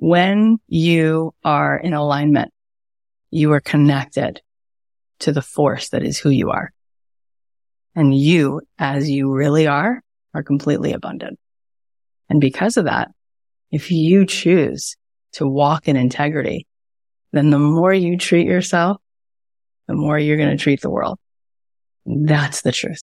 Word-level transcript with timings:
when 0.00 0.58
you 0.68 1.34
are 1.44 1.76
in 1.76 1.92
alignment, 1.92 2.52
you 3.32 3.50
are 3.50 3.60
connected 3.60 4.40
to 5.18 5.32
the 5.32 5.42
force 5.42 5.88
that 5.88 6.04
is 6.04 6.20
who 6.20 6.30
you 6.30 6.50
are. 6.50 6.72
And 7.96 8.16
you, 8.16 8.60
as 8.78 9.10
you 9.10 9.32
really 9.32 9.66
are, 9.66 10.00
are 10.34 10.44
completely 10.44 10.92
abundant. 10.92 11.40
And 12.28 12.40
because 12.40 12.76
of 12.76 12.84
that, 12.84 13.10
if 13.72 13.90
you 13.90 14.24
choose 14.24 14.96
to 15.32 15.48
walk 15.48 15.88
in 15.88 15.96
integrity, 15.96 16.68
then 17.32 17.50
the 17.50 17.58
more 17.58 17.92
you 17.92 18.16
treat 18.16 18.46
yourself, 18.46 18.98
the 19.88 19.94
more 19.94 20.16
you're 20.16 20.36
going 20.36 20.56
to 20.56 20.62
treat 20.62 20.80
the 20.80 20.90
world. 20.90 21.18
That's 22.06 22.62
the 22.62 22.70
truth. 22.70 23.00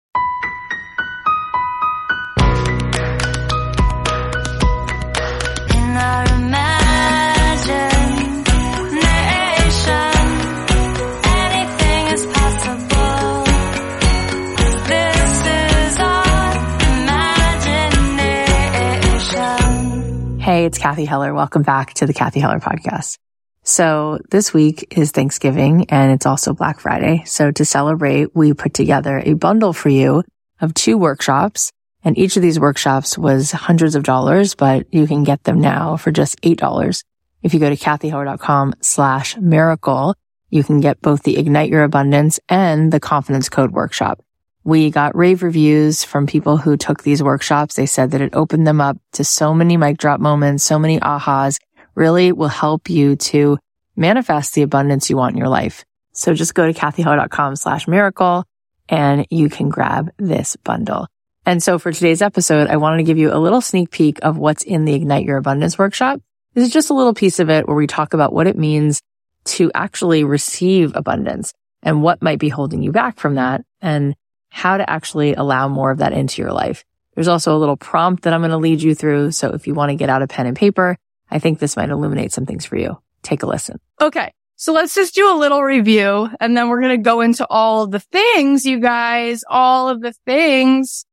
It's 20.70 20.78
Cathy 20.78 21.04
Heller. 21.04 21.34
Welcome 21.34 21.64
back 21.64 21.94
to 21.94 22.06
the 22.06 22.14
Cathy 22.14 22.38
Heller 22.38 22.60
podcast. 22.60 23.18
So 23.64 24.20
this 24.30 24.54
week 24.54 24.96
is 24.96 25.10
Thanksgiving 25.10 25.86
and 25.90 26.12
it's 26.12 26.26
also 26.26 26.54
Black 26.54 26.78
Friday. 26.78 27.24
So 27.26 27.50
to 27.50 27.64
celebrate, 27.64 28.36
we 28.36 28.54
put 28.54 28.72
together 28.72 29.18
a 29.18 29.32
bundle 29.32 29.72
for 29.72 29.88
you 29.88 30.22
of 30.60 30.72
two 30.72 30.96
workshops 30.96 31.72
and 32.04 32.16
each 32.16 32.36
of 32.36 32.42
these 32.42 32.60
workshops 32.60 33.18
was 33.18 33.50
hundreds 33.50 33.96
of 33.96 34.04
dollars, 34.04 34.54
but 34.54 34.86
you 34.94 35.08
can 35.08 35.24
get 35.24 35.42
them 35.42 35.60
now 35.60 35.96
for 35.96 36.12
just 36.12 36.40
$8. 36.42 37.02
If 37.42 37.52
you 37.52 37.58
go 37.58 37.68
to 37.68 37.76
cathyheller.com 37.76 38.74
slash 38.80 39.36
miracle, 39.38 40.14
you 40.50 40.62
can 40.62 40.80
get 40.80 41.02
both 41.02 41.24
the 41.24 41.36
Ignite 41.36 41.70
Your 41.70 41.82
Abundance 41.82 42.38
and 42.48 42.92
the 42.92 43.00
Confidence 43.00 43.48
Code 43.48 43.72
workshop. 43.72 44.22
We 44.70 44.90
got 44.90 45.16
rave 45.16 45.42
reviews 45.42 46.04
from 46.04 46.28
people 46.28 46.56
who 46.56 46.76
took 46.76 47.02
these 47.02 47.24
workshops. 47.24 47.74
They 47.74 47.86
said 47.86 48.12
that 48.12 48.20
it 48.20 48.36
opened 48.36 48.68
them 48.68 48.80
up 48.80 48.98
to 49.14 49.24
so 49.24 49.52
many 49.52 49.76
mic 49.76 49.98
drop 49.98 50.20
moments, 50.20 50.62
so 50.62 50.78
many 50.78 51.00
ahas, 51.00 51.58
really 51.96 52.30
will 52.30 52.46
help 52.46 52.88
you 52.88 53.16
to 53.16 53.58
manifest 53.96 54.54
the 54.54 54.62
abundance 54.62 55.10
you 55.10 55.16
want 55.16 55.32
in 55.32 55.38
your 55.38 55.48
life. 55.48 55.84
So 56.12 56.34
just 56.34 56.54
go 56.54 56.72
to 56.72 56.78
cathyheller.com 56.78 57.56
slash 57.56 57.88
miracle 57.88 58.44
and 58.88 59.26
you 59.28 59.48
can 59.48 59.70
grab 59.70 60.12
this 60.18 60.54
bundle. 60.54 61.08
And 61.44 61.60
so 61.60 61.80
for 61.80 61.90
today's 61.90 62.22
episode, 62.22 62.68
I 62.68 62.76
wanted 62.76 62.98
to 62.98 63.02
give 63.02 63.18
you 63.18 63.32
a 63.32 63.42
little 63.42 63.60
sneak 63.60 63.90
peek 63.90 64.20
of 64.22 64.38
what's 64.38 64.62
in 64.62 64.84
the 64.84 64.94
Ignite 64.94 65.24
Your 65.24 65.38
Abundance 65.38 65.78
workshop. 65.78 66.20
This 66.54 66.68
is 66.68 66.72
just 66.72 66.90
a 66.90 66.94
little 66.94 67.14
piece 67.14 67.40
of 67.40 67.50
it 67.50 67.66
where 67.66 67.76
we 67.76 67.88
talk 67.88 68.14
about 68.14 68.32
what 68.32 68.46
it 68.46 68.56
means 68.56 69.02
to 69.46 69.72
actually 69.74 70.22
receive 70.22 70.94
abundance 70.94 71.52
and 71.82 72.04
what 72.04 72.22
might 72.22 72.38
be 72.38 72.50
holding 72.50 72.84
you 72.84 72.92
back 72.92 73.18
from 73.18 73.34
that 73.34 73.64
and 73.80 74.14
how 74.50 74.76
to 74.76 74.88
actually 74.88 75.34
allow 75.34 75.68
more 75.68 75.90
of 75.90 75.98
that 75.98 76.12
into 76.12 76.42
your 76.42 76.52
life. 76.52 76.84
There's 77.14 77.28
also 77.28 77.56
a 77.56 77.58
little 77.58 77.76
prompt 77.76 78.24
that 78.24 78.32
I'm 78.32 78.40
going 78.40 78.50
to 78.50 78.58
lead 78.58 78.82
you 78.82 78.94
through. 78.94 79.32
So 79.32 79.50
if 79.50 79.66
you 79.66 79.74
want 79.74 79.90
to 79.90 79.96
get 79.96 80.10
out 80.10 80.22
a 80.22 80.26
pen 80.26 80.46
and 80.46 80.56
paper, 80.56 80.96
I 81.30 81.38
think 81.38 81.58
this 81.58 81.76
might 81.76 81.90
illuminate 81.90 82.32
some 82.32 82.46
things 82.46 82.66
for 82.66 82.76
you. 82.76 82.98
Take 83.22 83.42
a 83.42 83.46
listen. 83.46 83.80
Okay. 84.00 84.32
So 84.56 84.72
let's 84.72 84.94
just 84.94 85.14
do 85.14 85.32
a 85.32 85.38
little 85.38 85.62
review 85.62 86.28
and 86.38 86.56
then 86.56 86.68
we're 86.68 86.82
going 86.82 86.98
to 86.98 87.02
go 87.02 87.22
into 87.22 87.46
all 87.48 87.84
of 87.84 87.90
the 87.90 88.00
things, 88.00 88.66
you 88.66 88.78
guys, 88.78 89.42
all 89.48 89.88
of 89.88 90.02
the 90.02 90.12
things. 90.26 91.06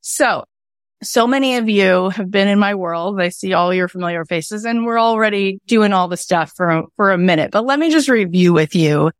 So, 0.00 0.44
so 1.02 1.26
many 1.26 1.56
of 1.56 1.68
you 1.68 2.10
have 2.10 2.30
been 2.30 2.46
in 2.46 2.60
my 2.60 2.76
world. 2.76 3.20
I 3.20 3.30
see 3.30 3.54
all 3.54 3.74
your 3.74 3.88
familiar 3.88 4.24
faces 4.24 4.64
and 4.64 4.86
we're 4.86 5.00
already 5.00 5.58
doing 5.66 5.92
all 5.92 6.06
the 6.06 6.16
stuff 6.16 6.52
for, 6.56 6.84
for 6.94 7.10
a 7.10 7.18
minute, 7.18 7.50
but 7.50 7.64
let 7.64 7.80
me 7.80 7.90
just 7.90 8.08
review 8.08 8.52
with 8.52 8.76
you 8.76 9.10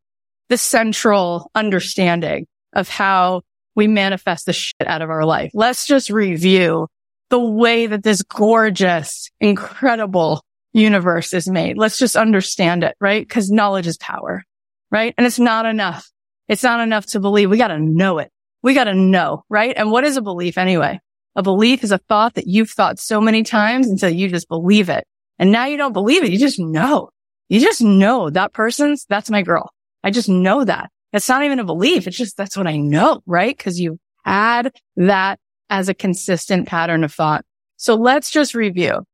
the 0.48 0.58
central 0.58 1.50
understanding 1.54 2.46
of 2.72 2.88
how 2.88 3.42
we 3.74 3.86
manifest 3.86 4.46
the 4.46 4.52
shit 4.52 4.86
out 4.86 5.02
of 5.02 5.10
our 5.10 5.24
life. 5.24 5.50
Let's 5.54 5.86
just 5.86 6.10
review 6.10 6.88
the 7.30 7.40
way 7.40 7.86
that 7.86 8.02
this 8.02 8.22
gorgeous, 8.22 9.30
incredible 9.40 10.42
universe 10.72 11.32
is 11.32 11.48
made. 11.48 11.78
Let's 11.78 11.98
just 11.98 12.16
understand 12.16 12.84
it, 12.84 12.94
right? 13.00 13.28
Cause 13.28 13.50
knowledge 13.50 13.86
is 13.86 13.96
power, 13.96 14.42
right? 14.90 15.14
And 15.16 15.26
it's 15.26 15.38
not 15.38 15.66
enough. 15.66 16.10
It's 16.48 16.62
not 16.62 16.80
enough 16.80 17.06
to 17.06 17.20
believe. 17.20 17.50
We 17.50 17.56
got 17.56 17.68
to 17.68 17.78
know 17.78 18.18
it. 18.18 18.30
We 18.62 18.74
got 18.74 18.84
to 18.84 18.94
know, 18.94 19.44
right? 19.48 19.74
And 19.76 19.90
what 19.90 20.04
is 20.04 20.16
a 20.16 20.22
belief 20.22 20.58
anyway? 20.58 21.00
A 21.34 21.42
belief 21.42 21.82
is 21.82 21.92
a 21.92 21.98
thought 21.98 22.34
that 22.34 22.46
you've 22.46 22.70
thought 22.70 22.98
so 22.98 23.20
many 23.20 23.42
times 23.42 23.88
until 23.88 24.10
you 24.10 24.28
just 24.28 24.48
believe 24.48 24.88
it. 24.88 25.04
And 25.38 25.50
now 25.50 25.64
you 25.64 25.76
don't 25.76 25.94
believe 25.94 26.22
it. 26.22 26.30
You 26.30 26.38
just 26.38 26.60
know. 26.60 27.08
You 27.48 27.60
just 27.60 27.80
know 27.82 28.30
that 28.30 28.52
person's, 28.52 29.06
that's 29.08 29.30
my 29.30 29.42
girl. 29.42 29.70
I 30.04 30.10
just 30.10 30.28
know 30.28 30.64
that. 30.64 30.90
It's 31.12 31.28
not 31.28 31.44
even 31.44 31.58
a 31.58 31.64
belief. 31.64 32.06
It's 32.06 32.16
just, 32.16 32.36
that's 32.36 32.56
what 32.56 32.66
I 32.66 32.76
know, 32.76 33.22
right? 33.26 33.58
Cause 33.58 33.78
you 33.78 33.98
had 34.24 34.74
that 34.96 35.38
as 35.68 35.88
a 35.88 35.94
consistent 35.94 36.66
pattern 36.66 37.04
of 37.04 37.12
thought. 37.12 37.44
So 37.76 37.94
let's 37.94 38.30
just 38.30 38.54
review 38.54 39.04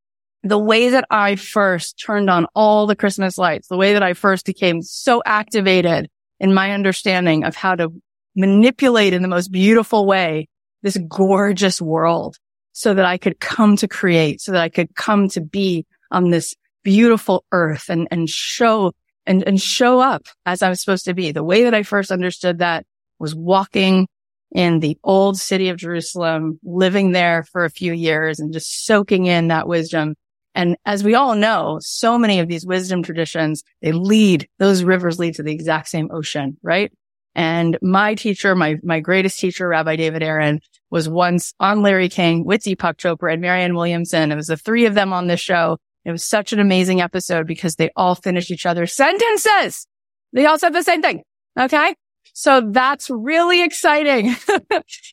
the 0.43 0.59
way 0.59 0.89
that 0.89 1.05
I 1.09 1.35
first 1.35 2.01
turned 2.03 2.29
on 2.29 2.47
all 2.55 2.87
the 2.87 2.95
Christmas 2.95 3.37
lights, 3.37 3.67
the 3.67 3.77
way 3.77 3.93
that 3.93 4.03
I 4.03 4.13
first 4.13 4.45
became 4.45 4.81
so 4.81 5.21
activated 5.25 6.09
in 6.39 6.53
my 6.53 6.71
understanding 6.71 7.43
of 7.43 7.55
how 7.55 7.75
to 7.75 7.91
manipulate 8.35 9.13
in 9.13 9.21
the 9.21 9.27
most 9.27 9.51
beautiful 9.51 10.05
way 10.05 10.47
this 10.81 10.97
gorgeous 11.09 11.81
world 11.81 12.37
so 12.71 12.93
that 12.93 13.05
I 13.05 13.17
could 13.17 13.39
come 13.39 13.75
to 13.77 13.87
create, 13.87 14.39
so 14.39 14.53
that 14.53 14.61
I 14.61 14.69
could 14.69 14.95
come 14.95 15.27
to 15.29 15.41
be 15.41 15.85
on 16.11 16.29
this 16.29 16.55
beautiful 16.83 17.43
earth 17.51 17.89
and, 17.89 18.07
and 18.11 18.29
show 18.29 18.93
and, 19.25 19.43
and 19.47 19.61
show 19.61 19.99
up 19.99 20.23
as 20.45 20.61
I 20.61 20.69
was 20.69 20.81
supposed 20.81 21.05
to 21.05 21.13
be. 21.13 21.31
The 21.31 21.43
way 21.43 21.63
that 21.63 21.73
I 21.73 21.83
first 21.83 22.11
understood 22.11 22.59
that 22.59 22.85
was 23.19 23.35
walking 23.35 24.07
in 24.51 24.79
the 24.79 24.97
old 25.03 25.37
city 25.37 25.69
of 25.69 25.77
Jerusalem, 25.77 26.59
living 26.63 27.11
there 27.11 27.43
for 27.43 27.65
a 27.65 27.69
few 27.69 27.93
years 27.93 28.39
and 28.39 28.51
just 28.51 28.85
soaking 28.85 29.25
in 29.25 29.49
that 29.49 29.67
wisdom. 29.67 30.15
And 30.55 30.75
as 30.85 31.03
we 31.03 31.13
all 31.13 31.35
know, 31.35 31.77
so 31.81 32.17
many 32.17 32.39
of 32.39 32.47
these 32.47 32.65
wisdom 32.65 33.03
traditions, 33.03 33.63
they 33.81 33.91
lead, 33.91 34.47
those 34.57 34.83
rivers 34.83 35.19
lead 35.19 35.35
to 35.35 35.43
the 35.43 35.53
exact 35.53 35.89
same 35.89 36.09
ocean, 36.11 36.57
right? 36.63 36.91
And 37.35 37.77
my 37.81 38.15
teacher, 38.15 38.55
my, 38.55 38.77
my 38.81 38.99
greatest 38.99 39.39
teacher, 39.39 39.67
Rabbi 39.67 39.95
David 39.95 40.23
Aaron 40.23 40.61
was 40.89 41.07
once 41.07 41.53
on 41.59 41.83
Larry 41.83 42.09
King 42.09 42.43
with 42.43 42.63
Deepak 42.63 42.97
Chopra 42.97 43.31
and 43.31 43.41
Marianne 43.41 43.75
Williamson. 43.75 44.31
It 44.31 44.35
was 44.35 44.47
the 44.47 44.57
three 44.57 44.85
of 44.85 44.95
them 44.95 45.13
on 45.13 45.27
this 45.27 45.39
show 45.39 45.77
it 46.09 46.13
was 46.13 46.23
such 46.23 46.53
an 46.53 46.59
amazing 46.59 47.01
episode 47.01 47.47
because 47.47 47.75
they 47.75 47.89
all 47.95 48.15
finished 48.15 48.51
each 48.51 48.65
other's 48.65 48.93
sentences. 48.93 49.87
They 50.33 50.45
all 50.45 50.59
said 50.59 50.73
the 50.73 50.83
same 50.83 51.01
thing. 51.01 51.23
Okay. 51.59 51.95
So 52.33 52.61
that's 52.71 53.09
really 53.09 53.63
exciting 53.63 54.35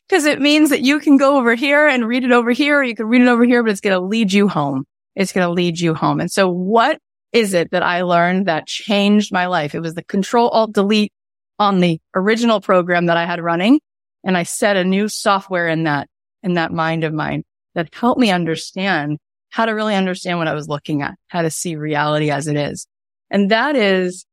because 0.07 0.25
it 0.25 0.39
means 0.39 0.69
that 0.69 0.81
you 0.81 0.99
can 0.99 1.17
go 1.17 1.37
over 1.37 1.55
here 1.55 1.87
and 1.87 2.07
read 2.07 2.23
it 2.23 2.31
over 2.31 2.51
here. 2.51 2.83
You 2.83 2.95
can 2.95 3.07
read 3.07 3.21
it 3.21 3.27
over 3.27 3.43
here, 3.43 3.63
but 3.63 3.71
it's 3.71 3.81
going 3.81 3.99
to 3.99 4.05
lead 4.05 4.31
you 4.31 4.47
home. 4.47 4.85
It's 5.15 5.33
going 5.33 5.45
to 5.45 5.51
lead 5.51 5.79
you 5.79 5.93
home. 5.93 6.19
And 6.19 6.31
so 6.31 6.47
what 6.47 6.99
is 7.33 7.53
it 7.53 7.71
that 7.71 7.83
I 7.83 8.03
learned 8.03 8.45
that 8.45 8.67
changed 8.67 9.33
my 9.33 9.47
life? 9.47 9.75
It 9.75 9.81
was 9.81 9.95
the 9.95 10.03
control 10.03 10.49
alt 10.49 10.73
delete 10.73 11.11
on 11.59 11.79
the 11.79 11.99
original 12.15 12.61
program 12.61 13.07
that 13.07 13.17
I 13.17 13.25
had 13.25 13.41
running. 13.41 13.81
And 14.23 14.37
I 14.37 14.43
set 14.43 14.77
a 14.77 14.83
new 14.83 15.07
software 15.07 15.67
in 15.67 15.83
that, 15.83 16.07
in 16.43 16.53
that 16.53 16.71
mind 16.71 17.03
of 17.03 17.13
mine 17.13 17.43
that 17.75 17.93
helped 17.93 18.19
me 18.19 18.31
understand 18.31 19.17
how 19.49 19.65
to 19.65 19.71
really 19.73 19.95
understand 19.95 20.37
what 20.37 20.47
I 20.47 20.53
was 20.53 20.67
looking 20.67 21.01
at, 21.01 21.15
how 21.27 21.41
to 21.41 21.49
see 21.49 21.75
reality 21.75 22.29
as 22.31 22.47
it 22.47 22.55
is. 22.55 22.87
And 23.29 23.51
that 23.51 23.75
is 23.75 24.25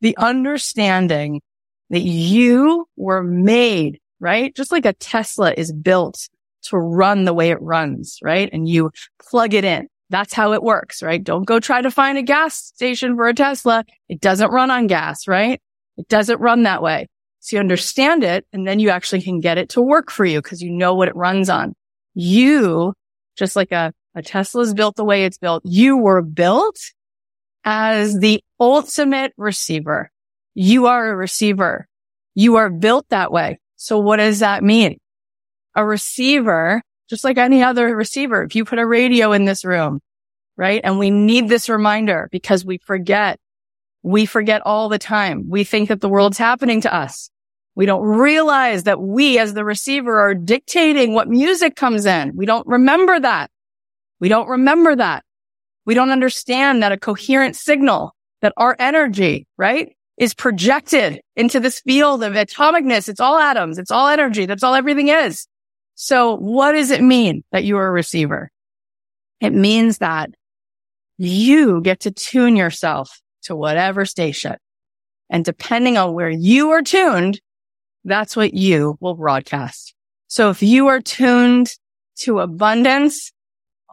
the 0.00 0.16
understanding 0.18 1.40
that 1.90 2.00
you 2.00 2.86
were 2.96 3.22
made, 3.22 4.00
right? 4.20 4.54
Just 4.54 4.72
like 4.72 4.86
a 4.86 4.94
Tesla 4.94 5.52
is 5.56 5.72
built 5.72 6.28
to 6.64 6.78
run 6.78 7.24
the 7.24 7.34
way 7.34 7.50
it 7.50 7.60
runs, 7.60 8.18
right? 8.22 8.48
And 8.52 8.68
you 8.68 8.90
plug 9.20 9.54
it 9.54 9.64
in. 9.64 9.88
That's 10.10 10.32
how 10.34 10.52
it 10.52 10.62
works, 10.62 11.02
right? 11.02 11.22
Don't 11.22 11.46
go 11.46 11.58
try 11.58 11.80
to 11.80 11.90
find 11.90 12.18
a 12.18 12.22
gas 12.22 12.56
station 12.56 13.16
for 13.16 13.28
a 13.28 13.34
Tesla. 13.34 13.84
It 14.08 14.20
doesn't 14.20 14.50
run 14.50 14.70
on 14.70 14.86
gas, 14.86 15.26
right? 15.26 15.60
It 15.96 16.08
doesn't 16.08 16.40
run 16.40 16.64
that 16.64 16.82
way. 16.82 17.08
So 17.40 17.56
you 17.56 17.60
understand 17.60 18.22
it 18.22 18.46
and 18.52 18.66
then 18.66 18.78
you 18.78 18.90
actually 18.90 19.22
can 19.22 19.40
get 19.40 19.58
it 19.58 19.70
to 19.70 19.82
work 19.82 20.10
for 20.10 20.24
you 20.24 20.40
because 20.40 20.62
you 20.62 20.70
know 20.70 20.94
what 20.94 21.08
it 21.08 21.16
runs 21.16 21.48
on. 21.48 21.74
You, 22.14 22.94
just 23.36 23.56
like 23.56 23.72
a 23.72 23.92
a 24.14 24.22
Tesla 24.22 24.62
is 24.62 24.74
built 24.74 24.96
the 24.96 25.04
way 25.04 25.24
it's 25.24 25.38
built. 25.38 25.62
You 25.64 25.96
were 25.96 26.22
built 26.22 26.78
as 27.64 28.18
the 28.18 28.42
ultimate 28.60 29.32
receiver. 29.36 30.10
You 30.54 30.86
are 30.86 31.10
a 31.10 31.16
receiver. 31.16 31.86
You 32.34 32.56
are 32.56 32.70
built 32.70 33.06
that 33.08 33.32
way. 33.32 33.58
So 33.76 33.98
what 33.98 34.18
does 34.18 34.40
that 34.40 34.62
mean? 34.62 34.98
A 35.74 35.84
receiver, 35.84 36.82
just 37.08 37.24
like 37.24 37.38
any 37.38 37.62
other 37.62 37.96
receiver, 37.96 38.42
if 38.42 38.54
you 38.54 38.64
put 38.64 38.78
a 38.78 38.86
radio 38.86 39.32
in 39.32 39.44
this 39.44 39.64
room, 39.64 40.00
right? 40.56 40.80
And 40.84 40.98
we 40.98 41.10
need 41.10 41.48
this 41.48 41.68
reminder 41.68 42.28
because 42.30 42.64
we 42.64 42.78
forget. 42.78 43.38
We 44.02 44.26
forget 44.26 44.62
all 44.64 44.88
the 44.88 44.98
time. 44.98 45.48
We 45.48 45.64
think 45.64 45.88
that 45.88 46.00
the 46.00 46.08
world's 46.08 46.38
happening 46.38 46.80
to 46.82 46.94
us. 46.94 47.30
We 47.74 47.86
don't 47.86 48.02
realize 48.02 48.82
that 48.82 49.00
we 49.00 49.38
as 49.38 49.54
the 49.54 49.64
receiver 49.64 50.20
are 50.20 50.34
dictating 50.34 51.14
what 51.14 51.28
music 51.28 51.76
comes 51.76 52.04
in. 52.04 52.36
We 52.36 52.44
don't 52.44 52.66
remember 52.66 53.18
that. 53.18 53.50
We 54.22 54.28
don't 54.28 54.48
remember 54.48 54.94
that. 54.94 55.24
We 55.84 55.94
don't 55.94 56.10
understand 56.10 56.80
that 56.84 56.92
a 56.92 56.96
coherent 56.96 57.56
signal, 57.56 58.14
that 58.40 58.52
our 58.56 58.76
energy, 58.78 59.48
right, 59.58 59.96
is 60.16 60.32
projected 60.32 61.20
into 61.34 61.58
this 61.58 61.80
field 61.80 62.22
of 62.22 62.34
atomicness. 62.34 63.08
It's 63.08 63.18
all 63.18 63.36
atoms. 63.36 63.78
It's 63.80 63.90
all 63.90 64.06
energy. 64.06 64.46
That's 64.46 64.62
all 64.62 64.76
everything 64.76 65.08
is. 65.08 65.48
So 65.96 66.36
what 66.36 66.70
does 66.70 66.92
it 66.92 67.02
mean 67.02 67.42
that 67.50 67.64
you 67.64 67.76
are 67.78 67.88
a 67.88 67.90
receiver? 67.90 68.52
It 69.40 69.54
means 69.54 69.98
that 69.98 70.30
you 71.18 71.80
get 71.80 71.98
to 72.00 72.12
tune 72.12 72.54
yourself 72.54 73.20
to 73.46 73.56
whatever 73.56 74.04
station. 74.04 74.54
And 75.30 75.44
depending 75.44 75.98
on 75.98 76.14
where 76.14 76.30
you 76.30 76.70
are 76.70 76.82
tuned, 76.82 77.40
that's 78.04 78.36
what 78.36 78.54
you 78.54 78.96
will 79.00 79.14
broadcast. 79.14 79.96
So 80.28 80.50
if 80.50 80.62
you 80.62 80.86
are 80.86 81.00
tuned 81.00 81.74
to 82.18 82.38
abundance, 82.38 83.32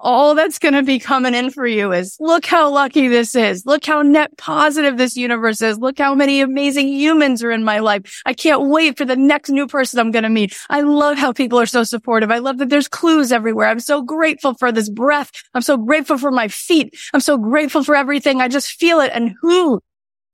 all 0.01 0.35
that's 0.35 0.59
going 0.59 0.73
to 0.73 0.83
be 0.83 0.99
coming 0.99 1.33
in 1.33 1.51
for 1.51 1.67
you 1.67 1.91
is 1.91 2.15
look 2.19 2.45
how 2.45 2.69
lucky 2.69 3.07
this 3.07 3.35
is. 3.35 3.65
Look 3.65 3.85
how 3.85 4.01
net 4.01 4.37
positive 4.37 4.97
this 4.97 5.17
universe 5.17 5.61
is. 5.61 5.77
Look 5.77 5.97
how 5.97 6.15
many 6.15 6.41
amazing 6.41 6.87
humans 6.87 7.43
are 7.43 7.51
in 7.51 7.63
my 7.63 7.79
life. 7.79 8.21
I 8.25 8.33
can't 8.33 8.67
wait 8.69 8.97
for 8.97 9.05
the 9.05 9.15
next 9.15 9.49
new 9.49 9.67
person 9.67 9.99
I'm 9.99 10.11
going 10.11 10.23
to 10.23 10.29
meet. 10.29 10.57
I 10.69 10.81
love 10.81 11.17
how 11.17 11.33
people 11.33 11.59
are 11.59 11.65
so 11.65 11.83
supportive. 11.83 12.31
I 12.31 12.39
love 12.39 12.57
that 12.59 12.69
there's 12.69 12.87
clues 12.87 13.31
everywhere. 13.31 13.67
I'm 13.67 13.79
so 13.79 14.01
grateful 14.01 14.53
for 14.53 14.71
this 14.71 14.89
breath. 14.89 15.31
I'm 15.53 15.61
so 15.61 15.77
grateful 15.77 16.17
for 16.17 16.31
my 16.31 16.47
feet. 16.47 16.97
I'm 17.13 17.21
so 17.21 17.37
grateful 17.37 17.83
for 17.83 17.95
everything. 17.95 18.41
I 18.41 18.47
just 18.47 18.71
feel 18.71 18.99
it. 19.01 19.11
And 19.13 19.35
who, 19.41 19.81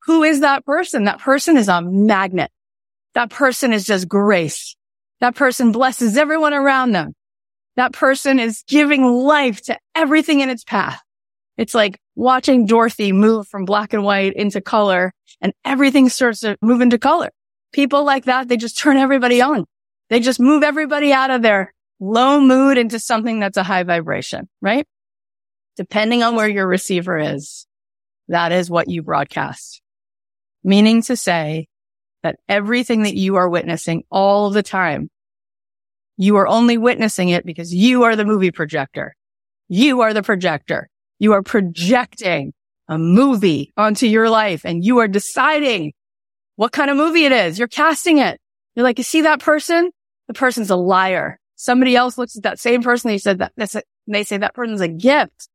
who 0.03 0.23
is 0.23 0.41
that 0.41 0.65
person? 0.65 1.05
That 1.05 1.19
person 1.19 1.57
is 1.57 1.67
a 1.67 1.81
magnet. 1.81 2.51
That 3.13 3.29
person 3.29 3.73
is 3.73 3.85
just 3.85 4.07
grace. 4.07 4.75
That 5.21 5.35
person 5.35 5.71
blesses 5.71 6.17
everyone 6.17 6.53
around 6.53 6.91
them 6.91 7.13
that 7.75 7.93
person 7.93 8.39
is 8.39 8.63
giving 8.67 9.03
life 9.03 9.61
to 9.63 9.77
everything 9.93 10.39
in 10.39 10.49
its 10.49 10.63
path. 10.63 11.01
It's 11.57 11.73
like 11.73 11.99
watching 12.15 12.65
Dorothy 12.65 13.11
move 13.11 13.47
from 13.47 13.65
black 13.65 13.93
and 13.93 14.03
white 14.03 14.33
into 14.33 14.61
color 14.61 15.13
and 15.41 15.53
everything 15.63 16.09
starts 16.09 16.41
to 16.41 16.57
move 16.61 16.81
into 16.81 16.97
color. 16.97 17.29
People 17.71 18.03
like 18.03 18.25
that, 18.25 18.47
they 18.47 18.57
just 18.57 18.77
turn 18.77 18.97
everybody 18.97 19.41
on. 19.41 19.65
They 20.09 20.19
just 20.19 20.39
move 20.39 20.63
everybody 20.63 21.11
out 21.11 21.31
of 21.31 21.41
their 21.41 21.73
low 21.99 22.39
mood 22.39 22.77
into 22.77 22.99
something 22.99 23.39
that's 23.39 23.57
a 23.57 23.63
high 23.63 23.83
vibration, 23.83 24.47
right? 24.61 24.85
Depending 25.75 26.23
on 26.23 26.35
where 26.35 26.47
your 26.47 26.67
receiver 26.67 27.17
is, 27.17 27.67
that 28.27 28.51
is 28.51 28.69
what 28.69 28.89
you 28.89 29.01
broadcast. 29.01 29.81
Meaning 30.63 31.01
to 31.03 31.15
say 31.15 31.67
that 32.23 32.37
everything 32.49 33.03
that 33.03 33.15
you 33.15 33.35
are 33.35 33.49
witnessing 33.49 34.03
all 34.09 34.49
the 34.49 34.63
time 34.63 35.09
you 36.17 36.37
are 36.37 36.47
only 36.47 36.77
witnessing 36.77 37.29
it 37.29 37.45
because 37.45 37.73
you 37.73 38.03
are 38.03 38.15
the 38.15 38.25
movie 38.25 38.51
projector. 38.51 39.15
You 39.67 40.01
are 40.01 40.13
the 40.13 40.23
projector. 40.23 40.89
You 41.19 41.33
are 41.33 41.41
projecting 41.41 42.53
a 42.87 42.97
movie 42.97 43.73
onto 43.77 44.05
your 44.05 44.29
life 44.29 44.63
and 44.65 44.83
you 44.83 44.99
are 44.99 45.07
deciding 45.07 45.93
what 46.55 46.71
kind 46.71 46.89
of 46.89 46.97
movie 46.97 47.25
it 47.25 47.31
is. 47.31 47.57
You're 47.59 47.67
casting 47.67 48.19
it. 48.19 48.39
You're 48.75 48.83
like, 48.83 48.97
you 48.97 49.03
see 49.03 49.21
that 49.21 49.39
person? 49.39 49.91
The 50.27 50.33
person's 50.33 50.69
a 50.69 50.75
liar. 50.75 51.39
Somebody 51.55 51.95
else 51.95 52.17
looks 52.17 52.35
at 52.35 52.43
that 52.43 52.59
same 52.59 52.83
person. 52.83 53.09
They 53.09 53.17
said 53.17 53.39
that 53.39 53.53
that's 53.55 53.75
a, 53.75 53.83
they 54.07 54.23
say 54.23 54.37
that 54.37 54.53
person's 54.53 54.81
a 54.81 54.87
gift. 54.87 55.49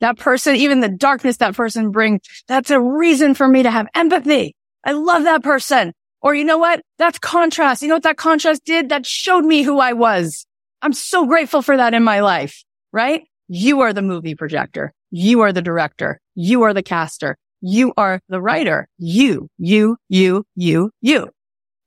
That 0.00 0.18
person, 0.18 0.56
even 0.56 0.80
the 0.80 0.88
darkness 0.88 1.38
that 1.38 1.54
person 1.54 1.90
brings, 1.90 2.20
that's 2.48 2.70
a 2.70 2.80
reason 2.80 3.34
for 3.34 3.46
me 3.46 3.62
to 3.62 3.70
have 3.70 3.86
empathy. 3.94 4.54
I 4.84 4.92
love 4.92 5.24
that 5.24 5.42
person. 5.42 5.92
Or 6.24 6.34
you 6.34 6.42
know 6.42 6.56
what? 6.56 6.80
That's 6.98 7.18
contrast. 7.18 7.82
You 7.82 7.88
know 7.88 7.96
what 7.96 8.04
that 8.04 8.16
contrast 8.16 8.64
did? 8.64 8.88
That 8.88 9.04
showed 9.04 9.44
me 9.44 9.62
who 9.62 9.78
I 9.78 9.92
was. 9.92 10.46
I'm 10.80 10.94
so 10.94 11.26
grateful 11.26 11.60
for 11.60 11.76
that 11.76 11.92
in 11.92 12.02
my 12.02 12.20
life, 12.20 12.64
right? 12.92 13.24
You 13.46 13.82
are 13.82 13.92
the 13.92 14.00
movie 14.00 14.34
projector. 14.34 14.94
You 15.10 15.42
are 15.42 15.52
the 15.52 15.60
director. 15.60 16.18
You 16.34 16.62
are 16.62 16.72
the 16.72 16.82
caster. 16.82 17.36
You 17.60 17.92
are 17.98 18.20
the 18.30 18.40
writer. 18.40 18.88
You, 18.96 19.48
you, 19.58 19.98
you, 20.08 20.44
you, 20.56 20.90
you. 21.02 21.28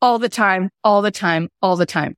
All 0.03 0.19
the 0.19 0.29
time, 0.29 0.69
all 0.83 1.01
the 1.01 1.11
time, 1.11 1.49
all 1.63 1.75
the 1.75 1.87
time. 1.87 2.15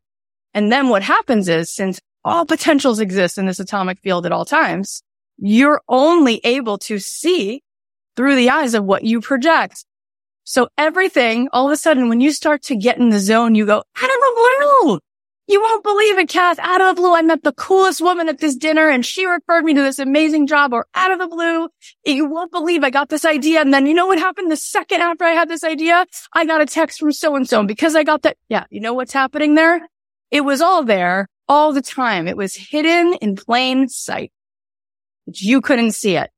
And 0.54 0.69
then 0.69 0.89
what 0.89 1.04
happens 1.04 1.48
is 1.48 1.74
since 1.74 2.01
all 2.25 2.45
potentials 2.45 3.00
exist 3.00 3.38
in 3.38 3.45
this 3.45 3.62
atomic 3.62 3.98
field 4.00 4.25
at 4.25 4.33
all 4.33 4.44
times, 4.44 5.01
you're 5.38 5.81
only 5.88 6.42
able 6.44 6.80
to 6.80 7.00
see 7.00 7.63
through 8.18 8.36
the 8.36 8.50
eyes 8.50 8.74
of 8.74 8.83
what 8.83 9.06
you 9.06 9.21
project. 9.21 9.86
So 10.50 10.68
everything, 10.80 11.48
all 11.54 11.68
of 11.68 11.72
a 11.72 11.78
sudden, 11.78 12.10
when 12.10 12.22
you 12.22 12.31
start 12.31 12.63
to 12.63 12.75
get 12.75 12.98
in 12.98 13.10
the 13.10 13.19
zone, 13.19 13.54
you 13.54 13.68
go, 13.68 13.78
out 13.78 13.86
of 14.04 14.10
the 14.10 14.34
blue. 14.36 15.00
You 15.46 15.62
won't 15.62 15.84
believe 15.84 16.18
it, 16.18 16.28
Kath. 16.28 16.57
Out 16.57 16.81
of 16.81 16.96
the 16.96 17.00
blue, 17.00 17.13
I 17.13 17.22
met 17.22 17.44
the 17.44 17.54
coolest 17.54 18.01
woman 18.01 18.28
at 18.28 18.40
this 18.40 18.56
dinner 18.56 18.90
and 18.90 19.06
she 19.06 19.28
referred 19.28 19.63
me 19.63 19.75
to 19.75 19.81
this 19.84 20.00
amazing 20.00 20.48
job 20.48 20.74
or 20.74 20.88
out 20.96 21.12
of 21.12 21.19
the 21.19 21.28
blue. 21.28 21.69
You 22.04 22.25
won't 22.25 22.51
believe 22.51 22.84
I 22.84 22.90
got 22.90 23.10
this 23.10 23.25
idea. 23.25 23.62
And 23.62 23.72
then 23.72 23.86
you 23.86 23.94
know 23.94 24.07
what 24.07 24.18
happened 24.18 24.51
the 24.51 24.57
second 24.57 25.01
after 25.01 25.24
I 25.24 25.34
had 25.34 25.50
this 25.50 25.63
idea? 25.63 26.07
I 26.34 26.48
got 26.48 26.62
a 26.62 26.66
text 26.66 27.00
from 27.00 27.12
so 27.12 27.36
and 27.36 27.48
so. 27.48 27.63
Because 27.63 27.95
I 27.95 28.04
got 28.04 28.24
that, 28.24 28.36
yeah, 28.50 28.63
you 28.72 28.81
know 28.81 28.95
what's 28.95 29.13
happening 29.13 29.54
there? 29.54 29.88
It 30.31 30.42
was 30.42 30.62
all 30.62 30.84
there 30.84 31.28
all 31.48 31.74
the 31.74 31.84
time. 31.84 32.28
It 32.28 32.38
was 32.38 32.56
hidden 32.56 33.13
in 33.22 33.36
plain 33.36 33.88
sight, 33.88 34.31
but 35.28 35.40
you 35.40 35.62
couldn't 35.62 35.92
see 35.92 36.16
it 36.16 36.31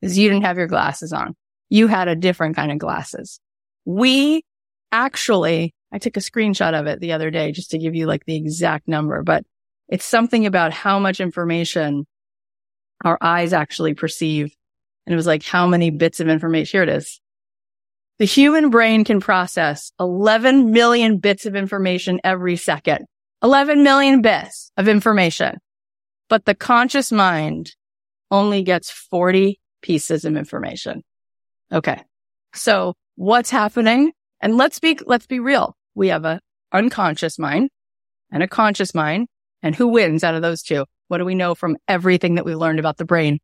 because 0.00 0.18
you 0.18 0.28
didn't 0.28 0.46
have 0.46 0.58
your 0.58 0.66
glasses 0.66 1.12
on. 1.12 1.36
You 1.68 1.86
had 1.86 2.08
a 2.08 2.16
different 2.16 2.56
kind 2.56 2.72
of 2.72 2.78
glasses. 2.78 3.38
We 3.84 4.44
actually, 4.90 5.74
I 5.92 5.98
took 5.98 6.16
a 6.16 6.20
screenshot 6.20 6.78
of 6.78 6.86
it 6.86 7.00
the 7.00 7.12
other 7.12 7.30
day 7.30 7.52
just 7.52 7.70
to 7.70 7.78
give 7.78 7.94
you 7.94 8.06
like 8.06 8.24
the 8.24 8.36
exact 8.36 8.88
number, 8.88 9.22
but 9.22 9.44
it's 9.88 10.04
something 10.04 10.46
about 10.46 10.72
how 10.72 10.98
much 10.98 11.20
information 11.20 12.06
our 13.04 13.18
eyes 13.20 13.52
actually 13.52 13.94
perceive. 13.94 14.54
And 15.06 15.12
it 15.12 15.16
was 15.16 15.26
like, 15.26 15.42
how 15.42 15.66
many 15.66 15.90
bits 15.90 16.20
of 16.20 16.28
information? 16.28 16.70
Here 16.70 16.82
it 16.82 16.88
is. 16.88 17.20
The 18.18 18.24
human 18.24 18.70
brain 18.70 19.04
can 19.04 19.20
process 19.20 19.90
11 19.98 20.70
million 20.70 21.18
bits 21.18 21.44
of 21.44 21.56
information 21.56 22.20
every 22.22 22.56
second. 22.56 23.06
11 23.42 23.82
million 23.82 24.22
bits 24.22 24.70
of 24.76 24.86
information. 24.86 25.58
But 26.28 26.44
the 26.44 26.54
conscious 26.54 27.10
mind 27.10 27.74
only 28.30 28.62
gets 28.62 28.90
40 28.90 29.60
pieces 29.82 30.24
of 30.24 30.36
information. 30.36 31.02
Okay. 31.72 32.00
So 32.54 32.94
what's 33.16 33.50
happening. 33.50 34.12
And 34.40 34.56
let's 34.56 34.78
be, 34.78 34.98
let's 35.06 35.26
be 35.26 35.40
real. 35.40 35.76
We 35.94 36.08
have 36.08 36.24
a 36.24 36.40
unconscious 36.72 37.38
mind 37.38 37.70
and 38.30 38.42
a 38.42 38.48
conscious 38.48 38.94
mind. 38.94 39.28
And 39.62 39.76
who 39.76 39.88
wins 39.88 40.24
out 40.24 40.34
of 40.34 40.42
those 40.42 40.62
two? 40.62 40.86
What 41.08 41.18
do 41.18 41.24
we 41.24 41.34
know 41.34 41.54
from 41.54 41.76
everything 41.86 42.34
that 42.34 42.44
we 42.44 42.54
learned 42.54 42.80
about 42.80 42.96
the 42.96 43.04
brain? 43.04 43.38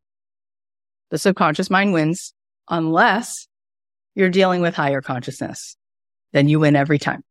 The 1.11 1.19
subconscious 1.19 1.70
mind 1.70 1.93
wins 1.93 2.32
unless 2.69 3.47
you're 4.14 4.31
dealing 4.31 4.62
with 4.62 4.75
higher 4.75 5.00
consciousness. 5.00 5.76
Then 6.33 6.49
you 6.49 6.61
win 6.61 6.76
every 6.76 6.99
time. 6.99 7.23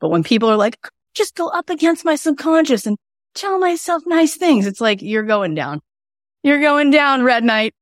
But 0.00 0.08
when 0.08 0.24
people 0.24 0.50
are 0.50 0.56
like, 0.56 0.76
just 1.14 1.34
go 1.34 1.48
up 1.48 1.70
against 1.70 2.04
my 2.04 2.16
subconscious 2.16 2.86
and 2.86 2.98
tell 3.34 3.58
myself 3.58 4.02
nice 4.06 4.36
things, 4.36 4.66
it's 4.66 4.80
like 4.80 5.02
you're 5.02 5.22
going 5.22 5.54
down. 5.54 5.80
You're 6.42 6.60
going 6.60 6.90
down, 6.90 7.22
Red 7.22 7.44
Knight. 7.44 7.74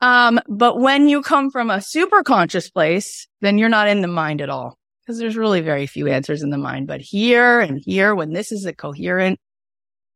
Um, 0.00 0.40
but 0.48 0.78
when 0.78 1.08
you 1.08 1.22
come 1.22 1.50
from 1.50 1.70
a 1.70 1.80
super 1.80 2.22
conscious 2.22 2.70
place, 2.70 3.26
then 3.40 3.58
you're 3.58 3.68
not 3.68 3.88
in 3.88 4.02
the 4.02 4.08
mind 4.08 4.40
at 4.40 4.50
all 4.50 4.78
because 5.02 5.18
there's 5.18 5.36
really 5.36 5.60
very 5.60 5.86
few 5.86 6.08
answers 6.08 6.42
in 6.42 6.50
the 6.50 6.58
mind. 6.58 6.86
But 6.86 7.00
here 7.00 7.60
and 7.60 7.80
here, 7.84 8.14
when 8.14 8.32
this 8.32 8.52
is 8.52 8.66
a 8.66 8.74
coherent, 8.74 9.40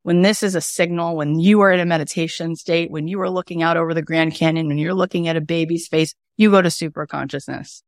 when 0.03 0.23
this 0.23 0.43
is 0.43 0.55
a 0.55 0.61
signal, 0.61 1.17
when 1.17 1.39
you 1.39 1.61
are 1.61 1.73
in 1.73 1.81
a 1.81 1.87
meditation 1.87 2.57
state, 2.57 2.91
when 2.91 3.09
you 3.09 3.21
are 3.21 3.31
looking 3.31 3.63
out 3.63 3.77
over 3.77 3.95
the 3.95 4.03
Grand 4.03 4.35
Canyon, 4.35 4.69
when 4.69 4.79
you're 4.79 4.95
looking 4.95 5.29
at 5.29 5.37
a 5.37 5.41
baby's 5.41 5.89
face, 5.89 6.15
you 6.37 6.51
go 6.51 6.61
to 6.61 6.71
super 6.71 7.07
consciousness. 7.07 7.83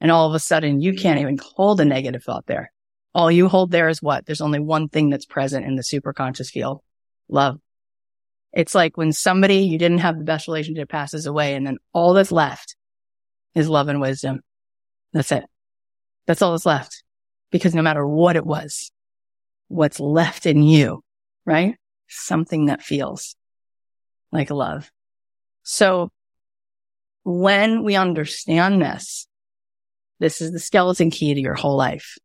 And 0.00 0.10
all 0.10 0.28
of 0.28 0.34
a 0.34 0.38
sudden 0.38 0.80
you 0.80 0.94
can't 0.94 1.20
even 1.20 1.38
hold 1.56 1.80
a 1.80 1.84
negative 1.84 2.22
thought 2.22 2.46
there. 2.46 2.72
All 3.14 3.30
you 3.30 3.48
hold 3.48 3.70
there 3.70 3.88
is 3.88 4.00
what? 4.00 4.26
There's 4.26 4.40
only 4.40 4.60
one 4.60 4.88
thing 4.88 5.10
that's 5.10 5.26
present 5.26 5.66
in 5.66 5.76
the 5.76 5.82
super 5.82 6.12
conscious 6.12 6.50
field. 6.50 6.80
Love. 7.28 7.58
It's 8.52 8.74
like 8.74 8.96
when 8.96 9.12
somebody 9.12 9.58
you 9.58 9.78
didn't 9.78 9.98
have 9.98 10.18
the 10.18 10.24
best 10.24 10.48
relationship 10.48 10.88
passes 10.88 11.26
away 11.26 11.54
and 11.54 11.66
then 11.66 11.78
all 11.92 12.14
that's 12.14 12.32
left 12.32 12.76
is 13.54 13.68
love 13.68 13.88
and 13.88 14.00
wisdom. 14.00 14.40
That's 15.12 15.32
it. 15.32 15.44
That's 16.26 16.42
all 16.42 16.52
that's 16.52 16.66
left 16.66 17.02
because 17.50 17.74
no 17.74 17.82
matter 17.82 18.06
what 18.06 18.36
it 18.36 18.46
was, 18.46 18.90
what's 19.68 20.00
left 20.00 20.46
in 20.46 20.62
you, 20.62 21.02
right? 21.44 21.76
Something 22.08 22.66
that 22.66 22.82
feels 22.82 23.36
like 24.32 24.50
love. 24.50 24.90
So 25.62 26.10
when 27.24 27.82
we 27.84 27.96
understand 27.96 28.80
this, 28.80 29.26
this 30.18 30.40
is 30.40 30.52
the 30.52 30.58
skeleton 30.58 31.10
key 31.10 31.34
to 31.34 31.40
your 31.40 31.54
whole 31.54 31.76
life. 31.76 32.16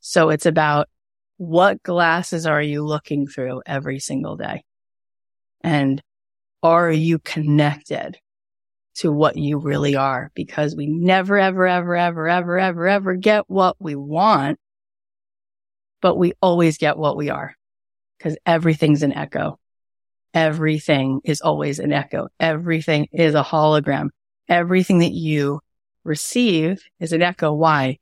So 0.00 0.30
it's 0.30 0.46
about 0.46 0.88
what 1.36 1.82
glasses 1.82 2.46
are 2.46 2.62
you 2.62 2.84
looking 2.84 3.26
through 3.26 3.62
every 3.66 3.98
single 3.98 4.36
day? 4.36 4.64
And 5.62 6.02
are 6.62 6.90
you 6.90 7.18
connected 7.18 8.18
to 8.96 9.10
what 9.12 9.36
you 9.36 9.58
really 9.58 9.96
are? 9.96 10.30
Because 10.34 10.76
we 10.76 10.86
never, 10.86 11.38
ever, 11.38 11.66
ever, 11.66 11.96
ever, 11.96 12.28
ever, 12.28 12.58
ever, 12.58 12.88
ever 12.88 13.14
get 13.14 13.44
what 13.48 13.76
we 13.78 13.94
want, 13.96 14.58
but 16.00 16.16
we 16.16 16.32
always 16.42 16.78
get 16.78 16.98
what 16.98 17.16
we 17.16 17.30
are 17.30 17.54
because 18.18 18.36
everything's 18.46 19.02
an 19.02 19.12
echo. 19.12 19.58
everything 20.34 21.20
is 21.24 21.40
always 21.40 21.78
an 21.78 21.92
echo. 21.92 22.28
Everything 22.40 23.06
is 23.12 23.34
a 23.34 23.42
hologram. 23.42 24.08
Everything 24.48 25.00
that 25.00 25.12
you 25.12 25.60
receive 26.04 26.82
is 27.00 27.12
an 27.12 27.22
echo. 27.22 27.52
Why? 27.52 27.98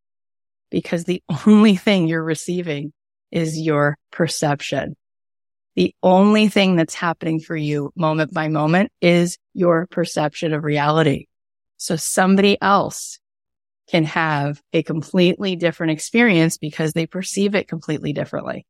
Because 0.71 1.05
the 1.05 1.23
only 1.47 1.77
thing 1.77 2.07
you're 2.07 2.23
receiving 2.23 2.93
is 3.31 3.59
your 3.59 3.97
perception. 4.11 4.97
The 5.77 5.95
only 6.03 6.49
thing 6.49 6.77
that's 6.77 6.95
happening 6.95 7.41
for 7.41 7.57
you 7.57 7.93
moment 7.95 8.35
by 8.35 8.49
moment 8.49 8.93
is 9.01 9.39
your 9.55 9.87
perception 9.87 10.53
of 10.53 10.65
reality. 10.65 11.27
So 11.77 11.97
somebody 11.97 12.59
else 12.61 13.19
can 13.89 14.05
have 14.05 14.61
a 14.73 14.83
completely 14.83 15.57
different 15.57 15.93
experience 15.93 16.59
because 16.59 16.93
they 16.93 17.07
perceive 17.07 17.55
it 17.55 17.69
completely 17.69 18.13
differently. 18.13 18.67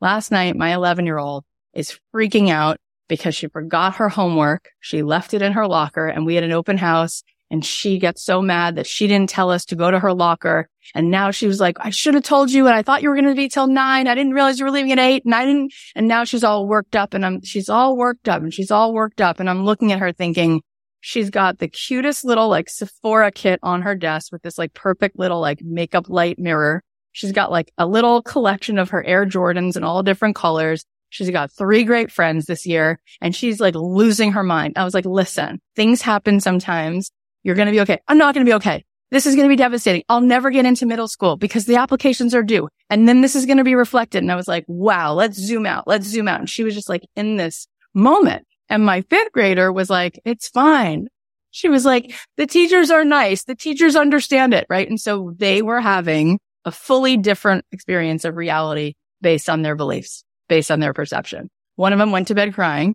Last 0.00 0.30
night, 0.30 0.56
my 0.56 0.74
11 0.74 1.06
year 1.06 1.18
old 1.18 1.44
is 1.72 1.98
freaking 2.14 2.50
out 2.50 2.78
because 3.08 3.34
she 3.34 3.48
forgot 3.48 3.96
her 3.96 4.08
homework. 4.08 4.70
She 4.80 5.02
left 5.02 5.34
it 5.34 5.42
in 5.42 5.52
her 5.52 5.66
locker 5.66 6.06
and 6.06 6.24
we 6.24 6.34
had 6.34 6.44
an 6.44 6.52
open 6.52 6.78
house 6.78 7.22
and 7.50 7.64
she 7.64 7.98
gets 7.98 8.24
so 8.24 8.42
mad 8.42 8.76
that 8.76 8.86
she 8.86 9.06
didn't 9.06 9.30
tell 9.30 9.50
us 9.50 9.64
to 9.66 9.76
go 9.76 9.90
to 9.90 10.00
her 10.00 10.12
locker. 10.12 10.68
And 10.94 11.10
now 11.10 11.30
she 11.30 11.46
was 11.46 11.60
like, 11.60 11.76
I 11.80 11.90
should 11.90 12.14
have 12.14 12.24
told 12.24 12.50
you. 12.50 12.66
And 12.66 12.74
I 12.74 12.82
thought 12.82 13.02
you 13.02 13.08
were 13.08 13.14
going 13.14 13.28
to 13.28 13.34
be 13.34 13.48
till 13.48 13.66
nine. 13.66 14.06
I 14.06 14.14
didn't 14.14 14.34
realize 14.34 14.58
you 14.58 14.64
were 14.64 14.70
leaving 14.70 14.92
at 14.92 14.98
eight 14.98 15.24
and 15.24 15.34
I 15.34 15.44
didn't. 15.44 15.72
And 15.94 16.08
now 16.08 16.24
she's 16.24 16.44
all 16.44 16.66
worked 16.66 16.96
up 16.96 17.14
and 17.14 17.24
I'm, 17.24 17.42
she's 17.42 17.68
all 17.68 17.96
worked 17.96 18.28
up 18.28 18.42
and 18.42 18.52
she's 18.52 18.70
all 18.70 18.92
worked 18.92 19.20
up. 19.20 19.40
And 19.40 19.48
I'm 19.48 19.64
looking 19.64 19.92
at 19.92 20.00
her 20.00 20.12
thinking, 20.12 20.62
she's 21.00 21.30
got 21.30 21.58
the 21.58 21.68
cutest 21.68 22.24
little 22.24 22.48
like 22.48 22.70
Sephora 22.70 23.30
kit 23.30 23.60
on 23.62 23.82
her 23.82 23.94
desk 23.94 24.32
with 24.32 24.42
this 24.42 24.56
like 24.56 24.72
perfect 24.72 25.18
little 25.18 25.40
like 25.40 25.60
makeup 25.62 26.08
light 26.08 26.38
mirror. 26.38 26.82
She's 27.12 27.32
got 27.32 27.50
like 27.50 27.72
a 27.78 27.86
little 27.86 28.22
collection 28.22 28.78
of 28.78 28.90
her 28.90 29.04
Air 29.04 29.26
Jordans 29.26 29.76
in 29.76 29.84
all 29.84 30.02
different 30.02 30.34
colors. 30.34 30.84
She's 31.10 31.30
got 31.30 31.52
three 31.52 31.84
great 31.84 32.10
friends 32.10 32.46
this 32.46 32.66
year 32.66 32.98
and 33.20 33.36
she's 33.36 33.60
like 33.60 33.74
losing 33.74 34.32
her 34.32 34.42
mind. 34.42 34.72
I 34.76 34.84
was 34.84 34.94
like, 34.94 35.04
listen, 35.04 35.60
things 35.76 36.02
happen 36.02 36.40
sometimes. 36.40 37.10
You're 37.44 37.54
going 37.54 37.66
to 37.66 37.72
be 37.72 37.80
okay. 37.82 38.00
I'm 38.08 38.18
not 38.18 38.34
going 38.34 38.44
to 38.44 38.50
be 38.50 38.54
okay. 38.54 38.84
This 39.10 39.26
is 39.26 39.36
going 39.36 39.46
to 39.46 39.52
be 39.52 39.56
devastating. 39.56 40.02
I'll 40.08 40.20
never 40.20 40.50
get 40.50 40.66
into 40.66 40.86
middle 40.86 41.06
school 41.06 41.36
because 41.36 41.66
the 41.66 41.76
applications 41.76 42.34
are 42.34 42.42
due. 42.42 42.68
And 42.90 43.06
then 43.06 43.20
this 43.20 43.36
is 43.36 43.46
going 43.46 43.58
to 43.58 43.64
be 43.64 43.76
reflected. 43.76 44.22
And 44.22 44.32
I 44.32 44.34
was 44.34 44.48
like, 44.48 44.64
wow, 44.66 45.12
let's 45.12 45.38
zoom 45.38 45.66
out. 45.66 45.86
Let's 45.86 46.06
zoom 46.06 46.26
out. 46.26 46.40
And 46.40 46.50
she 46.50 46.64
was 46.64 46.74
just 46.74 46.88
like 46.88 47.06
in 47.14 47.36
this 47.36 47.68
moment. 47.94 48.46
And 48.68 48.84
my 48.84 49.02
fifth 49.02 49.30
grader 49.30 49.72
was 49.72 49.88
like, 49.88 50.18
it's 50.24 50.48
fine. 50.48 51.06
She 51.52 51.68
was 51.68 51.84
like, 51.84 52.12
the 52.36 52.46
teachers 52.46 52.90
are 52.90 53.04
nice. 53.04 53.44
The 53.44 53.54
teachers 53.54 53.94
understand 53.94 54.52
it. 54.52 54.66
Right. 54.68 54.88
And 54.88 54.98
so 54.98 55.32
they 55.36 55.62
were 55.62 55.80
having 55.80 56.40
a 56.64 56.72
fully 56.72 57.16
different 57.16 57.64
experience 57.70 58.24
of 58.24 58.36
reality 58.36 58.94
based 59.20 59.48
on 59.48 59.62
their 59.62 59.76
beliefs 59.76 60.24
based 60.48 60.70
on 60.70 60.80
their 60.80 60.92
perception. 60.92 61.50
One 61.76 61.92
of 61.92 61.98
them 61.98 62.12
went 62.12 62.28
to 62.28 62.34
bed 62.34 62.54
crying. 62.54 62.94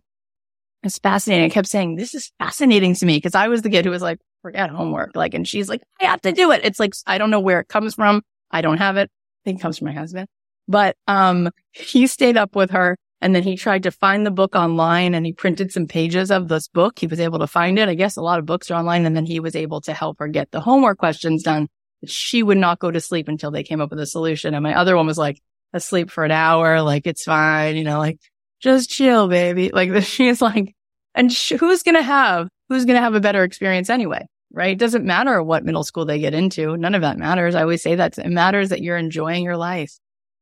It's 0.82 0.98
fascinating. 0.98 1.44
I 1.44 1.50
kept 1.50 1.68
saying, 1.68 1.96
this 1.96 2.14
is 2.14 2.32
fascinating 2.38 2.94
to 2.94 3.06
me 3.06 3.18
because 3.18 3.34
I 3.34 3.48
was 3.48 3.62
the 3.62 3.70
kid 3.70 3.84
who 3.84 3.90
was 3.90 4.02
like, 4.02 4.18
forget 4.42 4.70
homework. 4.70 5.10
Like, 5.14 5.34
and 5.34 5.46
she's 5.46 5.68
like, 5.68 5.82
I 6.00 6.04
have 6.04 6.20
to 6.22 6.32
do 6.32 6.52
it. 6.52 6.60
It's 6.64 6.80
like, 6.80 6.94
I 7.06 7.18
don't 7.18 7.30
know 7.30 7.40
where 7.40 7.60
it 7.60 7.68
comes 7.68 7.94
from. 7.94 8.22
I 8.50 8.60
don't 8.62 8.78
have 8.78 8.96
it. 8.96 9.10
I 9.10 9.40
think 9.44 9.58
it 9.58 9.62
comes 9.62 9.78
from 9.78 9.86
my 9.86 9.92
husband, 9.92 10.28
but, 10.68 10.96
um, 11.06 11.50
he 11.72 12.06
stayed 12.06 12.36
up 12.36 12.56
with 12.56 12.70
her 12.70 12.96
and 13.20 13.34
then 13.34 13.42
he 13.42 13.56
tried 13.56 13.82
to 13.84 13.90
find 13.90 14.24
the 14.24 14.30
book 14.30 14.54
online 14.54 15.14
and 15.14 15.24
he 15.26 15.32
printed 15.32 15.72
some 15.72 15.86
pages 15.86 16.30
of 16.30 16.48
this 16.48 16.68
book. 16.68 16.98
He 16.98 17.06
was 17.06 17.20
able 17.20 17.38
to 17.38 17.46
find 17.46 17.78
it. 17.78 17.88
I 17.88 17.94
guess 17.94 18.16
a 18.16 18.22
lot 18.22 18.38
of 18.38 18.46
books 18.46 18.70
are 18.70 18.78
online. 18.78 19.06
And 19.06 19.14
then 19.14 19.26
he 19.26 19.40
was 19.40 19.54
able 19.54 19.80
to 19.82 19.92
help 19.92 20.18
her 20.18 20.28
get 20.28 20.50
the 20.50 20.60
homework 20.60 20.98
questions 20.98 21.42
done. 21.42 21.68
She 22.06 22.42
would 22.42 22.56
not 22.56 22.78
go 22.78 22.90
to 22.90 23.00
sleep 23.00 23.28
until 23.28 23.50
they 23.50 23.62
came 23.62 23.80
up 23.80 23.90
with 23.90 24.00
a 24.00 24.06
solution. 24.06 24.54
And 24.54 24.62
my 24.62 24.74
other 24.74 24.96
one 24.96 25.06
was 25.06 25.18
like, 25.18 25.38
asleep 25.72 26.10
for 26.10 26.24
an 26.24 26.30
hour. 26.30 26.82
Like 26.82 27.06
it's 27.06 27.24
fine, 27.24 27.76
you 27.76 27.84
know, 27.84 27.98
like 27.98 28.18
just 28.60 28.90
chill, 28.90 29.28
baby. 29.28 29.70
Like 29.72 30.02
she's 30.02 30.42
like, 30.42 30.74
and 31.14 31.32
sh- 31.32 31.52
who's 31.58 31.82
going 31.82 31.96
to 31.96 32.02
have, 32.02 32.48
who's 32.70 32.86
going 32.86 32.96
to 32.96 33.02
have 33.02 33.14
a 33.14 33.20
better 33.20 33.44
experience 33.44 33.90
anyway? 33.90 34.24
Right. 34.52 34.72
It 34.72 34.78
doesn't 34.78 35.04
matter 35.04 35.42
what 35.42 35.64
middle 35.64 35.84
school 35.84 36.06
they 36.06 36.18
get 36.18 36.34
into. 36.34 36.76
None 36.76 36.94
of 36.94 37.02
that 37.02 37.18
matters. 37.18 37.54
I 37.54 37.62
always 37.62 37.82
say 37.82 37.96
that 37.96 38.18
it 38.18 38.30
matters 38.30 38.70
that 38.70 38.80
you're 38.80 38.96
enjoying 38.96 39.44
your 39.44 39.56
life. 39.56 39.92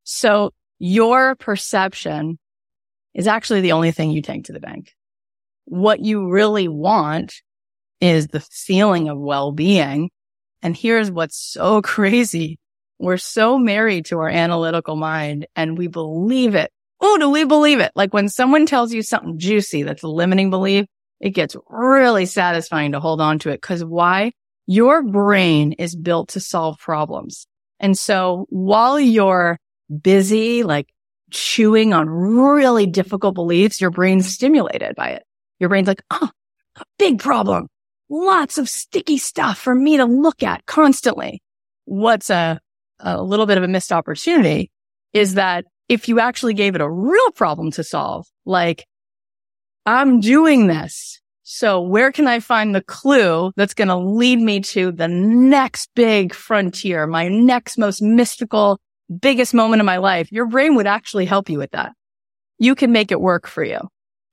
So 0.04 0.52
your 0.78 1.34
perception 1.34 2.38
is 3.14 3.26
actually 3.26 3.62
the 3.62 3.72
only 3.72 3.90
thing 3.90 4.10
you 4.10 4.22
take 4.22 4.44
to 4.44 4.52
the 4.52 4.60
bank. 4.60 4.94
What 5.64 6.00
you 6.00 6.30
really 6.30 6.68
want 6.68 7.34
is 8.00 8.28
the 8.28 8.40
feeling 8.40 9.08
of 9.08 9.18
well-being. 9.18 10.10
And 10.62 10.76
here's 10.76 11.10
what's 11.10 11.36
so 11.36 11.82
crazy. 11.82 12.58
We're 12.98 13.16
so 13.16 13.58
married 13.58 14.06
to 14.06 14.18
our 14.18 14.28
analytical 14.28 14.96
mind 14.96 15.46
and 15.54 15.76
we 15.76 15.86
believe 15.86 16.54
it. 16.54 16.70
Oh, 17.00 17.18
do 17.18 17.30
we 17.30 17.44
believe 17.44 17.80
it? 17.80 17.92
Like 17.94 18.12
when 18.12 18.28
someone 18.28 18.66
tells 18.66 18.92
you 18.92 19.02
something 19.02 19.38
juicy 19.38 19.82
that's 19.84 20.02
a 20.02 20.08
limiting 20.08 20.50
belief, 20.50 20.86
it 21.20 21.30
gets 21.30 21.56
really 21.68 22.26
satisfying 22.26 22.92
to 22.92 23.00
hold 23.00 23.20
on 23.20 23.38
to 23.40 23.50
it. 23.50 23.60
Cause 23.60 23.84
why? 23.84 24.32
Your 24.66 25.02
brain 25.02 25.72
is 25.72 25.96
built 25.96 26.30
to 26.30 26.40
solve 26.40 26.78
problems. 26.78 27.46
And 27.80 27.96
so 27.96 28.46
while 28.50 29.00
you're 29.00 29.58
busy, 30.02 30.62
like 30.62 30.88
chewing 31.30 31.92
on 31.92 32.08
really 32.08 32.86
difficult 32.86 33.34
beliefs, 33.34 33.80
your 33.80 33.90
brain's 33.90 34.28
stimulated 34.28 34.94
by 34.94 35.10
it. 35.10 35.24
Your 35.58 35.68
brain's 35.68 35.88
like, 35.88 36.02
oh, 36.10 36.30
a 36.76 36.84
big 36.98 37.18
problem. 37.18 37.68
Lots 38.10 38.58
of 38.58 38.68
sticky 38.68 39.18
stuff 39.18 39.58
for 39.58 39.74
me 39.74 39.96
to 39.96 40.04
look 40.04 40.42
at 40.42 40.66
constantly. 40.66 41.42
What's 41.84 42.30
a 42.30 42.60
a 43.00 43.22
little 43.22 43.46
bit 43.46 43.58
of 43.58 43.64
a 43.64 43.68
missed 43.68 43.92
opportunity 43.92 44.70
is 45.12 45.34
that 45.34 45.64
if 45.88 46.08
you 46.08 46.20
actually 46.20 46.54
gave 46.54 46.74
it 46.74 46.80
a 46.80 46.90
real 46.90 47.30
problem 47.32 47.70
to 47.72 47.84
solve, 47.84 48.26
like 48.44 48.86
I'm 49.88 50.20
doing 50.20 50.66
this. 50.66 51.18
So 51.44 51.80
where 51.80 52.12
can 52.12 52.26
I 52.26 52.40
find 52.40 52.74
the 52.74 52.82
clue 52.82 53.52
that's 53.56 53.72
going 53.72 53.88
to 53.88 53.96
lead 53.96 54.38
me 54.38 54.60
to 54.60 54.92
the 54.92 55.08
next 55.08 55.88
big 55.94 56.34
frontier, 56.34 57.06
my 57.06 57.28
next 57.28 57.78
most 57.78 58.02
mystical, 58.02 58.78
biggest 59.18 59.54
moment 59.54 59.80
of 59.80 59.86
my 59.86 59.96
life? 59.96 60.30
Your 60.30 60.44
brain 60.44 60.74
would 60.74 60.86
actually 60.86 61.24
help 61.24 61.48
you 61.48 61.56
with 61.56 61.70
that. 61.70 61.92
You 62.58 62.74
can 62.74 62.92
make 62.92 63.10
it 63.10 63.22
work 63.22 63.46
for 63.46 63.64
you. 63.64 63.80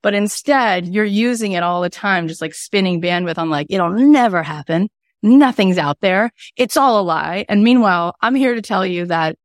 But 0.03 0.13
instead, 0.13 0.87
you're 0.87 1.05
using 1.05 1.53
it 1.53 1.63
all 1.63 1.81
the 1.81 1.89
time, 1.89 2.27
just 2.27 2.41
like 2.41 2.53
spinning 2.53 3.01
bandwidth 3.01 3.37
on 3.37 3.49
like, 3.49 3.67
it'll 3.69 3.91
never 3.91 4.43
happen. 4.43 4.89
Nothing's 5.23 5.77
out 5.77 6.01
there. 6.01 6.31
It's 6.57 6.75
all 6.75 6.99
a 6.99 7.01
lie. 7.01 7.45
And 7.47 7.63
meanwhile, 7.63 8.17
I'm 8.21 8.35
here 8.35 8.55
to 8.55 8.61
tell 8.61 8.85
you 8.85 9.05
that 9.05 9.37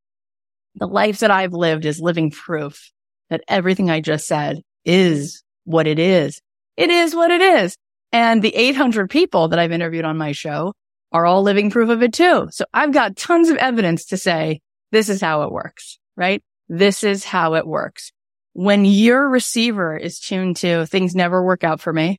the 0.75 0.89
life 0.89 1.21
that 1.21 1.31
I've 1.31 1.53
lived 1.53 1.85
is 1.85 2.01
living 2.01 2.33
proof 2.33 2.91
that 3.29 3.45
everything 3.47 3.91
I 3.91 4.01
just 4.01 4.27
said 4.27 4.61
is 4.85 5.45
what 5.65 5.87
it 5.87 5.99
is. 5.99 6.41
It 6.77 6.91
is 6.91 7.15
what 7.15 7.31
it 7.31 7.41
is. 7.41 7.77
And 8.13 8.43
the 8.43 8.55
800 8.55 9.09
people 9.09 9.49
that 9.49 9.59
I've 9.59 9.73
interviewed 9.73 10.05
on 10.05 10.19
my 10.19 10.33
show 10.33 10.75
are 11.13 11.27
all 11.27 11.43
living 11.43 11.71
proof 11.71 11.91
of 11.91 12.03
it 12.03 12.13
too. 12.13 12.49
So 12.51 12.65
I've 12.73 12.93
got 12.93 13.17
tons 13.17 13.49
of 13.49 13.57
evidence 13.57 14.07
to 14.07 14.17
say 14.17 14.61
this 14.93 15.09
is 15.09 15.21
how 15.21 15.43
it 15.43 15.53
works, 15.53 15.99
right? 16.17 16.43
This 16.69 17.05
is 17.05 17.25
how 17.25 17.55
it 17.55 17.67
works. 17.67 18.13
When 18.53 18.85
your 18.85 19.29
receiver 19.29 19.97
is 19.97 20.19
tuned 20.19 20.57
to 20.59 20.87
things 20.87 21.15
never 21.15 21.45
work 21.45 21.65
out 21.65 21.81
for 21.81 21.93
me, 21.93 22.19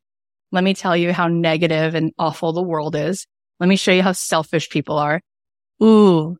let 0.51 0.63
me 0.63 0.73
tell 0.73 0.95
you 0.95 1.13
how 1.13 1.27
negative 1.27 1.95
and 1.95 2.13
awful 2.17 2.53
the 2.53 2.61
world 2.61 2.95
is. 2.95 3.25
Let 3.59 3.67
me 3.67 3.75
show 3.75 3.91
you 3.91 4.03
how 4.03 4.11
selfish 4.13 4.69
people 4.69 4.97
are. 4.97 5.21
Ooh, 5.83 6.37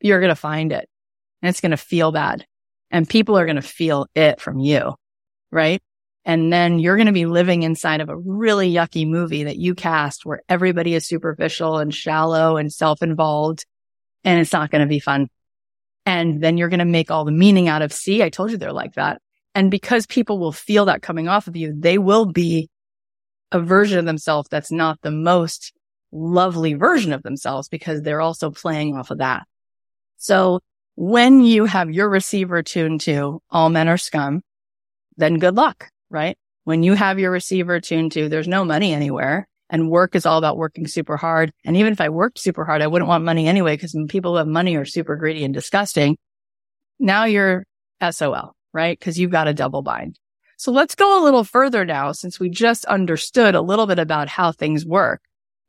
you're 0.00 0.20
going 0.20 0.30
to 0.30 0.36
find 0.36 0.72
it 0.72 0.88
and 1.40 1.48
it's 1.48 1.60
going 1.60 1.70
to 1.70 1.76
feel 1.76 2.12
bad 2.12 2.46
and 2.90 3.08
people 3.08 3.38
are 3.38 3.46
going 3.46 3.56
to 3.56 3.62
feel 3.62 4.06
it 4.14 4.40
from 4.40 4.58
you. 4.58 4.94
Right. 5.50 5.82
And 6.24 6.52
then 6.52 6.78
you're 6.78 6.96
going 6.96 7.06
to 7.06 7.12
be 7.12 7.26
living 7.26 7.64
inside 7.64 8.00
of 8.00 8.08
a 8.08 8.16
really 8.16 8.72
yucky 8.72 9.08
movie 9.08 9.44
that 9.44 9.56
you 9.56 9.74
cast 9.74 10.24
where 10.24 10.42
everybody 10.48 10.94
is 10.94 11.06
superficial 11.06 11.78
and 11.78 11.92
shallow 11.92 12.56
and 12.56 12.72
self-involved 12.72 13.66
and 14.24 14.40
it's 14.40 14.52
not 14.52 14.70
going 14.70 14.82
to 14.82 14.88
be 14.88 15.00
fun. 15.00 15.28
And 16.06 16.42
then 16.42 16.56
you're 16.56 16.68
going 16.68 16.78
to 16.78 16.84
make 16.84 17.10
all 17.10 17.24
the 17.24 17.32
meaning 17.32 17.68
out 17.68 17.82
of, 17.82 17.92
see, 17.92 18.22
I 18.22 18.28
told 18.28 18.50
you 18.50 18.56
they're 18.56 18.72
like 18.72 18.94
that. 18.94 19.20
And 19.54 19.70
because 19.70 20.06
people 20.06 20.38
will 20.38 20.52
feel 20.52 20.86
that 20.86 21.02
coming 21.02 21.28
off 21.28 21.46
of 21.46 21.56
you, 21.56 21.74
they 21.76 21.98
will 21.98 22.26
be 22.26 22.70
a 23.50 23.60
version 23.60 23.98
of 23.98 24.04
themselves 24.04 24.48
that's 24.48 24.72
not 24.72 24.98
the 25.02 25.10
most 25.10 25.72
lovely 26.10 26.74
version 26.74 27.12
of 27.12 27.22
themselves 27.22 27.68
because 27.68 28.02
they're 28.02 28.20
also 28.20 28.50
playing 28.50 28.96
off 28.96 29.10
of 29.10 29.18
that. 29.18 29.46
So 30.16 30.60
when 30.94 31.42
you 31.42 31.64
have 31.66 31.90
your 31.90 32.08
receiver 32.08 32.62
tuned 32.62 33.02
to 33.02 33.40
all 33.50 33.68
men 33.68 33.88
are 33.88 33.98
scum, 33.98 34.42
then 35.16 35.38
good 35.38 35.54
luck, 35.54 35.88
right? 36.12 36.36
When 36.64 36.82
you 36.82 36.94
have 36.94 37.18
your 37.18 37.30
receiver 37.30 37.80
tuned 37.80 38.12
to 38.12 38.28
there's 38.28 38.48
no 38.48 38.64
money 38.64 38.92
anywhere 38.92 39.48
and 39.70 39.90
work 39.90 40.14
is 40.14 40.26
all 40.26 40.38
about 40.38 40.58
working 40.58 40.86
super 40.86 41.16
hard. 41.16 41.52
And 41.64 41.76
even 41.76 41.92
if 41.92 42.00
I 42.00 42.10
worked 42.10 42.38
super 42.38 42.64
hard, 42.64 42.82
I 42.82 42.86
wouldn't 42.86 43.08
want 43.08 43.24
money 43.24 43.48
anyway 43.48 43.74
because 43.74 43.96
people 44.08 44.32
who 44.32 44.36
have 44.36 44.46
money 44.46 44.76
are 44.76 44.84
super 44.84 45.16
greedy 45.16 45.44
and 45.44 45.54
disgusting. 45.54 46.18
Now 47.00 47.24
you're 47.24 47.64
SOL, 48.08 48.54
right? 48.72 49.00
Cause 49.00 49.18
you've 49.18 49.30
got 49.30 49.48
a 49.48 49.54
double 49.54 49.82
bind. 49.82 50.18
So 50.58 50.70
let's 50.70 50.94
go 50.94 51.20
a 51.20 51.24
little 51.24 51.42
further 51.42 51.84
now 51.84 52.12
since 52.12 52.38
we 52.38 52.48
just 52.48 52.84
understood 52.84 53.56
a 53.56 53.62
little 53.62 53.86
bit 53.86 53.98
about 53.98 54.28
how 54.28 54.52
things 54.52 54.86
work 54.86 55.20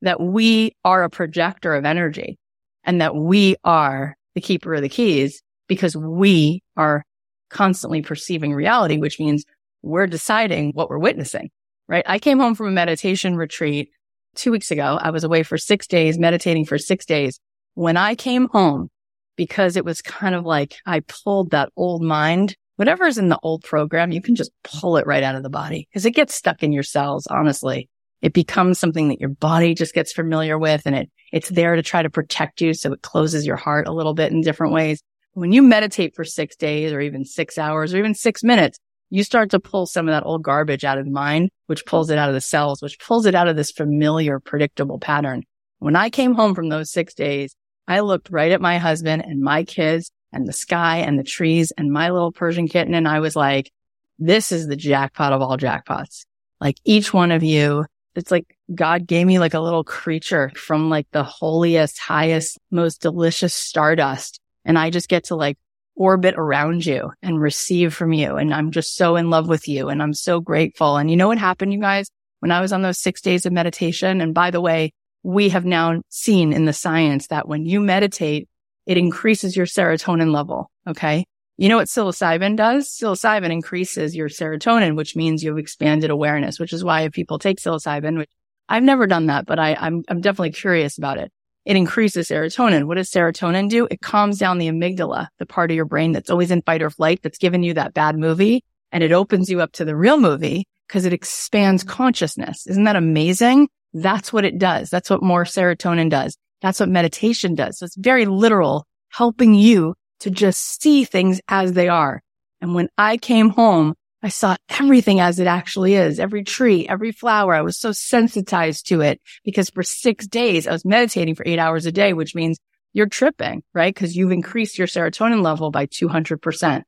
that 0.04 0.20
we 0.20 0.76
are 0.84 1.04
a 1.04 1.10
projector 1.10 1.74
of 1.74 1.86
energy 1.86 2.38
and 2.84 3.02
that 3.02 3.16
we 3.16 3.56
are 3.64 4.16
the 4.36 4.42
keeper 4.42 4.76
of 4.76 4.82
the 4.82 4.90
keys 4.90 5.42
because 5.68 5.96
we 5.96 6.62
are 6.76 7.06
constantly 7.50 8.02
perceiving 8.02 8.54
reality, 8.54 8.98
which 8.98 9.20
means 9.20 9.46
we're 9.84 10.08
deciding 10.08 10.72
what 10.72 10.90
we're 10.90 10.98
witnessing, 10.98 11.52
right? 11.88 12.06
I 12.08 12.18
came 12.18 12.40
home 12.40 12.56
from 12.56 12.68
a 12.68 12.72
meditation 12.72 13.36
retreat 13.36 13.90
two 14.36 14.52
weeks 14.52 14.72
ago. 14.72 14.98
I 15.00 15.12
was 15.12 15.24
away 15.24 15.44
for 15.44 15.58
six 15.58 15.86
days, 15.86 16.18
meditating 16.18 16.66
for 16.66 16.78
six 16.78 17.06
days. 17.06 17.40
When 17.76 17.98
I 17.98 18.16
came 18.16 18.48
home, 18.48 18.90
because 19.36 19.76
it 19.76 19.86
was 19.86 20.02
kind 20.02 20.36
of 20.36 20.46
like 20.46 20.76
I 20.86 21.02
pulled 21.02 21.52
that 21.52 21.70
old 21.76 22.02
mind, 22.02 22.56
whatever's 22.78 23.18
in 23.18 23.30
the 23.30 23.40
old 23.44 23.64
program, 23.64 24.12
you 24.12 24.22
can 24.22 24.36
just 24.36 24.52
pull 24.64 24.98
it 24.98 25.06
right 25.06 25.24
out 25.24 25.36
of 25.36 25.44
the 25.44 25.50
body 25.50 25.88
because 25.90 26.06
it 26.06 26.12
gets 26.12 26.34
stuck 26.34 26.64
in 26.64 26.72
your 26.72 26.84
cells. 26.84 27.28
Honestly, 27.28 27.90
it 28.22 28.34
becomes 28.34 28.80
something 28.80 29.10
that 29.10 29.20
your 29.20 29.30
body 29.30 29.74
just 29.74 29.94
gets 29.94 30.14
familiar 30.14 30.58
with 30.58 30.84
and 30.86 30.96
it, 30.96 31.10
it's 31.32 31.50
there 31.50 31.76
to 31.76 31.84
try 31.84 32.02
to 32.02 32.10
protect 32.10 32.62
you. 32.62 32.74
So 32.74 32.94
it 32.94 33.02
closes 33.02 33.46
your 33.46 33.58
heart 33.58 33.88
a 33.88 33.94
little 33.94 34.14
bit 34.14 34.32
in 34.32 34.42
different 34.42 34.74
ways. 34.74 35.02
When 35.34 35.52
you 35.52 35.64
meditate 35.64 36.16
for 36.16 36.24
six 36.24 36.56
days 36.56 36.94
or 36.94 37.02
even 37.02 37.26
six 37.26 37.58
hours 37.58 37.94
or 37.94 37.98
even 37.98 38.14
six 38.14 38.44
minutes, 38.44 38.78
you 39.14 39.24
start 39.24 39.52
to 39.52 39.60
pull 39.60 39.86
some 39.86 40.08
of 40.08 40.12
that 40.12 40.26
old 40.26 40.42
garbage 40.42 40.84
out 40.84 40.98
of 40.98 41.06
the 41.06 41.12
mind, 41.12 41.52
which 41.68 41.86
pulls 41.86 42.10
it 42.10 42.18
out 42.18 42.30
of 42.30 42.34
the 42.34 42.42
cells, 42.42 42.82
which 42.82 42.98
pulls 42.98 43.28
it 43.28 43.36
out 43.36 43.48
of 43.48 43.56
this 43.56 43.70
familiar, 43.70 44.40
predictable 44.40 44.98
pattern. 44.98 45.44
When 45.78 45.96
I 45.96 46.10
came 46.10 46.34
home 46.34 46.56
from 46.56 46.70
those 46.70 46.90
six 46.90 47.14
days, 47.14 47.56
I 47.88 48.00
looked 48.00 48.32
right 48.32 48.52
at 48.52 48.60
my 48.60 48.80
husband 48.80 49.24
and 49.24 49.40
my 49.40 49.66
kids 49.66 50.12
and 50.32 50.48
the 50.48 50.52
sky 50.52 50.98
and 50.98 51.20
the 51.20 51.24
trees 51.24 51.72
and 51.78 51.94
my 51.94 52.10
little 52.10 52.32
Persian 52.32 52.68
kitten. 52.68 52.96
And 52.96 53.08
I 53.08 53.20
was 53.20 53.36
like, 53.36 53.72
this 54.18 54.52
is 54.52 54.66
the 54.66 54.76
jackpot 54.76 55.32
of 55.32 55.44
all 55.44 55.58
jackpots. 55.60 56.26
Like 56.60 56.78
each 56.84 57.14
one 57.14 57.32
of 57.32 57.44
you, 57.44 57.86
it's 58.16 58.32
like 58.32 58.58
God 58.74 59.06
gave 59.06 59.28
me 59.28 59.38
like 59.38 59.54
a 59.54 59.60
little 59.60 59.84
creature 59.84 60.52
from 60.56 60.90
like 60.90 61.06
the 61.12 61.24
holiest, 61.24 62.00
highest, 62.00 62.58
most 62.72 63.00
delicious 63.00 63.54
stardust. 63.54 64.40
And 64.66 64.76
I 64.76 64.90
just 64.90 65.08
get 65.08 65.26
to 65.26 65.36
like 65.36 65.60
orbit 65.96 66.36
around 66.38 66.86
you 66.86 67.12
and 67.22 67.40
receive 67.40 67.94
from 67.94 68.14
you. 68.14 68.36
And 68.38 68.54
I'm 68.54 68.72
just 68.72 68.96
so 68.96 69.16
in 69.16 69.30
love 69.30 69.48
with 69.48 69.68
you. 69.68 69.90
And 69.90 70.02
I'm 70.02 70.14
so 70.14 70.40
grateful. 70.40 70.98
And 70.98 71.10
you 71.10 71.18
know 71.18 71.28
what 71.28 71.38
happened, 71.38 71.74
you 71.74 71.80
guys? 71.80 72.10
When 72.40 72.52
I 72.52 72.62
was 72.62 72.74
on 72.74 72.82
those 72.82 73.00
six 73.00 73.22
days 73.22 73.46
of 73.46 73.54
meditation, 73.54 74.20
and 74.20 74.34
by 74.34 74.52
the 74.52 74.62
way, 74.62 74.92
we 75.24 75.50
have 75.50 75.66
now 75.66 76.02
seen 76.10 76.52
in 76.52 76.66
the 76.66 76.74
science 76.74 77.28
that 77.28 77.48
when 77.48 77.66
you 77.66 77.80
meditate, 77.80 78.50
it 78.86 78.98
increases 78.98 79.56
your 79.56 79.66
serotonin 79.66 80.34
level. 80.34 80.70
Okay. 80.88 81.26
You 81.56 81.70
know 81.70 81.78
what 81.78 81.88
psilocybin 81.88 82.58
does? 82.58 82.90
Psilocybin 82.90 83.52
increases 83.52 84.16
your 84.16 84.28
serotonin, 84.28 84.98
which 84.98 85.16
means 85.16 85.44
you 85.44 85.52
have 85.52 85.60
expanded 85.60 86.10
awareness, 86.10 86.60
which 86.60 86.74
is 86.74 86.84
why 86.84 87.02
if 87.02 87.14
people 87.14 87.40
take 87.40 87.60
psilocybin, 87.60 88.18
which 88.18 88.30
I've 88.68 88.84
never 88.84 89.08
done 89.08 89.28
that, 89.28 89.46
but 89.46 89.60
I, 89.60 89.76
I'm, 89.76 90.04
I'm 90.10 90.20
definitely 90.20 90.52
curious 90.52 90.98
about 90.98 91.20
it. 91.20 91.32
It 91.66 91.78
increases 91.78 92.28
serotonin. 92.28 92.86
What 92.86 92.96
does 92.96 93.10
serotonin 93.10 93.70
do? 93.70 93.88
It 93.90 94.02
calms 94.02 94.38
down 94.38 94.58
the 94.58 94.68
amygdala, 94.68 95.28
the 95.40 95.46
part 95.46 95.72
of 95.72 95.76
your 95.76 95.86
brain 95.86 96.12
that's 96.12 96.30
always 96.30 96.52
in 96.52 96.62
fight 96.62 96.82
or 96.82 96.90
flight 96.90 97.22
that's 97.24 97.38
given 97.38 97.64
you 97.64 97.74
that 97.76 97.94
bad 97.94 98.18
movie. 98.18 98.64
And 98.92 99.04
it 99.04 99.12
opens 99.12 99.50
you 99.50 99.62
up 99.62 99.72
to 99.74 99.86
the 99.86 99.96
real 99.96 100.18
movie 100.18 100.66
because 100.88 101.06
it 101.06 101.14
expands 101.14 101.84
consciousness. 101.84 102.68
Isn't 102.68 102.84
that 102.84 102.96
amazing? 102.96 103.70
That's 103.94 104.34
what 104.34 104.46
it 104.46 104.58
does. 104.58 104.90
That's 104.90 105.10
what 105.10 105.24
more 105.24 105.46
serotonin 105.46 106.10
does. 106.10 106.38
That's 106.62 106.80
what 106.80 106.90
meditation 106.90 107.56
does. 107.56 107.80
So 107.80 107.86
it's 107.86 107.96
very 107.96 108.26
literal, 108.26 108.86
helping 109.10 109.54
you 109.54 109.96
to 110.20 110.30
just 110.30 110.82
see 110.82 111.04
things 111.04 111.42
as 111.48 111.74
they 111.74 111.88
are. 111.88 112.22
And 112.62 112.76
when 112.76 112.90
I 112.98 113.18
came 113.18 113.50
home, 113.50 113.94
I 114.24 114.30
saw 114.30 114.56
everything 114.70 115.20
as 115.20 115.40
it 115.40 115.48
actually 115.48 115.96
is. 115.96 116.20
Every 116.20 116.44
tree, 116.44 116.88
every 116.88 117.12
flower. 117.12 117.54
I 117.54 117.62
was 117.62 117.78
so 117.78 117.92
sensitized 117.92 118.88
to 118.88 119.02
it 119.02 119.22
because 119.44 119.70
for 119.70 119.84
six 119.84 120.26
days 120.26 120.66
I 120.66 120.72
was 120.72 120.86
meditating 120.86 121.36
for 121.36 121.44
eight 121.46 121.60
hours 121.60 121.86
a 121.86 121.92
day, 121.92 122.14
which 122.14 122.34
means 122.34 122.58
you're 122.94 123.08
tripping, 123.08 123.64
right? 123.74 123.94
Cause 123.94 124.16
you've 124.16 124.32
increased 124.32 124.78
your 124.78 124.88
serotonin 124.88 125.44
level 125.44 125.72
by 125.72 125.88
200%. 125.88 126.84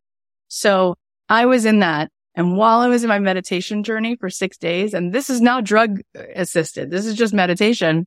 So 0.48 0.96
I 1.28 1.46
was 1.46 1.66
in 1.66 1.80
that 1.80 2.10
and 2.36 2.58
while 2.58 2.80
I 2.80 2.90
was 2.90 3.04
in 3.04 3.08
my 3.08 3.20
meditation 3.20 3.84
journey 3.84 4.18
for 4.18 4.30
six 4.30 4.58
days, 4.58 4.94
and 4.94 5.14
this 5.14 5.30
is 5.30 5.40
now 5.40 5.62
drug 5.62 6.02
assisted, 6.36 6.92
this 6.92 7.06
is 7.06 7.16
just 7.16 7.34
meditation, 7.34 8.06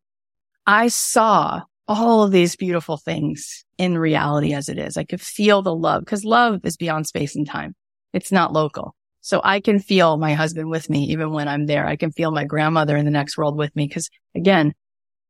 I 0.67 0.89
saw 0.89 1.63
all 1.89 2.23
of 2.23 2.31
these 2.31 2.55
beautiful 2.55 2.99
things 2.99 3.65
in 3.79 3.97
reality 3.97 4.53
as 4.53 4.69
it 4.69 4.79
is. 4.79 4.99
I 4.99 5.05
could 5.05 5.23
feel 5.23 5.63
the 5.63 5.75
love 5.75 6.05
because 6.05 6.25
love 6.27 6.61
is 6.65 6.77
beyond 6.77 7.07
space 7.07 7.35
and 7.35 7.47
time. 7.47 7.75
It's 8.13 8.31
not 8.31 8.53
local. 8.53 8.95
So 9.29 9.43
I 9.45 9.61
can 9.61 9.79
feel 9.79 10.17
my 10.17 10.33
husband 10.33 10.71
with 10.71 10.89
me 10.89 11.05
even 11.09 11.33
when 11.33 11.49
I'm 11.49 11.67
there. 11.67 11.87
I 11.87 11.97
can 11.97 12.13
feel 12.13 12.31
my 12.31 12.45
grandmother 12.45 12.97
in 12.97 13.05
the 13.05 13.11
next 13.11 13.37
world 13.37 13.59
with 13.59 13.77
me 13.77 13.87
because 13.87 14.09
again, 14.35 14.73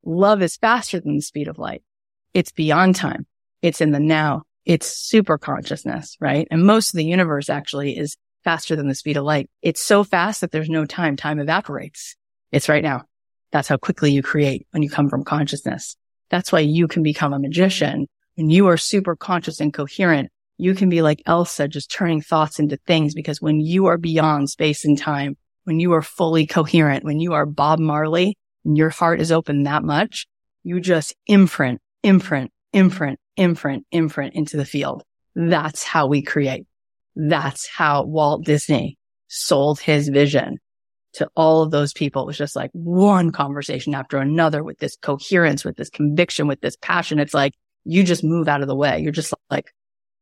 love 0.04 0.40
is 0.40 0.56
faster 0.56 1.00
than 1.00 1.16
the 1.16 1.20
speed 1.20 1.48
of 1.48 1.58
light. 1.58 1.82
It's 2.32 2.52
beyond 2.52 2.94
time. 2.94 3.26
It's 3.60 3.80
in 3.80 3.90
the 3.90 3.98
now. 3.98 4.44
It's 4.64 4.86
super 4.86 5.36
consciousness, 5.36 6.16
right? 6.20 6.46
And 6.48 6.64
most 6.64 6.90
of 6.90 6.98
the 6.98 7.06
universe 7.06 7.50
actually 7.50 7.98
is 7.98 8.16
faster 8.44 8.76
than 8.76 8.86
the 8.86 8.94
speed 8.94 9.16
of 9.16 9.24
light. 9.24 9.50
It's 9.62 9.82
so 9.82 10.04
fast 10.04 10.42
that 10.42 10.52
there's 10.52 10.70
no 10.70 10.84
time. 10.84 11.16
Time 11.16 11.40
evaporates. 11.40 12.14
It's 12.52 12.68
right 12.68 12.84
now. 12.84 13.02
That's 13.50 13.66
how 13.66 13.78
quickly 13.78 14.12
you 14.12 14.22
create 14.22 14.64
when 14.70 14.84
you 14.84 14.90
come 14.90 15.08
from 15.08 15.24
consciousness. 15.24 15.96
That's 16.30 16.52
why 16.52 16.60
you 16.60 16.86
can 16.86 17.02
become 17.02 17.32
a 17.32 17.40
magician 17.40 18.06
when 18.36 18.48
you 18.48 18.68
are 18.68 18.76
super 18.76 19.16
conscious 19.16 19.58
and 19.58 19.74
coherent. 19.74 20.30
You 20.58 20.74
can 20.74 20.88
be 20.88 21.02
like 21.02 21.22
Elsa, 21.24 21.68
just 21.68 21.90
turning 21.90 22.20
thoughts 22.20 22.58
into 22.58 22.76
things 22.78 23.14
because 23.14 23.40
when 23.40 23.60
you 23.60 23.86
are 23.86 23.96
beyond 23.96 24.50
space 24.50 24.84
and 24.84 24.98
time, 24.98 25.36
when 25.64 25.78
you 25.78 25.92
are 25.92 26.02
fully 26.02 26.46
coherent, 26.46 27.04
when 27.04 27.20
you 27.20 27.32
are 27.32 27.46
Bob 27.46 27.78
Marley 27.78 28.36
and 28.64 28.76
your 28.76 28.90
heart 28.90 29.20
is 29.20 29.30
open 29.30 29.62
that 29.62 29.84
much, 29.84 30.26
you 30.64 30.80
just 30.80 31.14
imprint, 31.26 31.80
imprint, 32.02 32.50
imprint, 32.72 33.20
imprint, 33.36 33.86
imprint 33.92 34.34
into 34.34 34.56
the 34.56 34.64
field. 34.64 35.04
That's 35.36 35.84
how 35.84 36.08
we 36.08 36.22
create. 36.22 36.66
That's 37.14 37.68
how 37.68 38.04
Walt 38.04 38.44
Disney 38.44 38.98
sold 39.28 39.78
his 39.78 40.08
vision 40.08 40.58
to 41.14 41.28
all 41.36 41.62
of 41.62 41.70
those 41.70 41.92
people. 41.92 42.22
It 42.22 42.26
was 42.26 42.38
just 42.38 42.56
like 42.56 42.70
one 42.72 43.30
conversation 43.30 43.94
after 43.94 44.18
another 44.18 44.64
with 44.64 44.78
this 44.78 44.96
coherence, 44.96 45.64
with 45.64 45.76
this 45.76 45.90
conviction, 45.90 46.48
with 46.48 46.60
this 46.60 46.76
passion. 46.76 47.18
It's 47.18 47.34
like 47.34 47.54
you 47.84 48.02
just 48.02 48.24
move 48.24 48.48
out 48.48 48.60
of 48.60 48.68
the 48.68 48.76
way. 48.76 49.00
You're 49.00 49.12
just 49.12 49.32
like 49.50 49.72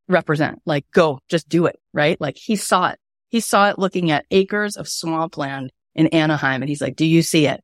represent, 0.09 0.61
like 0.65 0.87
go, 0.93 1.21
just 1.29 1.49
do 1.49 1.67
it. 1.67 1.79
Right. 1.93 2.21
Like 2.21 2.37
he 2.37 2.57
saw 2.57 2.91
it. 2.91 2.99
He 3.29 3.41
saw 3.41 3.69
it 3.71 3.79
looking 3.79 4.11
at 4.11 4.27
acres 4.31 4.77
of 4.77 4.89
swampland 4.89 5.73
in 5.95 6.09
Anaheim. 6.09 6.63
And 6.63 6.69
he's 6.69 6.81
like, 6.81 6.97
do 6.97 7.07
you 7.07 7.23
see 7.23 7.47
it? 7.47 7.63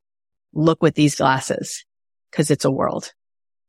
Look 0.53 0.81
with 0.83 0.95
these 0.95 1.15
glasses 1.15 1.85
because 2.29 2.51
it's 2.51 2.65
a 2.65 2.71
world. 2.71 3.11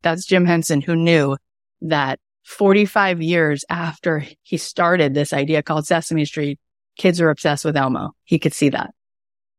That's 0.03 0.27
Jim 0.27 0.45
Henson 0.45 0.81
who 0.81 0.97
knew 0.97 1.37
that 1.83 2.19
45 2.45 3.23
years 3.23 3.65
after 3.71 4.25
he 4.43 4.57
started 4.59 5.15
this 5.15 5.33
idea 5.33 5.63
called 5.63 5.87
Sesame 5.87 6.25
Street, 6.25 6.59
kids 6.97 7.21
are 7.21 7.31
obsessed 7.31 7.65
with 7.65 7.77
Elmo. 7.77 8.13
He 8.25 8.39
could 8.39 8.53
see 8.53 8.71
that. 8.71 8.91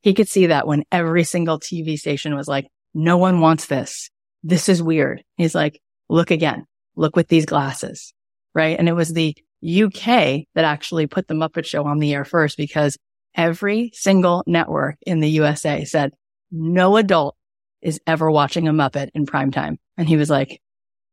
He 0.02 0.14
could 0.14 0.28
see 0.28 0.48
that 0.48 0.68
when 0.68 0.84
every 0.92 1.24
single 1.24 1.60
TV 1.60 1.98
station 1.98 2.36
was 2.36 2.48
like, 2.48 2.68
no 2.94 3.18
one 3.18 3.42
wants 3.42 3.66
this. 3.66 4.12
This 4.44 4.70
is 4.70 4.84
weird. 4.84 5.24
He's 5.36 5.56
like, 5.56 5.82
look 6.10 6.30
again, 6.30 6.66
look 6.96 7.16
with 7.16 7.28
these 7.28 7.48
glasses. 7.48 8.14
Right. 8.56 8.80
And 8.80 8.90
it 8.90 8.94
was 8.94 9.14
the 9.14 9.36
UK 9.62 10.46
that 10.56 10.64
actually 10.64 11.08
put 11.08 11.28
the 11.28 11.34
Muppet 11.34 11.66
show 11.66 11.86
on 11.86 12.00
the 12.00 12.14
air 12.14 12.26
first 12.26 12.58
because 12.58 12.98
every 13.36 13.92
single 13.94 14.44
network 14.48 14.96
in 15.06 15.20
the 15.20 15.30
USA 15.30 15.84
said 15.86 16.14
no 16.52 16.98
adult 16.98 17.36
is 17.82 18.00
ever 18.08 18.32
watching 18.32 18.68
a 18.68 18.74
Muppet 18.74 19.10
in 19.14 19.26
prime 19.26 19.52
time. 19.52 19.78
And 19.98 20.08
he 20.08 20.18
was 20.18 20.30
like, 20.30 20.62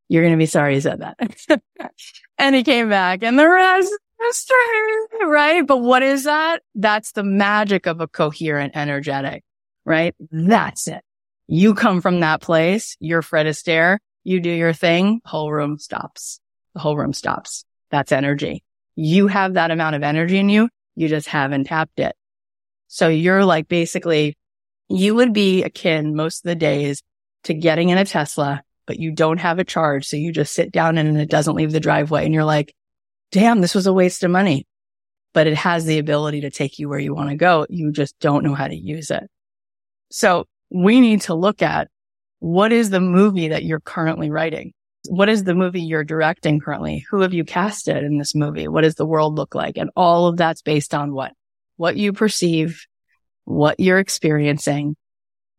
you're 0.09 0.23
going 0.23 0.35
to 0.35 0.39
be 0.39 0.47
sorry 0.47 0.75
you 0.75 0.81
said 0.81 1.01
that. 1.01 1.63
and 2.39 2.55
he 2.55 2.63
came 2.63 2.89
back 2.89 3.23
and 3.23 3.39
the 3.39 3.49
rest 3.49 3.93
is 4.29 4.47
right? 5.25 5.67
But 5.67 5.79
what 5.79 6.03
is 6.03 6.25
that? 6.25 6.63
That's 6.75 7.13
the 7.13 7.25
magic 7.25 7.87
of 7.87 8.01
a 8.01 8.07
coherent 8.07 8.77
energetic, 8.77 9.43
right? 9.85 10.15
That's 10.31 10.87
it. 10.87 11.03
You 11.49 11.75
come 11.75 12.01
from 12.01 12.21
that 12.21 12.41
place. 12.41 12.97
You're 13.01 13.23
Fred 13.23 13.47
Astaire. 13.47 13.99
You 14.25 14.41
do 14.41 14.51
your 14.51 14.73
thing. 14.73 15.21
Whole 15.25 15.51
room 15.51 15.79
stops. 15.79 16.41
The 16.75 16.81
whole 16.81 16.97
room 16.97 17.13
stops. 17.13 17.65
That's 17.91 18.13
energy. 18.13 18.63
You 18.95 19.27
have 19.27 19.55
that 19.55 19.71
amount 19.71 19.97
of 19.97 20.03
energy 20.03 20.39
in 20.39 20.49
you. 20.49 20.69
You 20.97 21.09
just 21.09 21.29
haven't 21.29 21.65
tapped 21.65 21.99
it. 21.99 22.15
So 22.89 23.09
you're 23.09 23.45
like 23.45 23.69
basically, 23.69 24.37
you 24.89 25.15
would 25.15 25.33
be 25.33 25.63
akin 25.63 26.15
most 26.15 26.45
of 26.45 26.49
the 26.49 26.55
days 26.55 27.03
to 27.45 27.55
getting 27.55 27.89
in 27.89 27.99
a 27.99 28.05
Tesla 28.05 28.63
but 28.87 28.99
you 28.99 29.13
don't 29.13 29.39
have 29.39 29.59
it 29.59 29.69
charged. 29.69 30.07
So 30.07 30.17
you 30.17 30.33
just 30.33 30.55
sit 30.55 30.73
down 30.73 30.99
and 30.99 31.19
it 31.19 31.31
doesn't 31.31 31.55
leave 31.55 31.73
the 31.73 31.81
driveway 31.81 32.25
and 32.25 32.35
you're 32.35 32.45
like, 32.45 32.75
damn, 33.31 33.61
this 33.61 33.75
was 33.75 33.87
a 33.87 33.93
waste 33.93 34.23
of 34.23 34.31
money, 34.31 34.67
but 35.33 35.47
it 35.47 35.57
has 35.57 35.85
the 35.85 35.99
ability 35.99 36.43
to 36.43 36.51
take 36.51 36.79
you 36.79 36.89
where 36.89 36.99
you 36.99 37.15
want 37.15 37.31
to 37.31 37.37
go. 37.37 37.67
You 37.71 37.93
just 37.93 38.19
don't 38.19 38.45
know 38.45 38.55
how 38.55 38.69
to 38.69 38.77
use 38.77 39.11
it. 39.11 39.25
So 40.11 40.47
we 40.71 41.01
need 41.01 41.23
to 41.23 41.35
look 41.35 41.63
at 41.63 41.89
what 42.41 42.73
is 42.73 42.91
the 42.91 43.01
movie 43.01 43.49
that 43.49 43.65
you're 43.65 43.81
currently 43.81 44.31
writing? 44.31 44.73
What 45.09 45.29
is 45.29 45.45
the 45.45 45.55
movie 45.55 45.83
you're 45.83 46.05
directing 46.05 46.61
currently? 46.61 47.05
Who 47.11 47.21
have 47.21 47.35
you 47.35 47.45
casted 47.45 48.05
in 48.05 48.19
this 48.19 48.35
movie? 48.35 48.69
What 48.69 48.83
does 48.83 48.95
the 48.95 49.07
world 49.07 49.37
look 49.37 49.55
like? 49.55 49.77
And 49.77 49.91
all 49.97 50.27
of 50.29 50.37
that's 50.37 50.63
based 50.63 50.95
on 50.95 51.13
what? 51.13 51.33
What 51.77 51.97
you 51.97 52.13
perceive, 52.13 52.87
what 53.45 53.81
you're 53.81 53.99
experiencing, 53.99 54.97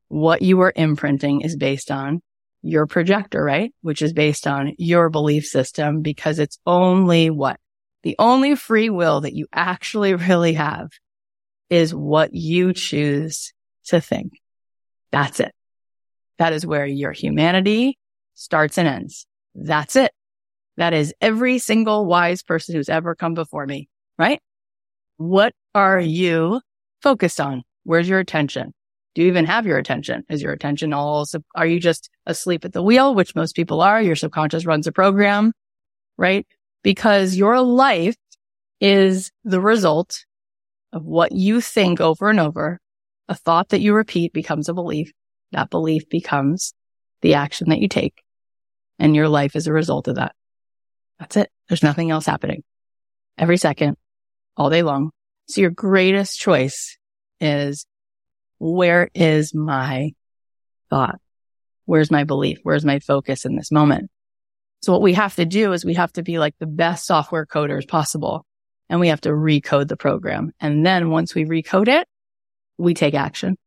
what 0.08 0.41
you 0.41 0.62
are 0.62 0.71
imprinting 0.75 1.41
is 1.41 1.58
based 1.58 1.91
on 1.91 2.21
your 2.62 2.88
projector, 2.88 3.43
right? 3.43 3.73
Which 3.82 4.01
is 4.01 4.13
based 4.13 4.47
on 4.47 4.73
your 4.77 5.10
belief 5.10 5.45
system 5.45 6.01
because 6.01 6.39
it's 6.39 6.60
only 6.65 7.29
what? 7.29 7.60
The 8.03 8.15
only 8.19 8.56
free 8.56 8.89
will 8.89 9.21
that 9.21 9.34
you 9.34 9.47
actually 9.51 10.13
really 10.15 10.53
have 10.53 10.89
is 11.69 11.93
what 11.93 12.34
you 12.34 12.73
choose 12.73 13.53
to 13.86 13.99
think. 13.99 14.34
That's 15.12 15.39
it. 15.39 15.53
That 16.38 16.53
is 16.53 16.65
where 16.65 16.86
your 16.86 17.12
humanity 17.12 17.97
starts 18.36 18.77
and 18.77 18.88
ends. 18.88 19.25
That's 19.56 19.96
it. 19.96 20.12
That 20.78 20.94
is 20.94 21.13
every 21.22 21.60
single 21.60 22.06
wise 22.06 22.42
person 22.42 22.76
who's 22.76 22.89
ever 22.89 23.16
come 23.16 23.34
before 23.34 23.66
me, 23.66 23.89
right? 24.18 24.39
What 25.18 25.54
are 25.76 26.00
you 26.00 26.62
focused 27.02 27.39
on? 27.39 27.63
Where's 27.84 28.10
your 28.10 28.20
attention? 28.20 28.74
Do 29.13 29.22
you 29.22 29.28
even 29.28 29.46
have 29.46 29.68
your 29.68 29.78
attention? 29.78 30.24
Is 30.30 30.42
your 30.42 30.54
attention 30.54 30.94
all, 30.94 31.26
are 31.56 31.68
you 31.68 31.80
just 31.80 32.10
asleep 32.26 32.66
at 32.66 32.74
the 32.74 32.82
wheel, 32.82 33.13
which 33.13 33.36
most 33.36 33.56
people 33.56 33.82
are? 33.82 34.02
Your 34.02 34.16
subconscious 34.16 34.66
runs 34.66 34.88
a 34.88 34.92
program, 34.92 35.54
right? 36.18 36.48
Because 36.82 37.36
your 37.36 37.62
life 37.62 38.16
is 38.82 39.32
the 39.44 39.62
result 39.62 40.26
of 40.92 41.06
what 41.06 41.32
you 41.32 41.62
think 41.62 42.02
over 42.02 42.30
and 42.30 42.39
over. 42.39 42.80
A 43.30 43.36
thought 43.36 43.70
that 43.70 43.82
you 43.82 43.94
repeat 43.94 44.34
becomes 44.34 44.68
a 44.68 44.74
belief. 44.74 45.12
That 45.52 45.70
belief 45.70 46.10
becomes 46.10 46.74
the 47.22 47.36
action 47.36 47.70
that 47.70 47.80
you 47.80 47.88
take 47.88 48.24
and 48.99 49.15
your 49.15 49.27
life 49.27 49.56
is 49.56 49.67
a 49.67 49.73
result 49.73 50.08
of 50.08 50.15
that. 50.15 50.36
That's 51.19 51.38
it. 51.38 51.49
There's 51.67 51.84
nothing 51.84 52.12
else 52.12 52.25
happening 52.25 52.63
every 53.38 53.58
second, 53.58 53.97
all 54.58 54.69
day 54.69 54.84
long. 54.84 55.12
So 55.47 55.62
your 55.62 55.71
greatest 55.71 56.39
choice 56.39 56.97
is 57.39 57.86
where 58.60 59.10
is 59.13 59.53
my 59.53 60.12
thought? 60.89 61.19
Where's 61.86 62.12
my 62.12 62.23
belief? 62.23 62.60
Where's 62.63 62.86
my 62.86 62.99
focus 62.99 63.45
in 63.45 63.56
this 63.56 63.71
moment? 63.71 64.10
So 64.82 64.91
what 64.91 65.01
we 65.01 65.13
have 65.13 65.36
to 65.36 65.45
do 65.45 65.73
is 65.73 65.86
we 65.86 65.93
have 65.95 66.13
to 66.13 66.23
be 66.23 66.39
like 66.39 66.56
the 66.60 66.65
best 66.65 67.06
software 67.06 67.45
coders 67.45 67.88
possible 67.88 68.45
and 68.89 68.99
we 68.99 69.08
have 69.10 69.21
to 69.21 69.29
recode 69.29 69.88
the 69.88 69.97
program. 69.97 70.51
And 70.60 70.86
then 70.86 71.10
once 71.10 71.34
we 71.34 71.45
recode 71.45 71.88
it, 71.88 72.08
we 72.77 72.93
take 72.93 73.13
action. 73.13 73.58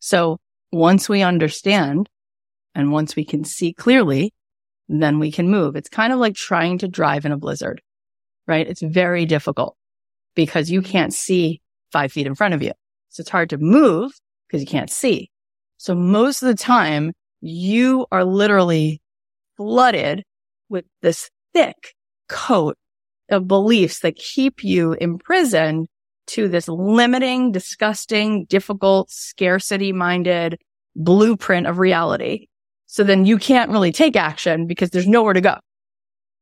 So 0.00 0.38
once 0.72 1.08
we 1.08 1.22
understand 1.22 2.08
and 2.76 2.92
once 2.92 3.16
we 3.16 3.24
can 3.24 3.42
see 3.42 3.72
clearly, 3.72 4.34
then 4.86 5.18
we 5.18 5.32
can 5.32 5.48
move. 5.48 5.76
It's 5.76 5.88
kind 5.88 6.12
of 6.12 6.18
like 6.18 6.34
trying 6.34 6.76
to 6.78 6.88
drive 6.88 7.24
in 7.24 7.32
a 7.32 7.38
blizzard, 7.38 7.80
right? 8.46 8.68
It's 8.68 8.82
very 8.82 9.24
difficult 9.24 9.76
because 10.34 10.70
you 10.70 10.82
can't 10.82 11.14
see 11.14 11.62
five 11.90 12.12
feet 12.12 12.26
in 12.26 12.34
front 12.34 12.52
of 12.52 12.62
you. 12.62 12.72
So 13.08 13.22
it's 13.22 13.30
hard 13.30 13.48
to 13.50 13.58
move 13.58 14.12
because 14.46 14.60
you 14.60 14.66
can't 14.66 14.90
see. 14.90 15.30
So 15.78 15.94
most 15.94 16.42
of 16.42 16.48
the 16.48 16.54
time 16.54 17.12
you 17.40 18.06
are 18.12 18.24
literally 18.24 19.00
flooded 19.56 20.22
with 20.68 20.84
this 21.00 21.30
thick 21.54 21.94
coat 22.28 22.76
of 23.30 23.48
beliefs 23.48 24.00
that 24.00 24.16
keep 24.16 24.62
you 24.62 24.92
imprisoned 24.92 25.88
to 26.26 26.46
this 26.46 26.68
limiting, 26.68 27.52
disgusting, 27.52 28.44
difficult, 28.44 29.10
scarcity 29.10 29.92
minded 29.92 30.58
blueprint 30.94 31.66
of 31.66 31.78
reality. 31.78 32.48
So 32.96 33.04
then 33.04 33.26
you 33.26 33.36
can't 33.36 33.70
really 33.70 33.92
take 33.92 34.16
action 34.16 34.66
because 34.66 34.88
there's 34.88 35.06
nowhere 35.06 35.34
to 35.34 35.42
go. 35.42 35.56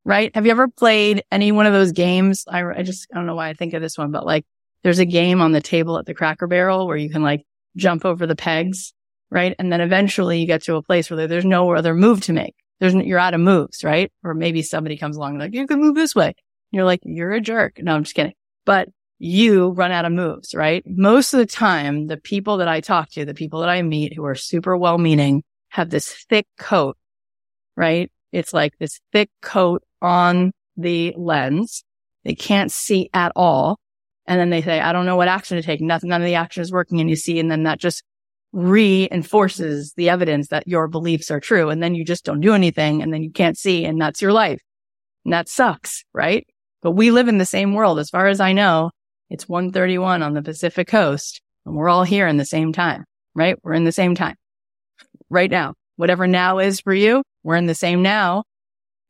Right? 0.04 0.30
Have 0.36 0.46
you 0.46 0.52
ever 0.52 0.68
played 0.68 1.24
any 1.32 1.50
one 1.50 1.66
of 1.66 1.72
those 1.72 1.90
games? 1.90 2.44
I, 2.46 2.62
I 2.62 2.82
just, 2.84 3.08
I 3.12 3.16
don't 3.16 3.26
know 3.26 3.34
why 3.34 3.48
I 3.48 3.54
think 3.54 3.74
of 3.74 3.82
this 3.82 3.98
one, 3.98 4.12
but 4.12 4.24
like 4.24 4.46
there's 4.84 5.00
a 5.00 5.04
game 5.04 5.40
on 5.40 5.50
the 5.50 5.60
table 5.60 5.98
at 5.98 6.06
the 6.06 6.14
cracker 6.14 6.46
barrel 6.46 6.86
where 6.86 6.96
you 6.96 7.10
can 7.10 7.24
like 7.24 7.44
jump 7.76 8.04
over 8.04 8.24
the 8.24 8.36
pegs. 8.36 8.94
Right. 9.32 9.56
And 9.58 9.72
then 9.72 9.80
eventually 9.80 10.38
you 10.38 10.46
get 10.46 10.62
to 10.64 10.76
a 10.76 10.82
place 10.82 11.10
where 11.10 11.26
there's 11.26 11.44
no 11.44 11.74
other 11.74 11.92
move 11.92 12.20
to 12.22 12.32
make. 12.32 12.54
There's, 12.78 12.94
you're 12.94 13.18
out 13.18 13.34
of 13.34 13.40
moves. 13.40 13.82
Right. 13.82 14.12
Or 14.22 14.32
maybe 14.32 14.62
somebody 14.62 14.96
comes 14.96 15.16
along 15.16 15.38
like, 15.38 15.54
you 15.54 15.66
can 15.66 15.80
move 15.80 15.96
this 15.96 16.14
way. 16.14 16.34
You're 16.70 16.84
like, 16.84 17.00
you're 17.02 17.32
a 17.32 17.40
jerk. 17.40 17.80
No, 17.82 17.96
I'm 17.96 18.04
just 18.04 18.14
kidding. 18.14 18.34
But 18.64 18.90
you 19.18 19.70
run 19.70 19.90
out 19.90 20.04
of 20.04 20.12
moves, 20.12 20.54
right? 20.54 20.84
Most 20.86 21.34
of 21.34 21.38
the 21.38 21.46
time, 21.46 22.06
the 22.06 22.16
people 22.16 22.58
that 22.58 22.68
I 22.68 22.80
talk 22.80 23.10
to, 23.10 23.24
the 23.24 23.34
people 23.34 23.58
that 23.62 23.70
I 23.70 23.82
meet 23.82 24.14
who 24.14 24.24
are 24.24 24.36
super 24.36 24.76
well 24.76 24.98
meaning 24.98 25.42
have 25.74 25.90
this 25.90 26.08
thick 26.28 26.46
coat, 26.56 26.96
right? 27.76 28.08
It's 28.30 28.54
like 28.54 28.74
this 28.78 29.00
thick 29.12 29.28
coat 29.42 29.82
on 30.00 30.52
the 30.76 31.12
lens. 31.16 31.82
They 32.24 32.36
can't 32.36 32.70
see 32.70 33.10
at 33.12 33.32
all. 33.34 33.80
And 34.24 34.38
then 34.38 34.50
they 34.50 34.62
say, 34.62 34.78
I 34.78 34.92
don't 34.92 35.04
know 35.04 35.16
what 35.16 35.26
action 35.26 35.56
to 35.56 35.64
take. 35.64 35.80
Nothing, 35.80 36.10
none 36.10 36.22
of 36.22 36.26
the 36.26 36.36
action 36.36 36.62
is 36.62 36.70
working. 36.70 37.00
And 37.00 37.10
you 37.10 37.16
see, 37.16 37.40
and 37.40 37.50
then 37.50 37.64
that 37.64 37.80
just 37.80 38.04
reinforces 38.52 39.92
the 39.96 40.10
evidence 40.10 40.46
that 40.48 40.68
your 40.68 40.86
beliefs 40.86 41.28
are 41.32 41.40
true. 41.40 41.70
And 41.70 41.82
then 41.82 41.96
you 41.96 42.04
just 42.04 42.24
don't 42.24 42.40
do 42.40 42.54
anything 42.54 43.02
and 43.02 43.12
then 43.12 43.24
you 43.24 43.32
can't 43.32 43.58
see 43.58 43.84
and 43.84 44.00
that's 44.00 44.22
your 44.22 44.32
life. 44.32 44.60
And 45.24 45.32
that 45.32 45.48
sucks, 45.48 46.04
right? 46.14 46.46
But 46.82 46.92
we 46.92 47.10
live 47.10 47.26
in 47.26 47.38
the 47.38 47.44
same 47.44 47.74
world. 47.74 47.98
As 47.98 48.10
far 48.10 48.28
as 48.28 48.38
I 48.38 48.52
know, 48.52 48.92
it's 49.28 49.48
131 49.48 50.22
on 50.22 50.34
the 50.34 50.42
Pacific 50.42 50.86
coast 50.86 51.42
and 51.66 51.74
we're 51.74 51.88
all 51.88 52.04
here 52.04 52.28
in 52.28 52.36
the 52.36 52.44
same 52.44 52.72
time, 52.72 53.04
right? 53.34 53.58
We're 53.64 53.74
in 53.74 53.84
the 53.84 53.90
same 53.90 54.14
time 54.14 54.36
right 55.30 55.50
now. 55.50 55.74
Whatever 55.96 56.26
now 56.26 56.58
is 56.58 56.80
for 56.80 56.94
you, 56.94 57.22
we're 57.42 57.56
in 57.56 57.66
the 57.66 57.74
same 57.74 58.02
now 58.02 58.44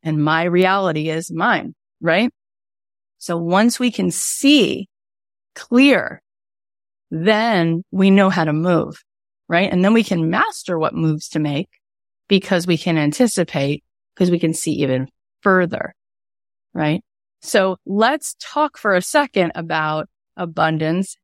and 0.05 0.23
my 0.23 0.43
reality 0.43 1.09
is 1.09 1.31
mine, 1.31 1.73
right? 1.99 2.31
So 3.17 3.37
once 3.37 3.79
we 3.79 3.91
can 3.91 4.11
see 4.11 4.87
clear, 5.55 6.21
then 7.09 7.83
we 7.91 8.11
know 8.11 8.29
how 8.29 8.43
to 8.43 8.53
move, 8.53 9.03
right? 9.49 9.71
And 9.71 9.83
then 9.83 9.93
we 9.93 10.03
can 10.03 10.29
master 10.29 10.77
what 10.77 10.93
moves 10.93 11.29
to 11.29 11.39
make 11.39 11.69
because 12.27 12.67
we 12.67 12.77
can 12.77 12.97
anticipate 12.97 13.83
because 14.13 14.29
we 14.29 14.39
can 14.39 14.53
see 14.53 14.73
even 14.73 15.07
further, 15.41 15.95
right? 16.73 17.01
So 17.41 17.77
let's 17.85 18.35
talk 18.39 18.77
for 18.77 18.95
a 18.95 19.01
second 19.01 19.53
about 19.55 20.07
abundance 20.37 21.17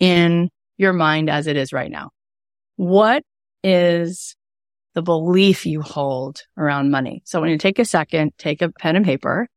in 0.00 0.50
your 0.76 0.92
mind 0.92 1.30
as 1.30 1.46
it 1.46 1.56
is 1.56 1.72
right 1.72 1.90
now. 1.90 2.10
What 2.76 3.22
is 3.64 4.36
the 4.94 5.02
belief 5.02 5.66
you 5.66 5.82
hold 5.82 6.42
around 6.56 6.92
money? 6.92 7.22
So 7.24 7.40
when 7.40 7.50
you 7.50 7.58
take 7.58 7.80
a 7.80 7.84
second, 7.84 8.32
take 8.38 8.62
a 8.62 8.70
pen 8.70 8.94
and 8.94 9.04
paper 9.04 9.48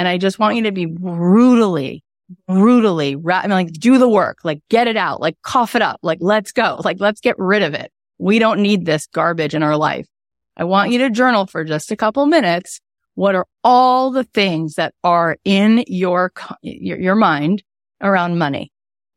and 0.00 0.08
I 0.08 0.16
just 0.16 0.38
want 0.38 0.56
you 0.56 0.62
to 0.62 0.72
be 0.72 0.86
brutally, 0.86 2.02
brutally, 2.46 3.16
ra- 3.16 3.40
I 3.40 3.42
mean, 3.42 3.50
like 3.50 3.72
do 3.72 3.98
the 3.98 4.08
work, 4.08 4.38
like 4.44 4.62
get 4.70 4.88
it 4.88 4.96
out, 4.96 5.20
like 5.20 5.36
cough 5.42 5.74
it 5.74 5.82
up, 5.82 6.00
like 6.02 6.18
let's 6.22 6.52
go, 6.52 6.80
like 6.82 6.96
let's 7.00 7.20
get 7.20 7.38
rid 7.38 7.62
of 7.62 7.74
it. 7.74 7.92
We 8.18 8.38
don't 8.38 8.62
need 8.62 8.86
this 8.86 9.06
garbage 9.08 9.54
in 9.54 9.62
our 9.62 9.76
life. 9.76 10.06
I 10.56 10.64
want 10.64 10.90
you 10.90 10.98
to 11.00 11.10
journal 11.10 11.46
for 11.46 11.64
just 11.64 11.90
a 11.90 11.96
couple 11.96 12.24
minutes. 12.24 12.80
What 13.14 13.34
are 13.34 13.46
all 13.62 14.10
the 14.10 14.24
things 14.24 14.76
that 14.76 14.94
are 15.04 15.36
in 15.44 15.84
your, 15.86 16.32
your, 16.62 16.98
your 16.98 17.14
mind 17.14 17.62
around 18.00 18.38
money? 18.38 18.69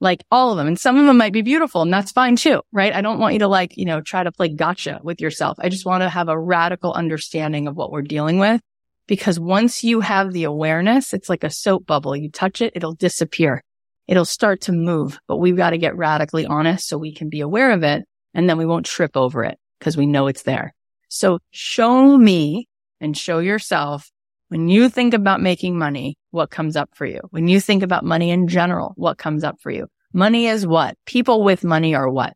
Like 0.04 0.24
all 0.30 0.52
of 0.52 0.58
them. 0.58 0.68
And 0.68 0.78
some 0.78 1.00
of 1.00 1.06
them 1.06 1.18
might 1.18 1.34
be 1.34 1.42
beautiful 1.42 1.82
and 1.82 1.92
that's 1.92 2.12
fine 2.12 2.36
too, 2.36 2.62
right? 2.72 2.94
I 2.94 3.02
don't 3.02 3.20
want 3.20 3.34
you 3.34 3.40
to 3.40 3.48
like, 3.48 3.78
you 3.78 3.86
know, 3.86 4.02
try 4.02 4.22
to 4.24 4.32
play 4.32 4.50
gotcha 4.50 5.00
with 5.02 5.22
yourself. 5.22 5.58
I 5.60 5.70
just 5.70 5.86
want 5.86 6.04
to 6.04 6.10
have 6.10 6.30
a 6.30 6.38
radical 6.38 6.94
understanding 6.94 7.68
of 7.68 7.76
what 7.76 7.92
we're 7.92 8.02
dealing 8.02 8.38
with 8.38 8.62
because 9.08 9.40
once 9.40 9.84
you 9.84 10.02
have 10.02 10.34
the 10.34 10.44
awareness, 10.44 11.14
it's 11.14 11.30
like 11.30 11.44
a 11.44 11.50
soap 11.50 11.86
bubble. 11.88 12.16
You 12.16 12.30
touch 12.30 12.62
it, 12.62 12.74
it'll 12.76 12.94
disappear. 12.94 13.64
It'll 14.06 14.26
start 14.26 14.62
to 14.62 14.74
move, 14.74 15.18
but 15.28 15.38
we've 15.38 15.56
got 15.56 15.70
to 15.70 15.78
get 15.78 15.96
radically 15.96 16.46
honest 16.46 16.88
so 16.88 16.98
we 16.98 17.14
can 17.14 17.30
be 17.30 17.40
aware 17.40 17.72
of 17.72 17.84
it 17.84 18.04
and 18.34 18.50
then 18.50 18.58
we 18.58 18.66
won't 18.66 18.86
trip 18.86 19.16
over 19.16 19.46
it 19.46 19.58
because 19.80 19.96
we 19.96 20.06
know 20.06 20.28
it's 20.28 20.44
there. 20.44 20.76
So 21.08 21.40
show 21.52 22.18
me 22.18 22.68
and 23.00 23.18
show 23.18 23.40
yourself 23.40 24.12
when 24.50 24.68
you 24.70 24.90
think 24.90 25.14
about 25.14 25.42
making 25.42 25.78
money, 25.78 26.18
what 26.32 26.52
comes 26.52 26.76
up 26.76 26.90
for 26.94 27.06
you? 27.06 27.20
When 27.32 27.48
you 27.48 27.60
think 27.60 27.84
about 27.84 28.06
money 28.06 28.30
in 28.30 28.48
general, 28.48 28.94
what 28.96 29.18
comes 29.18 29.44
up 29.44 29.60
for 29.62 29.72
you? 29.72 29.88
Money 30.14 30.48
is 30.48 30.66
what? 30.66 30.98
People 31.06 31.44
with 31.44 31.64
money 31.64 31.96
are 31.96 32.10
what? 32.10 32.36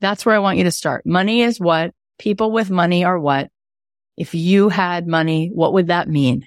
That's 0.00 0.24
where 0.24 0.36
I 0.36 0.40
want 0.40 0.58
you 0.58 0.64
to 0.64 0.70
start. 0.70 1.04
Money 1.04 1.42
is 1.42 1.58
what? 1.58 1.92
People 2.18 2.52
with 2.52 2.70
money 2.70 3.04
are 3.04 3.18
what? 3.18 3.50
If 4.16 4.34
you 4.34 4.68
had 4.68 5.06
money, 5.06 5.50
what 5.52 5.72
would 5.72 5.88
that 5.88 6.08
mean? 6.08 6.46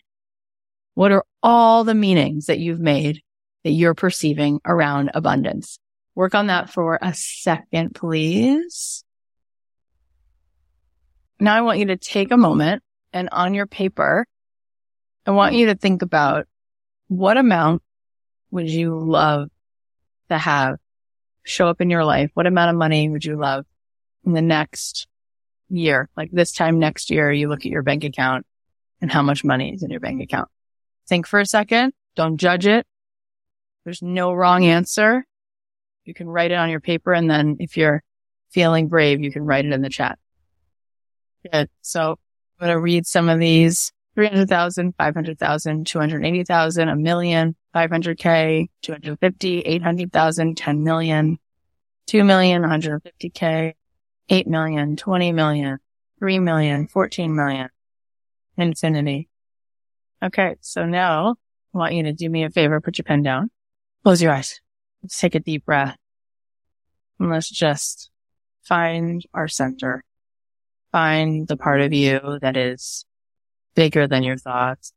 What 0.93 1.11
are 1.11 1.25
all 1.41 1.83
the 1.83 1.93
meanings 1.93 2.45
that 2.45 2.59
you've 2.59 2.79
made 2.79 3.21
that 3.63 3.71
you're 3.71 3.93
perceiving 3.93 4.59
around 4.65 5.11
abundance? 5.13 5.79
Work 6.15 6.35
on 6.35 6.47
that 6.47 6.69
for 6.69 6.99
a 7.01 7.13
second, 7.13 7.95
please. 7.95 9.03
Now 11.39 11.55
I 11.55 11.61
want 11.61 11.79
you 11.79 11.85
to 11.85 11.97
take 11.97 12.31
a 12.31 12.37
moment 12.37 12.83
and 13.13 13.29
on 13.31 13.53
your 13.53 13.67
paper, 13.67 14.25
I 15.25 15.31
want 15.31 15.55
you 15.55 15.67
to 15.67 15.75
think 15.75 16.01
about 16.01 16.47
what 17.07 17.37
amount 17.37 17.83
would 18.49 18.69
you 18.69 18.99
love 18.99 19.49
to 20.29 20.37
have 20.37 20.77
show 21.43 21.67
up 21.67 21.81
in 21.81 21.89
your 21.89 22.05
life? 22.05 22.31
What 22.33 22.47
amount 22.47 22.71
of 22.71 22.75
money 22.75 23.09
would 23.09 23.25
you 23.25 23.37
love 23.37 23.65
in 24.25 24.33
the 24.33 24.41
next 24.41 25.07
year? 25.69 26.09
Like 26.15 26.31
this 26.31 26.51
time 26.51 26.79
next 26.79 27.09
year, 27.09 27.31
you 27.31 27.49
look 27.49 27.59
at 27.59 27.71
your 27.71 27.83
bank 27.83 28.03
account 28.03 28.45
and 28.99 29.11
how 29.11 29.21
much 29.21 29.43
money 29.43 29.73
is 29.73 29.83
in 29.83 29.91
your 29.91 29.99
bank 29.99 30.21
account. 30.21 30.49
Think 31.07 31.27
for 31.27 31.39
a 31.39 31.45
second. 31.45 31.93
Don't 32.15 32.37
judge 32.37 32.65
it. 32.65 32.85
There's 33.83 34.01
no 34.01 34.33
wrong 34.33 34.65
answer. 34.65 35.25
You 36.05 36.13
can 36.13 36.27
write 36.27 36.51
it 36.51 36.55
on 36.55 36.69
your 36.69 36.79
paper. 36.79 37.13
And 37.13 37.29
then 37.29 37.57
if 37.59 37.77
you're 37.77 38.03
feeling 38.49 38.87
brave, 38.87 39.21
you 39.21 39.31
can 39.31 39.43
write 39.43 39.65
it 39.65 39.73
in 39.73 39.81
the 39.81 39.89
chat. 39.89 40.19
Good. 41.51 41.69
So 41.81 42.11
I'm 42.11 42.67
going 42.67 42.71
to 42.75 42.79
read 42.79 43.07
some 43.07 43.29
of 43.29 43.39
these 43.39 43.91
300,000, 44.21 44.93
500,000, 44.99 45.87
280,000, 45.87 46.89
a 46.89 46.95
million, 46.95 47.55
500K, 47.73 48.69
250, 48.83 49.59
800,000, 49.61 50.55
10 50.55 50.83
million, 50.83 51.39
2 52.05 52.23
million, 52.23 52.61
150K, 52.61 53.73
8 54.29 54.47
million, 54.47 54.95
20 54.95 55.31
million, 55.31 55.79
3 56.19 56.37
million, 56.37 56.87
14 56.87 57.35
million, 57.35 57.69
infinity. 58.57 59.27
Okay. 60.21 60.55
So 60.61 60.85
now 60.85 61.37
I 61.73 61.77
want 61.79 61.95
you 61.95 62.03
to 62.03 62.13
do 62.13 62.29
me 62.29 62.43
a 62.43 62.51
favor. 62.51 62.79
Put 62.79 62.99
your 62.99 63.05
pen 63.05 63.23
down. 63.23 63.49
Close 64.03 64.21
your 64.21 64.33
eyes. 64.33 64.61
Let's 65.01 65.19
take 65.19 65.33
a 65.33 65.39
deep 65.39 65.65
breath. 65.65 65.97
And 67.19 67.31
let's 67.31 67.49
just 67.49 68.11
find 68.61 69.25
our 69.33 69.47
center. 69.47 70.03
Find 70.91 71.47
the 71.47 71.57
part 71.57 71.81
of 71.81 71.91
you 71.91 72.37
that 72.43 72.55
is 72.55 73.03
bigger 73.75 74.07
than 74.07 74.23
your 74.23 74.37
thoughts, 74.37 74.93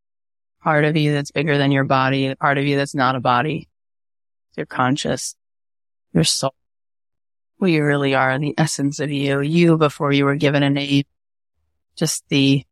part 0.62 0.84
of 0.84 0.96
you 0.96 1.12
that's 1.12 1.30
bigger 1.30 1.58
than 1.58 1.72
your 1.72 1.84
body, 1.84 2.28
the 2.28 2.36
part 2.36 2.58
of 2.58 2.64
you 2.64 2.76
that's 2.76 2.94
not 2.94 3.16
a 3.16 3.20
body, 3.20 3.68
your 4.56 4.66
conscious, 4.66 5.34
your 6.12 6.24
soul, 6.24 6.54
who 7.58 7.66
you 7.66 7.84
really 7.84 8.14
are, 8.14 8.38
the 8.38 8.54
essence 8.58 9.00
of 9.00 9.10
you, 9.10 9.40
you 9.40 9.76
before 9.76 10.12
you 10.12 10.24
were 10.24 10.36
given 10.36 10.62
a 10.62 10.70
name, 10.70 11.04
just 11.96 12.24
the, 12.28 12.64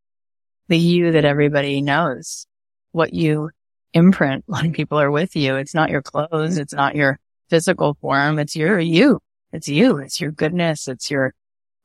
the 0.68 0.78
you 0.78 1.12
that 1.12 1.24
everybody 1.24 1.82
knows, 1.82 2.46
what 2.92 3.12
you 3.12 3.50
imprint 3.92 4.44
when 4.46 4.72
people 4.72 5.00
are 5.00 5.10
with 5.10 5.36
you. 5.36 5.56
It's 5.56 5.74
not 5.74 5.90
your 5.90 6.02
clothes. 6.02 6.58
It's 6.58 6.74
not 6.74 6.96
your 6.96 7.18
physical 7.50 7.94
form. 8.00 8.38
It's 8.38 8.56
your 8.56 8.78
you. 8.78 9.20
It's 9.52 9.68
you. 9.68 9.98
It's 9.98 10.20
your 10.20 10.30
goodness. 10.30 10.88
It's 10.88 11.10
your 11.10 11.34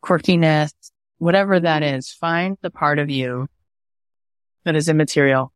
quirkiness, 0.04 0.72
whatever 1.18 1.60
that 1.60 1.84
is. 1.84 2.12
Find 2.12 2.58
the 2.62 2.70
part 2.70 3.00
of 3.00 3.10
you 3.10 3.48
that 4.68 4.76
is 4.76 4.90
immaterial. 4.90 5.54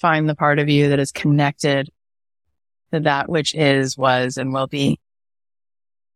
Find 0.00 0.26
the 0.26 0.34
part 0.34 0.58
of 0.58 0.70
you 0.70 0.88
that 0.88 0.98
is 0.98 1.12
connected 1.12 1.90
to 2.90 3.00
that 3.00 3.28
which 3.28 3.54
is, 3.54 3.98
was, 3.98 4.38
and 4.38 4.54
will 4.54 4.66
be. 4.66 4.98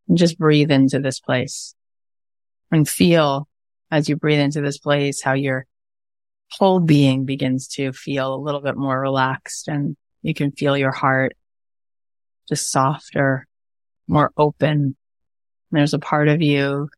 And 0.09 0.17
just 0.17 0.39
breathe 0.39 0.71
into 0.71 1.01
this 1.01 1.21
place 1.21 1.75
and 2.73 2.89
feel 2.89 3.47
as 3.91 4.09
you 4.09 4.17
breathe 4.17 4.41
into 4.41 4.63
this 4.63 4.79
place, 4.79 5.21
how 5.21 5.35
your 5.35 5.67
whole 6.53 6.81
being 6.81 7.27
begins 7.27 7.69
to 7.69 7.93
feel 7.93 8.35
a 8.35 8.41
little 8.41 8.63
bit 8.63 8.79
more 8.79 8.99
relaxed 8.99 9.69
and 9.69 9.95
you 10.23 10.33
can 10.33 10.53
feel 10.53 10.79
your 10.79 10.93
heart 10.93 11.37
just 12.49 12.71
softer, 12.71 13.47
more 14.09 14.33
open. 14.39 14.97
There's 15.71 15.93
a 15.93 15.99
part 15.99 16.29
of 16.29 16.41
you 16.41 16.89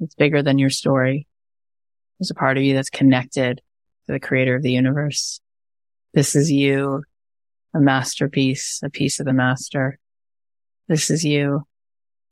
that's 0.00 0.14
bigger 0.14 0.42
than 0.42 0.58
your 0.58 0.70
story. 0.70 1.26
There's 2.18 2.30
a 2.30 2.34
part 2.34 2.56
of 2.56 2.62
you 2.62 2.72
that's 2.72 2.88
connected 2.88 3.60
the 4.12 4.20
creator 4.20 4.56
of 4.56 4.62
the 4.62 4.72
universe. 4.72 5.40
This 6.14 6.34
is 6.34 6.50
you, 6.50 7.02
a 7.74 7.80
masterpiece, 7.80 8.80
a 8.82 8.90
piece 8.90 9.20
of 9.20 9.26
the 9.26 9.32
master. 9.32 9.98
This 10.88 11.10
is 11.10 11.24
you 11.24 11.66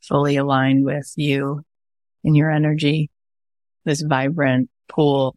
fully 0.01 0.37
aligned 0.37 0.85
with 0.85 1.13
you 1.17 1.65
in 2.23 2.35
your 2.35 2.51
energy, 2.51 3.11
this 3.85 4.01
vibrant 4.01 4.71
pool 4.89 5.37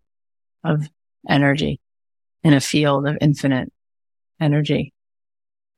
of 0.64 0.88
energy 1.28 1.80
in 2.44 2.54
a 2.54 2.62
field 2.62 3.08
of 3.08 3.18
infinite 3.20 3.72
energy. 4.40 4.94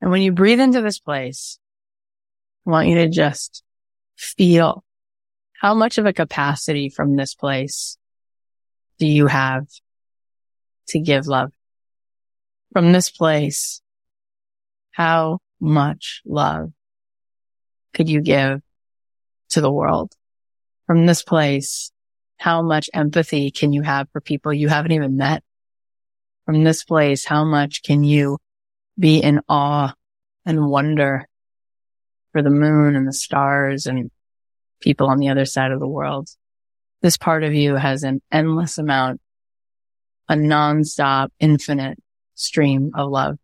And 0.01 0.11
when 0.11 0.21
you 0.21 0.31
breathe 0.31 0.59
into 0.59 0.81
this 0.81 0.99
place, 0.99 1.59
I 2.65 2.71
want 2.71 2.87
you 2.87 2.95
to 2.95 3.09
just 3.09 3.63
feel 4.15 4.83
how 5.59 5.73
much 5.73 5.97
of 5.97 6.05
a 6.05 6.13
capacity 6.13 6.89
from 6.89 7.15
this 7.15 7.35
place 7.35 7.97
do 8.97 9.07
you 9.07 9.27
have 9.27 9.65
to 10.89 10.99
give 10.99 11.27
love. 11.27 11.51
From 12.73 12.91
this 12.91 13.09
place, 13.09 13.81
how 14.91 15.39
much 15.59 16.21
love 16.25 16.71
could 17.93 18.09
you 18.09 18.21
give 18.21 18.61
to 19.49 19.61
the 19.61 19.71
world? 19.71 20.13
From 20.85 21.05
this 21.05 21.23
place, 21.23 21.91
how 22.37 22.61
much 22.61 22.89
empathy 22.93 23.51
can 23.51 23.73
you 23.73 23.81
have 23.81 24.07
for 24.11 24.21
people 24.21 24.53
you 24.53 24.69
haven't 24.69 24.91
even 24.91 25.17
met? 25.17 25.43
From 26.45 26.63
this 26.63 26.83
place, 26.83 27.25
how 27.25 27.43
much 27.43 27.83
can 27.83 28.03
you 28.03 28.37
be 28.97 29.19
in 29.19 29.41
awe 29.47 29.93
and 30.45 30.69
wonder 30.69 31.27
for 32.31 32.41
the 32.41 32.49
moon 32.49 32.95
and 32.95 33.07
the 33.07 33.13
stars 33.13 33.85
and 33.85 34.09
people 34.79 35.07
on 35.07 35.19
the 35.19 35.29
other 35.29 35.45
side 35.45 35.71
of 35.71 35.79
the 35.79 35.87
world? 35.87 36.29
This 37.01 37.17
part 37.17 37.43
of 37.43 37.53
you 37.53 37.75
has 37.75 38.03
an 38.03 38.21
endless 38.31 38.77
amount 38.77 39.21
a 40.29 40.35
nonstop, 40.35 41.29
infinite 41.39 41.99
stream 42.35 42.91
of 42.93 43.09
love 43.09 43.37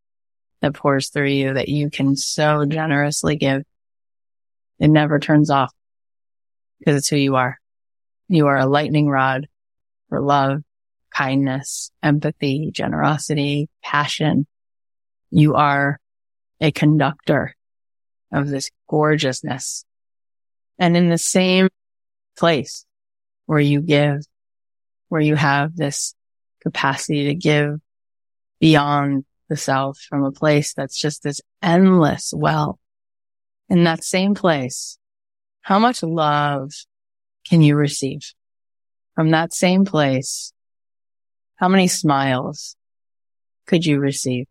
that 0.61 0.75
pours 0.75 1.09
through 1.09 1.29
you 1.29 1.55
that 1.55 1.67
you 1.67 1.89
can 1.89 2.15
so 2.15 2.65
generously 2.65 3.35
give. 3.35 3.63
It 4.79 4.87
never 4.89 5.19
turns 5.19 5.49
off 5.49 5.73
because 6.79 6.95
it's 6.95 7.07
who 7.09 7.17
you 7.17 7.35
are. 7.35 7.59
You 8.27 8.47
are 8.47 8.57
a 8.57 8.65
lightning 8.65 9.07
rod 9.07 9.47
for 10.09 10.21
love, 10.21 10.61
kindness, 11.11 11.91
empathy, 12.03 12.69
generosity, 12.71 13.67
passion. 13.83 14.45
You 15.31 15.55
are 15.55 15.99
a 16.61 16.71
conductor 16.71 17.55
of 18.31 18.47
this 18.47 18.69
gorgeousness. 18.87 19.85
And 20.77 20.95
in 20.95 21.09
the 21.09 21.17
same 21.17 21.69
place 22.37 22.85
where 23.45 23.59
you 23.59 23.81
give, 23.81 24.21
where 25.09 25.21
you 25.21 25.35
have 25.35 25.75
this 25.75 26.13
capacity 26.65 27.25
to 27.25 27.35
give 27.35 27.79
beyond 28.59 29.23
the 29.49 29.55
self 29.55 29.99
from 30.09 30.23
a 30.23 30.31
place 30.31 30.73
that's 30.73 30.99
just 30.99 31.21
this 31.21 31.39
endless 31.61 32.33
well. 32.35 32.79
In 33.69 33.83
that 33.83 34.03
same 34.03 34.33
place, 34.33 34.97
how 35.61 35.79
much 35.79 36.01
love 36.03 36.71
can 37.47 37.61
you 37.61 37.75
receive 37.75 38.33
from 39.13 39.31
that 39.31 39.53
same 39.53 39.85
place? 39.85 40.51
How 41.55 41.67
many 41.67 41.87
smiles 41.87 42.75
could 43.67 43.85
you 43.85 43.99
receive? 43.99 44.47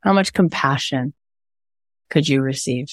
How 0.00 0.12
much 0.12 0.32
compassion 0.32 1.14
could 2.10 2.28
you 2.28 2.40
receive? 2.40 2.88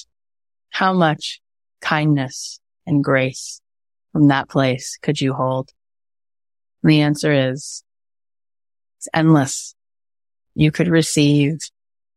How 0.70 0.94
much 0.94 1.42
kindness 1.82 2.60
and 2.86 3.04
grace 3.04 3.62
from 4.12 4.28
that 4.28 4.50
place 4.50 4.98
could 5.02 5.20
you 5.20 5.34
hold? 5.34 5.70
And 6.84 6.92
the 6.92 7.02
answer 7.02 7.52
is 7.52 7.84
it's 9.02 9.10
endless. 9.16 9.74
You 10.54 10.72
could 10.72 10.88
receive 10.88 11.58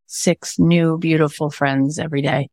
six 0.05 0.59
new 0.59 0.99
beautiful 0.99 1.49
friends 1.49 1.99
every 1.99 2.21
day. 2.21 2.51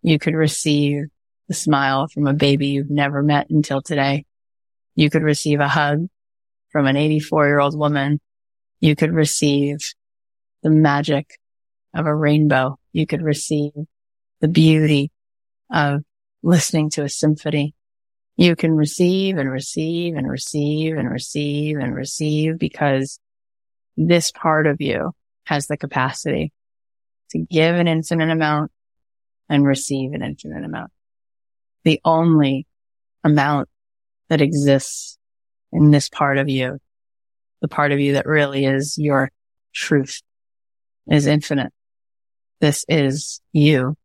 You 0.00 0.20
could 0.20 0.34
receive 0.34 1.06
a 1.50 1.54
smile 1.54 2.06
from 2.06 2.28
a 2.28 2.34
baby 2.34 2.68
you've 2.68 2.88
never 2.88 3.20
met 3.20 3.50
until 3.50 3.82
today. 3.82 4.26
You 4.94 5.10
could 5.10 5.24
receive 5.24 5.58
a 5.58 5.66
hug 5.66 6.06
from 6.68 6.86
an 6.86 6.96
84 6.96 7.48
year 7.48 7.58
old 7.58 7.76
woman. 7.76 8.20
You 8.78 8.94
could 8.94 9.12
receive 9.12 9.78
the 10.62 10.70
magic 10.70 11.40
of 11.92 12.06
a 12.06 12.14
rainbow. 12.14 12.78
You 12.92 13.08
could 13.08 13.22
receive 13.22 13.72
the 14.40 14.46
beauty 14.46 15.10
of 15.68 16.04
listening 16.44 16.90
to 16.90 17.02
a 17.02 17.08
symphony. 17.08 17.74
You 18.40 18.56
can 18.56 18.74
receive 18.74 19.36
and 19.36 19.50
receive 19.50 20.16
and 20.16 20.26
receive 20.26 20.96
and 20.96 21.10
receive 21.10 21.76
and 21.76 21.94
receive 21.94 22.58
because 22.58 23.20
this 23.98 24.32
part 24.32 24.66
of 24.66 24.80
you 24.80 25.12
has 25.44 25.66
the 25.66 25.76
capacity 25.76 26.50
to 27.32 27.38
give 27.38 27.76
an 27.76 27.86
infinite 27.86 28.30
amount 28.30 28.72
and 29.50 29.66
receive 29.66 30.14
an 30.14 30.22
infinite 30.22 30.64
amount. 30.64 30.90
The 31.84 32.00
only 32.02 32.66
amount 33.22 33.68
that 34.30 34.40
exists 34.40 35.18
in 35.70 35.90
this 35.90 36.08
part 36.08 36.38
of 36.38 36.48
you, 36.48 36.78
the 37.60 37.68
part 37.68 37.92
of 37.92 38.00
you 38.00 38.14
that 38.14 38.24
really 38.24 38.64
is 38.64 38.96
your 38.96 39.30
truth 39.74 40.22
is 41.06 41.26
infinite. 41.26 41.74
This 42.58 42.86
is 42.88 43.42
you 43.52 43.96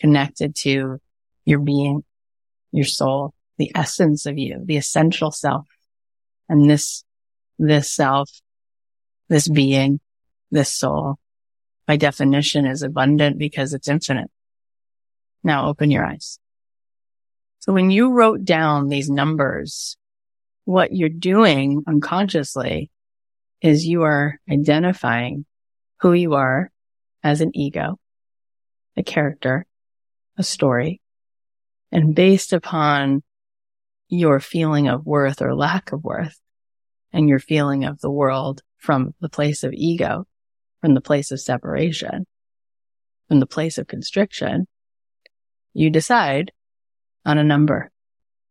connected 0.00 0.54
to 0.60 0.98
your 1.44 1.58
being, 1.58 2.04
your 2.72 2.86
soul, 2.86 3.34
the 3.58 3.72
essence 3.74 4.26
of 4.26 4.38
you, 4.38 4.62
the 4.64 4.76
essential 4.76 5.30
self. 5.30 5.66
And 6.48 6.68
this, 6.70 7.04
this 7.58 7.90
self, 7.90 8.30
this 9.28 9.48
being, 9.48 10.00
this 10.50 10.72
soul, 10.72 11.18
by 11.86 11.96
definition 11.96 12.66
is 12.66 12.82
abundant 12.82 13.38
because 13.38 13.72
it's 13.72 13.88
infinite. 13.88 14.30
Now 15.42 15.68
open 15.68 15.90
your 15.90 16.04
eyes. 16.04 16.38
So 17.60 17.72
when 17.72 17.90
you 17.90 18.12
wrote 18.12 18.44
down 18.44 18.88
these 18.88 19.10
numbers, 19.10 19.96
what 20.64 20.92
you're 20.92 21.08
doing 21.08 21.84
unconsciously 21.86 22.90
is 23.60 23.86
you 23.86 24.02
are 24.02 24.38
identifying 24.50 25.46
who 26.00 26.12
you 26.12 26.34
are 26.34 26.70
as 27.22 27.40
an 27.40 27.52
ego, 27.54 27.98
a 28.96 29.02
character, 29.02 29.66
a 30.36 30.42
story, 30.42 31.00
and 31.90 32.14
based 32.14 32.52
upon 32.52 33.22
your 34.08 34.40
feeling 34.40 34.88
of 34.88 35.04
worth 35.04 35.42
or 35.42 35.54
lack 35.54 35.92
of 35.92 36.04
worth, 36.04 36.38
and 37.12 37.28
your 37.28 37.38
feeling 37.38 37.84
of 37.84 38.00
the 38.00 38.10
world 38.10 38.62
from 38.78 39.14
the 39.20 39.28
place 39.28 39.64
of 39.64 39.72
ego, 39.72 40.26
from 40.80 40.94
the 40.94 41.00
place 41.00 41.30
of 41.30 41.40
separation, 41.40 42.26
from 43.28 43.40
the 43.40 43.46
place 43.46 43.78
of 43.78 43.86
constriction, 43.86 44.66
you 45.72 45.90
decide 45.90 46.52
on 47.24 47.38
a 47.38 47.44
number 47.44 47.90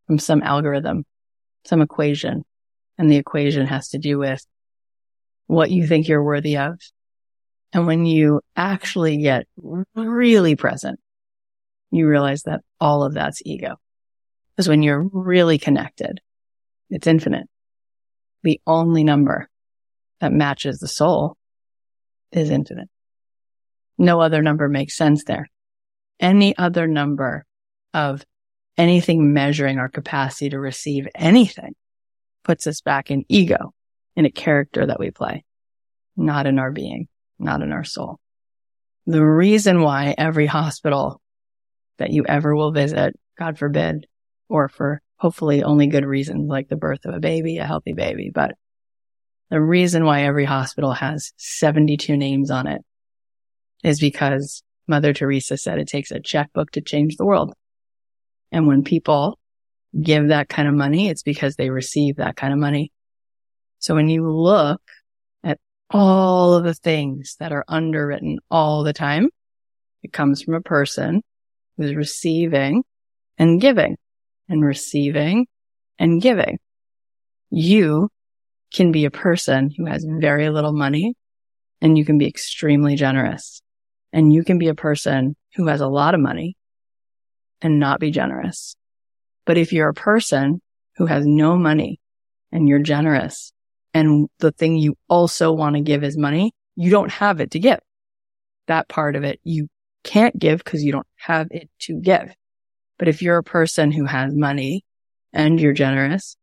from 0.08 0.20
some 0.20 0.44
algorithm, 0.44 1.06
some 1.66 1.82
equation. 1.82 2.44
And 2.98 3.10
the 3.10 3.18
equation 3.18 3.66
has 3.68 3.90
to 3.90 3.98
do 3.98 4.18
with 4.18 4.46
what 5.48 5.70
you 5.70 5.86
think 5.86 6.08
you're 6.08 6.24
worthy 6.24 6.58
of. 6.58 6.80
And 7.74 7.88
when 7.88 8.06
you 8.06 8.42
actually 8.56 9.18
get 9.18 9.48
really 9.96 10.56
present, 10.56 11.00
you 11.92 12.08
realize 12.08 12.44
that 12.44 12.62
all 12.80 13.04
of 13.04 13.14
that's 13.14 13.42
ego. 13.46 13.76
Because 14.56 14.70
when 14.70 14.84
you're 14.84 15.10
really 15.12 15.58
connected, 15.58 16.22
it's 16.90 17.08
infinite. 17.08 17.48
The 18.44 18.62
only 18.66 19.04
number 19.04 19.50
that 20.22 20.32
matches 20.32 20.80
the 20.80 20.88
soul 20.88 21.38
is 22.32 22.50
infinite. 22.50 22.90
No 23.98 24.22
other 24.22 24.42
number 24.42 24.70
makes 24.70 24.96
sense 24.96 25.24
there. 25.26 25.50
Any 26.20 26.58
other 26.58 26.88
number 26.88 27.46
of 27.94 28.26
anything 28.78 29.34
measuring 29.34 29.80
our 29.80 29.90
capacity 29.90 30.50
to 30.50 30.60
receive 30.60 31.08
anything 31.16 31.76
puts 32.44 32.68
us 32.68 32.82
back 32.82 33.10
in 33.10 33.26
ego, 33.28 33.74
in 34.16 34.26
a 34.26 34.32
character 34.32 34.86
that 34.86 35.00
we 35.00 35.12
play, 35.12 35.44
not 36.16 36.46
in 36.46 36.60
our 36.60 36.72
being, 36.72 37.08
not 37.40 37.62
in 37.62 37.72
our 37.72 37.84
soul. 37.84 38.20
The 39.08 39.24
reason 39.24 39.82
why 39.82 40.16
every 40.18 40.46
hospital 40.46 41.22
that 41.98 42.12
you 42.12 42.26
ever 42.26 42.56
will 42.56 42.72
visit, 42.72 43.18
God 43.38 43.58
forbid, 43.58 44.08
or 44.50 44.70
for 44.70 45.02
hopefully 45.18 45.64
only 45.64 45.88
good 45.88 46.06
reasons 46.06 46.50
like 46.50 46.68
the 46.68 46.76
birth 46.76 47.06
of 47.06 47.14
a 47.14 47.20
baby, 47.20 47.58
a 47.58 47.66
healthy 47.66 47.94
baby, 47.94 48.32
but 48.34 48.56
the 49.50 49.62
reason 49.62 50.06
why 50.06 50.24
every 50.24 50.46
hospital 50.46 50.92
has 50.92 51.32
72 51.38 52.18
names 52.18 52.50
on 52.50 52.68
it 52.68 52.82
is 53.84 54.00
because 54.00 54.64
Mother 54.88 55.14
Teresa 55.14 55.58
said 55.58 55.80
it 55.80 55.88
takes 55.88 56.12
a 56.12 56.20
checkbook 56.20 56.72
to 56.72 56.82
change 56.82 57.16
the 57.16 57.26
world. 57.26 57.54
And 58.52 58.68
when 58.68 58.84
people 58.84 59.40
give 60.00 60.30
that 60.30 60.50
kind 60.50 60.68
of 60.68 60.74
money, 60.74 61.10
it's 61.10 61.24
because 61.24 61.56
they 61.56 61.70
receive 61.70 62.18
that 62.18 62.36
kind 62.36 62.54
of 62.54 62.60
money. 62.60 62.92
So 63.80 63.96
when 63.96 64.10
you 64.10 64.30
look 64.30 64.82
at 65.44 65.60
all 65.90 66.56
of 66.56 66.64
the 66.64 66.74
things 66.74 67.36
that 67.40 67.52
are 67.52 67.66
underwritten 67.68 68.40
all 68.50 68.84
the 68.84 68.94
time, 68.94 69.30
it 70.04 70.12
comes 70.12 70.42
from 70.42 70.56
a 70.56 70.62
person 70.62 71.24
who's 71.78 71.94
receiving 71.94 72.84
and 73.38 73.62
giving 73.62 73.98
and 74.48 74.64
receiving 74.64 75.48
and 76.00 76.22
giving. 76.22 76.60
You 77.50 78.10
can 78.74 78.92
be 78.92 79.06
a 79.06 79.12
person 79.12 79.72
who 79.76 79.86
has 79.86 80.06
very 80.08 80.50
little 80.50 80.74
money 80.74 81.16
and 81.82 81.98
you 81.98 82.06
can 82.06 82.18
be 82.18 82.28
extremely 82.28 82.96
generous. 82.96 83.62
And 84.12 84.34
you 84.34 84.44
can 84.44 84.58
be 84.60 84.68
a 84.68 84.76
person 84.76 85.36
who 85.56 85.68
has 85.68 85.82
a 85.82 85.88
lot 85.88 86.14
of 86.14 86.22
money 86.22 86.56
and 87.62 87.80
not 87.80 88.00
be 88.00 88.12
generous. 88.12 88.76
But 89.46 89.58
if 89.58 89.74
you're 89.74 89.90
a 89.90 89.94
person 89.94 90.62
who 90.98 91.06
has 91.06 91.26
no 91.26 91.58
money 91.58 92.00
and 92.52 92.68
you're 92.68 92.80
generous 92.80 93.52
and 93.94 94.30
the 94.40 94.52
thing 94.52 94.78
you 94.78 94.96
also 95.10 95.52
want 95.52 95.76
to 95.76 95.82
give 95.82 96.04
is 96.04 96.18
money, 96.18 96.54
you 96.76 96.92
don't 96.92 97.12
have 97.12 97.40
it 97.40 97.52
to 97.52 97.60
give. 97.60 97.80
That 98.68 98.88
part 98.90 99.16
of 99.16 99.24
it 99.24 99.40
you 99.44 99.68
can't 100.04 100.38
give 100.38 100.64
because 100.64 100.84
you 100.84 100.92
don't 100.92 101.08
have 101.18 101.48
it 101.52 101.70
to 101.80 102.00
give. 102.00 102.34
But 102.98 103.08
if 103.08 103.22
you're 103.22 103.38
a 103.38 103.44
person 103.44 103.92
who 103.92 104.06
has 104.06 104.34
money 104.34 104.84
and 105.34 105.60
you're 105.60 105.74
generous, 105.74 106.38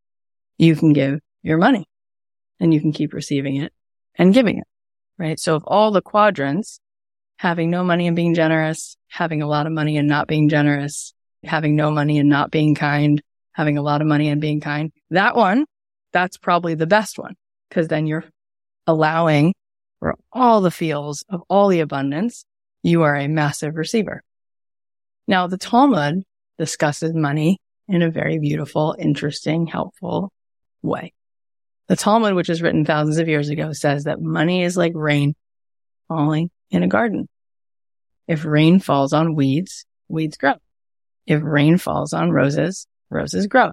you 0.59 0.77
can 0.77 0.93
give 0.93 1.21
your 1.43 1.59
money 1.59 1.87
and 2.61 2.73
you 2.73 2.81
can 2.81 2.93
keep 2.93 3.13
receiving 3.13 3.57
it 3.57 3.73
and 4.17 4.35
giving 4.35 4.59
it. 4.59 4.67
Right. 5.19 5.39
So 5.39 5.55
of 5.55 5.65
all 5.67 5.91
the 5.91 6.03
quadrants, 6.03 6.81
having 7.37 7.71
no 7.71 7.85
money 7.85 8.07
and 8.07 8.17
being 8.17 8.35
generous, 8.35 8.97
having 9.09 9.43
a 9.43 9.47
lot 9.47 9.67
of 9.67 9.73
money 9.73 9.97
and 9.97 10.09
not 10.09 10.29
being 10.29 10.49
generous, 10.49 11.15
having 11.45 11.77
no 11.77 11.91
money 11.91 12.19
and 12.19 12.29
not 12.29 12.51
being 12.51 12.75
kind, 12.75 13.23
having 13.53 13.79
a 13.79 13.83
lot 13.83 14.01
of 14.01 14.07
money 14.07 14.29
and 14.29 14.41
being 14.41 14.61
kind. 14.61 14.93
That 15.11 15.37
one, 15.37 15.67
that's 16.13 16.37
probably 16.37 16.75
the 16.75 16.87
best 16.87 17.19
one 17.19 17.35
because 17.69 17.89
then 17.89 18.07
you're 18.07 18.25
allowing 18.87 19.55
for 19.99 20.17
all 20.33 20.61
the 20.61 20.71
feels 20.71 21.25
of 21.29 21.43
all 21.49 21.69
the 21.69 21.81
abundance. 21.81 22.45
You 22.83 23.03
are 23.03 23.17
a 23.17 23.29
massive 23.29 23.77
receiver. 23.77 24.23
Now 25.27 25.47
the 25.47 25.59
Talmud 25.59 26.25
discusses 26.63 27.13
money 27.13 27.59
in 27.89 28.03
a 28.03 28.11
very 28.11 28.39
beautiful, 28.39 28.95
interesting, 28.97 29.67
helpful 29.67 30.33
way. 30.81 31.13
The 31.89 31.97
Talmud, 31.97 32.35
which 32.35 32.49
was 32.49 32.63
written 32.63 32.85
thousands 32.85 33.19
of 33.19 33.27
years 33.27 33.49
ago, 33.49 33.73
says 33.73 34.05
that 34.05 34.21
money 34.21 34.63
is 34.63 34.77
like 34.77 34.93
rain 34.95 35.35
falling 36.07 36.51
in 36.71 36.85
a 36.85 36.89
garden. 36.89 37.29
If 38.29 38.45
rain 38.45 38.79
falls 38.79 39.13
on 39.13 39.35
weeds, 39.35 39.85
weeds 40.07 40.37
grow. 40.37 40.55
If 41.27 41.43
rain 41.43 41.79
falls 41.79 42.13
on 42.13 42.31
roses, 42.31 42.87
roses 43.11 43.49
grow. 43.49 43.73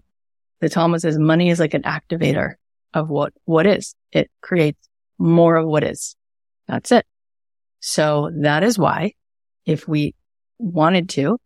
The 0.59 0.69
Talmud 0.69 1.01
says 1.01 1.19
money 1.19 1.51
is 1.51 1.59
like 1.59 1.75
an 1.75 1.83
activator 1.83 2.55
of 2.91 3.07
what, 3.07 3.33
what 3.45 3.67
is. 3.67 3.93
It 4.11 4.31
creates 4.41 4.89
more 5.19 5.55
of 5.57 5.67
what 5.67 5.83
is. 5.83 6.15
That's 6.67 6.91
it. 6.91 7.05
So 7.81 8.31
that 8.41 8.63
is 8.63 8.79
why 8.79 9.13
if 9.63 9.87
we 9.87 10.15
wanted 10.57 11.09
to, 11.09 11.37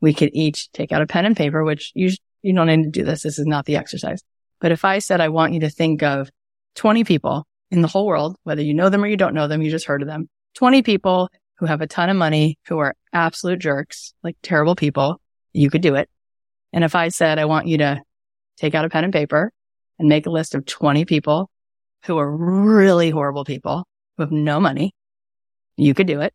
we 0.00 0.14
could 0.14 0.30
each 0.32 0.70
take 0.72 0.92
out 0.92 1.02
a 1.02 1.06
pen 1.06 1.26
and 1.26 1.36
paper, 1.36 1.64
which 1.64 1.92
you, 1.94 2.10
you 2.42 2.54
don't 2.54 2.66
need 2.66 2.84
to 2.84 2.90
do 2.90 3.04
this. 3.04 3.22
This 3.22 3.38
is 3.38 3.46
not 3.46 3.66
the 3.66 3.76
exercise. 3.76 4.22
But 4.60 4.72
if 4.72 4.84
I 4.84 4.98
said, 4.98 5.20
I 5.20 5.28
want 5.28 5.52
you 5.52 5.60
to 5.60 5.70
think 5.70 6.02
of 6.02 6.30
20 6.76 7.04
people 7.04 7.46
in 7.70 7.82
the 7.82 7.88
whole 7.88 8.06
world, 8.06 8.36
whether 8.42 8.62
you 8.62 8.74
know 8.74 8.88
them 8.88 9.04
or 9.04 9.06
you 9.06 9.16
don't 9.16 9.34
know 9.34 9.48
them, 9.48 9.62
you 9.62 9.70
just 9.70 9.86
heard 9.86 10.02
of 10.02 10.08
them, 10.08 10.28
20 10.54 10.82
people 10.82 11.28
who 11.58 11.66
have 11.66 11.80
a 11.80 11.86
ton 11.86 12.10
of 12.10 12.16
money, 12.16 12.58
who 12.68 12.78
are 12.78 12.94
absolute 13.12 13.58
jerks, 13.58 14.14
like 14.22 14.36
terrible 14.42 14.74
people, 14.74 15.20
you 15.52 15.70
could 15.70 15.82
do 15.82 15.94
it. 15.94 16.08
And 16.72 16.84
if 16.84 16.94
I 16.94 17.08
said, 17.08 17.38
I 17.38 17.44
want 17.44 17.66
you 17.66 17.78
to 17.78 18.02
take 18.56 18.74
out 18.74 18.84
a 18.84 18.88
pen 18.88 19.04
and 19.04 19.12
paper 19.12 19.52
and 19.98 20.08
make 20.08 20.26
a 20.26 20.30
list 20.30 20.54
of 20.54 20.64
20 20.64 21.04
people 21.04 21.50
who 22.04 22.18
are 22.18 22.30
really 22.30 23.10
horrible 23.10 23.44
people 23.44 23.86
who 24.16 24.22
have 24.22 24.32
no 24.32 24.60
money, 24.60 24.94
you 25.76 25.94
could 25.94 26.06
do 26.06 26.20
it. 26.20 26.32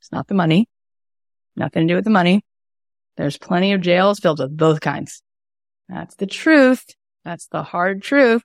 It's 0.00 0.12
not 0.12 0.26
the 0.26 0.34
money, 0.34 0.68
nothing 1.56 1.86
to 1.86 1.92
do 1.92 1.96
with 1.96 2.04
the 2.04 2.10
money. 2.10 2.42
There's 3.16 3.38
plenty 3.38 3.72
of 3.72 3.80
jails 3.80 4.20
filled 4.20 4.38
with 4.38 4.56
both 4.56 4.80
kinds. 4.80 5.22
That's 5.88 6.14
the 6.14 6.26
truth. 6.26 6.84
That's 7.24 7.46
the 7.46 7.62
hard 7.62 8.02
truth, 8.02 8.42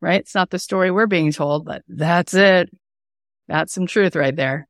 right? 0.00 0.20
It's 0.20 0.34
not 0.34 0.50
the 0.50 0.58
story 0.58 0.90
we're 0.90 1.06
being 1.06 1.32
told, 1.32 1.64
but 1.64 1.82
that's 1.88 2.34
it. 2.34 2.70
That's 3.48 3.72
some 3.72 3.86
truth 3.86 4.16
right 4.16 4.34
there. 4.34 4.68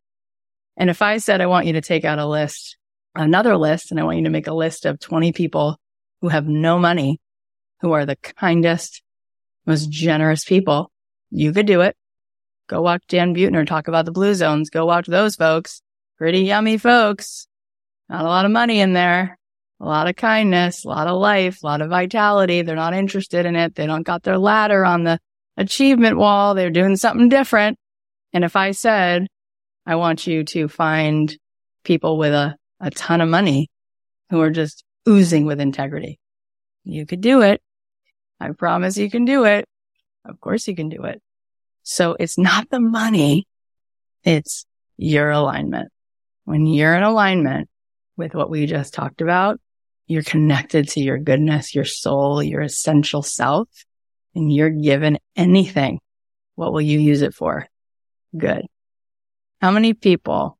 And 0.77 0.91
if 0.91 1.01
I 1.03 1.19
said, 1.19 1.41
I 1.41 1.47
want 1.47 1.67
you 1.67 1.75
to 1.75 1.81
take 1.81 2.05
out 2.05 2.19
a 2.19 2.27
list, 2.27 2.77
another 3.15 3.57
list, 3.57 3.91
and 3.91 4.01
I 4.01 4.05
want 4.05 4.19
you 4.19 4.25
to 4.25 4.31
make 4.31 4.47
a 4.47 4.55
list 4.55 4.85
of 4.85 5.01
20 5.01 5.33
people 5.33 5.79
who 6.21 6.29
have 6.29 6.47
no 6.47 6.79
money, 6.79 7.21
who 7.81 7.93
are 7.93 8.05
the 8.05 8.17
kindest, 8.17 9.03
most 9.67 9.91
generous 9.91 10.45
people, 10.45 10.91
you 11.31 11.53
could 11.53 11.67
do 11.67 11.81
it. 11.81 11.97
Go 12.69 12.83
watch 12.83 13.03
Dan 13.09 13.35
Buettner 13.35 13.67
talk 13.67 13.89
about 13.89 14.05
the 14.05 14.13
blue 14.13 14.35
zones. 14.35 14.71
Go 14.71 14.87
watch 14.87 15.07
those 15.07 15.37
folks. 15.37 15.83
Pretty 16.19 16.41
yummy 16.41 16.79
folks. 16.79 17.47
Not 18.09 18.25
a 18.25 18.29
lot 18.29 18.45
of 18.45 18.51
money 18.51 18.81
in 18.81 18.93
there. 18.93 19.39
A 19.81 19.85
lot 19.85 20.09
of 20.09 20.17
kindness, 20.17 20.85
a 20.85 20.89
lot 20.89 21.07
of 21.07 21.19
life, 21.19 21.63
a 21.63 21.67
lot 21.67 21.83
of 21.83 21.91
vitality. 21.91 22.63
They're 22.63 22.77
not 22.77 22.95
interested 22.95 23.45
in 23.45 23.57
it. 23.57 23.75
They 23.75 23.87
don't 23.87 24.07
got 24.07 24.23
their 24.23 24.39
ladder 24.39 24.87
on 24.87 25.05
the 25.05 25.19
achievement 25.59 26.17
wall. 26.17 26.55
They're 26.55 26.71
doing 26.71 26.97
something 26.97 27.29
different. 27.29 27.79
And 28.33 28.43
if 28.43 28.57
I 28.57 28.71
said, 28.71 29.27
I 29.85 29.97
want 29.97 30.27
you 30.27 30.45
to 30.45 30.69
find 30.69 31.37
people 31.85 32.17
with 32.17 32.33
a, 32.33 32.57
a 32.81 32.91
ton 32.91 33.21
of 33.21 33.29
money 33.29 33.71
who 34.31 34.41
are 34.41 34.51
just 34.51 34.83
oozing 35.09 35.45
with 35.45 35.61
integrity. 35.61 36.19
You 36.85 37.07
could 37.07 37.21
do 37.21 37.43
it. 37.43 37.61
I 38.41 38.51
promise 38.53 38.97
you 38.97 39.11
can 39.11 39.25
do 39.25 39.45
it. 39.45 39.67
Of 40.25 40.41
course 40.41 40.67
you 40.67 40.75
can 40.75 40.89
do 40.89 41.05
it. 41.05 41.23
So 41.83 42.17
it's 42.19 42.39
not 42.39 42.69
the 42.71 42.81
money. 42.81 43.47
It's 44.25 44.67
your 44.97 45.31
alignment. 45.31 45.93
When 46.45 46.67
you're 46.67 46.97
in 46.97 47.03
alignment 47.03 47.69
with 48.17 48.35
what 48.35 48.51
we 48.51 48.67
just 48.67 48.95
talked 48.95 49.21
about, 49.21 49.61
you're 50.07 50.23
connected 50.23 50.89
to 50.91 51.01
your 51.01 51.19
goodness, 51.19 51.75
your 51.75 51.85
soul, 51.85 52.43
your 52.43 52.63
essential 52.63 53.23
self, 53.23 53.69
and 54.35 54.53
you're 54.53 54.71
given 54.71 55.19
anything. 55.35 56.01
What 56.55 56.73
will 56.73 56.83
you 56.83 56.99
use 56.99 57.23
it 57.23 57.35
for? 57.35 57.67
Good. 58.37 58.67
How 59.61 59.71
many 59.71 59.95
people 59.95 60.59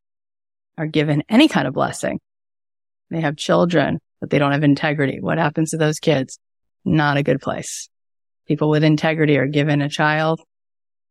are 0.77 0.87
given 0.87 1.23
any 1.29 1.49
kind 1.49 1.69
of 1.69 1.75
blessing? 1.75 2.21
They 3.11 3.21
have 3.21 3.37
children, 3.37 4.01
but 4.21 4.31
they 4.31 4.39
don't 4.39 4.53
have 4.53 4.65
integrity. 4.65 5.21
What 5.21 5.39
happens 5.39 5.71
to 5.71 5.77
those 5.77 6.01
kids? 6.01 6.39
Not 6.85 7.17
a 7.17 7.23
good 7.23 7.41
place. 7.41 7.89
People 8.47 8.69
with 8.69 8.85
integrity 8.85 9.39
are 9.39 9.47
given 9.47 9.81
a 9.81 9.89
child. 9.89 10.41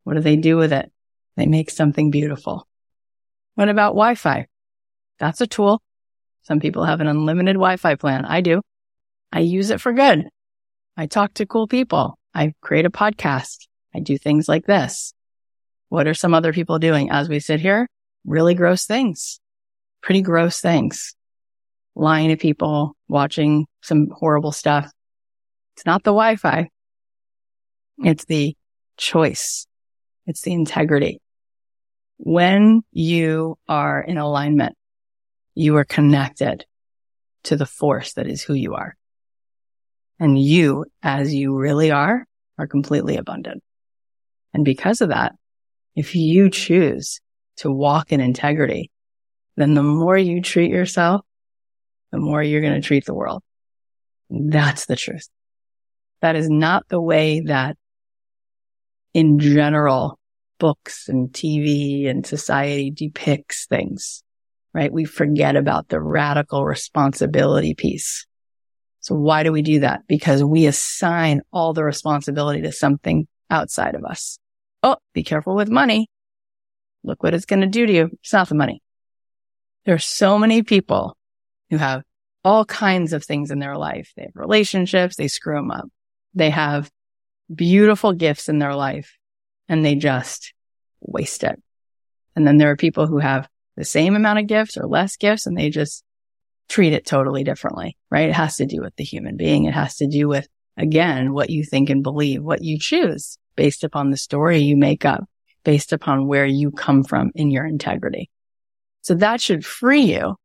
What 0.03 0.15
do 0.15 0.21
they 0.21 0.35
do 0.35 0.57
with 0.57 0.73
it? 0.73 0.91
They 1.35 1.45
make 1.45 1.69
something 1.69 2.11
beautiful. 2.11 2.67
What 3.55 3.69
about 3.69 3.89
Wi-Fi? 3.89 4.47
That's 5.19 5.41
a 5.41 5.47
tool. 5.47 5.81
Some 6.45 6.59
people 6.59 6.85
have 6.85 7.01
an 7.01 7.07
unlimited 7.07 7.55
Wi-Fi 7.55 7.95
plan. 7.95 8.23
I 8.23 8.41
do. 8.41 8.61
I 9.31 9.39
use 9.39 9.71
it 9.71 9.81
for 9.81 9.93
good. 9.93 10.25
I 10.95 11.07
talk 11.07 11.33
to 11.35 11.45
cool 11.45 11.67
people. 11.67 12.17
I 12.33 12.53
create 12.61 12.85
a 12.85 12.91
podcast. 12.91 13.67
I 13.93 13.99
do 13.99 14.17
things 14.17 14.47
like 14.47 14.65
this. 14.65 15.13
What 15.89 16.07
are 16.07 16.13
some 16.13 16.33
other 16.33 16.53
people 16.53 16.77
doing 16.77 17.09
as 17.09 17.29
we 17.29 17.39
sit 17.39 17.59
here? 17.59 17.87
Really 18.25 18.53
gross 18.53 18.85
things, 18.85 19.39
pretty 20.01 20.21
gross 20.21 20.59
things, 20.59 21.15
lying 21.95 22.29
to 22.29 22.37
people, 22.37 22.95
watching 23.07 23.65
some 23.81 24.09
horrible 24.09 24.51
stuff. 24.51 24.91
It's 25.75 25.85
not 25.85 26.03
the 26.03 26.11
Wi-Fi. 26.11 26.69
It's 27.99 28.25
the 28.25 28.55
choice. 28.97 29.67
It's 30.25 30.41
the 30.41 30.53
integrity. 30.53 31.21
When 32.17 32.83
you 32.91 33.57
are 33.67 34.01
in 34.01 34.17
alignment, 34.17 34.75
you 35.56 35.78
are 35.78 35.86
connected 35.86 36.66
to 37.45 37.56
the 37.56 37.66
force 37.66 38.14
that 38.14 38.28
is 38.28 38.43
who 38.43 38.53
you 38.53 38.76
are. 38.76 38.95
And 40.20 40.39
you, 40.39 40.86
as 41.01 41.34
you 41.34 41.56
really 41.56 41.91
are, 41.91 42.26
are 42.58 42.68
completely 42.68 43.18
abundant. 43.18 43.64
And 44.53 44.64
because 44.64 45.01
of 45.01 45.10
that, 45.10 45.34
if 45.95 46.16
you 46.16 46.49
choose 46.49 47.20
to 47.58 47.72
walk 47.72 48.12
in 48.12 48.20
integrity, 48.22 48.91
then 49.56 49.74
the 49.74 49.84
more 49.84 50.18
you 50.18 50.41
treat 50.41 50.72
yourself, 50.72 51.22
the 52.12 52.18
more 52.18 52.43
you're 52.43 52.62
going 52.62 52.80
to 52.80 52.86
treat 52.86 53.06
the 53.06 53.14
world. 53.14 53.43
That's 54.30 54.86
the 54.86 54.95
truth. 54.95 55.28
That 56.22 56.36
is 56.36 56.49
not 56.49 56.88
the 56.89 57.01
way 57.01 57.41
that 57.41 57.78
in 59.14 59.39
general 59.39 60.20
books 60.60 61.08
and 61.08 61.30
TV 61.30 62.10
and 62.10 62.26
society 62.26 62.91
depicts 62.91 63.66
things, 63.66 64.24
right? 64.76 64.91
We 64.91 65.05
forget 65.05 65.55
about 65.55 65.88
the 65.88 66.01
radical 66.01 66.65
responsibility 66.65 67.73
piece. 67.73 68.28
So 68.99 69.15
why 69.15 69.43
do 69.43 69.53
we 69.53 69.61
do 69.61 69.80
that? 69.80 70.01
Because 70.05 70.43
we 70.43 70.65
assign 70.65 71.41
all 71.53 71.71
the 71.71 71.86
responsibility 71.86 72.61
to 72.63 72.73
something 72.73 73.26
outside 73.49 73.95
of 73.95 74.03
us. 74.03 74.38
Oh, 74.84 74.97
be 75.13 75.23
careful 75.23 75.55
with 75.55 75.69
money. 75.69 76.09
Look 77.05 77.23
what 77.23 77.34
it's 77.34 77.45
going 77.45 77.61
to 77.61 77.67
do 77.67 77.86
to 77.86 77.93
you. 77.93 78.09
It's 78.21 78.34
not 78.34 78.49
the 78.49 78.55
money. 78.55 78.82
There 79.86 79.95
are 79.95 79.99
so 79.99 80.38
many 80.38 80.61
people 80.61 81.15
who 81.69 81.78
have 81.78 82.03
all 82.43 82.65
kinds 82.65 83.13
of 83.13 83.23
things 83.23 83.51
in 83.51 83.59
their 83.59 83.78
life. 83.78 84.11
They 84.17 84.23
have 84.23 84.36
relationships. 84.36 85.15
They 85.15 85.30
screw 85.30 85.55
them 85.55 85.71
up. 85.71 85.86
They 86.34 86.49
have 86.49 86.91
beautiful 87.53 88.11
gifts 88.11 88.49
in 88.49 88.59
their 88.59 88.76
life 88.76 89.17
and 89.69 89.86
they 89.86 89.95
just 89.95 90.53
waste 90.99 91.45
it. 91.45 91.61
And 92.36 92.45
then 92.45 92.57
there 92.57 92.71
are 92.71 92.76
people 92.76 93.07
who 93.07 93.19
have 93.19 93.47
the 93.76 93.86
same 93.86 94.15
amount 94.15 94.39
of 94.39 94.47
gifts 94.47 94.78
or 94.78 94.88
less 94.88 95.17
gifts 95.17 95.45
and 95.45 95.57
they 95.57 95.69
just 95.69 96.03
treat 96.67 96.93
it 96.93 97.05
totally 97.05 97.43
differently, 97.43 97.97
right? 98.09 98.30
It 98.30 98.36
has 98.36 98.57
to 98.57 98.65
do 98.65 98.82
with 98.82 98.95
the 98.95 99.03
human 99.03 99.38
being. 99.38 99.65
It 99.65 99.73
has 99.73 99.97
to 99.97 100.07
do 100.07 100.28
with, 100.28 100.47
again, 100.78 101.34
what 101.34 101.49
you 101.49 101.63
think 101.63 101.89
and 101.89 102.03
believe, 102.03 102.43
what 102.43 102.63
you 102.63 102.80
choose 102.80 103.38
based 103.55 103.84
upon 103.84 104.09
the 104.09 104.17
story 104.17 104.59
you 104.59 104.76
make 104.76 105.05
up, 105.05 105.23
based 105.63 105.93
upon 105.93 106.28
where 106.28 106.45
you 106.45 106.71
come 106.71 107.03
from 107.03 107.32
in 107.36 107.51
your 107.51 107.65
integrity. 107.65 108.30
So 109.01 109.15
that 109.15 109.41
should 109.41 109.65
free 109.65 110.01
you 110.01 110.36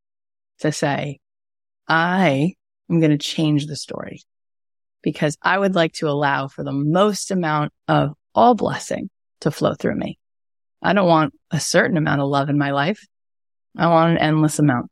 to 0.61 0.73
say, 0.73 1.19
I 1.89 2.55
am 2.91 3.01
going 3.01 3.11
to 3.11 3.19
change 3.19 3.67
the 3.67 3.77
story 3.77 4.23
because 5.03 5.37
I 5.43 5.59
would 5.59 5.75
like 5.75 5.95
to 5.95 6.09
allow 6.09 6.49
for 6.49 6.63
the 6.63 6.73
most 6.73 7.31
amount 7.31 7.73
of 7.89 8.13
all 8.35 8.55
blessing 8.55 9.11
to 9.41 9.51
flow 9.51 9.75
through 9.75 9.97
me. 9.97 10.19
I 10.83 10.93
don't 10.93 11.09
want 11.09 11.35
a 11.51 11.61
certain 11.61 11.97
amount 11.97 12.21
of 12.21 12.29
love 12.29 12.49
in 12.49 12.59
my 12.59 12.71
life. 12.71 13.07
I 13.77 13.87
want 13.87 14.13
an 14.13 14.19
endless 14.19 14.59
amount. 14.59 14.91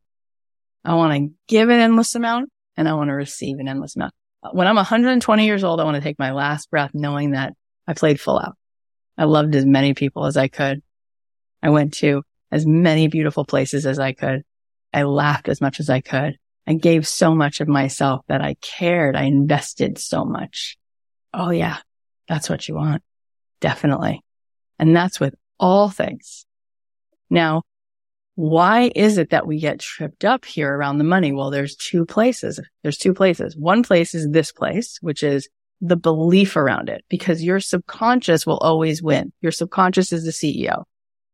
I 0.85 0.95
want 0.95 1.15
to 1.15 1.35
give 1.47 1.69
an 1.69 1.81
endless 1.81 2.15
amount 2.15 2.51
and 2.77 2.89
I 2.89 2.95
want 2.95 3.09
to 3.09 3.15
receive 3.15 3.59
an 3.59 3.69
endless 3.69 3.97
amount. 3.97 4.15
When 4.53 4.67
I'm 4.67 4.77
120 4.77 5.45
years 5.45 5.65
old, 5.65 5.81
I 5.81 5.85
want 5.85 5.97
to 5.97 6.01
take 6.01 6.19
my 6.19 6.33
last 6.33 6.71
breath 6.71 6.93
knowing 6.95 7.33
that 7.33 7.55
I 7.87 7.95
played 7.95 8.21
full 8.21 8.39
out. 8.39 8.57
I 9.17 9.25
loved 9.25 9.55
as 9.55 9.67
many 9.67 9.95
people 9.95 10.27
as 10.27 10.37
I 10.37 10.49
could. 10.49 10.83
I 11.63 11.71
went 11.71 11.95
to 11.95 12.23
as 12.53 12.67
many 12.67 13.09
beautiful 13.09 13.45
places 13.45 13.85
as 13.85 13.99
I 13.99 14.13
could. 14.13 14.45
I 14.93 15.03
laughed 15.03 15.49
as 15.49 15.61
much 15.61 15.81
as 15.81 15.91
I 15.91 16.01
could. 16.01 16.39
I 16.67 16.75
gave 16.75 17.07
so 17.07 17.35
much 17.35 17.61
of 17.61 17.69
myself 17.69 18.25
that 18.29 18.41
I 18.41 18.55
cared. 18.61 19.17
I 19.17 19.25
invested 19.25 19.99
so 19.99 20.25
much. 20.25 20.79
Oh 21.35 21.51
yeah, 21.51 21.79
that's 22.29 22.49
what 22.49 22.69
you 22.69 22.75
want. 22.75 23.03
Definitely. 23.61 24.23
And 24.79 24.95
that's 24.95 25.19
with 25.19 25.35
all 25.59 25.89
things. 25.89 26.47
Now, 27.29 27.63
why 28.39 28.93
is 28.95 29.19
it 29.19 29.31
that 29.31 29.49
we 29.49 29.59
get 29.59 29.81
tripped 29.81 30.25
up 30.25 30.45
here 30.45 30.73
around 30.73 30.99
the 30.99 31.05
money? 31.05 31.33
Well, 31.33 31.51
there's 31.51 31.75
two 31.75 32.07
places. 32.07 32.61
There's 32.85 32.97
two 32.97 33.13
places. 33.13 33.57
One 33.57 33.83
place 33.83 34.15
is 34.15 34.29
this 34.31 34.53
place, 34.53 34.97
which 35.01 35.25
is 35.25 35.49
the 35.81 35.97
belief 35.97 36.55
around 36.55 36.89
it 36.89 37.05
because 37.09 37.43
your 37.43 37.59
subconscious 37.59 38.47
will 38.47 38.59
always 38.59 39.03
win. 39.03 39.33
Your 39.41 39.51
subconscious 39.51 40.13
is 40.13 40.25
the 40.25 40.31
CEO. 40.31 40.85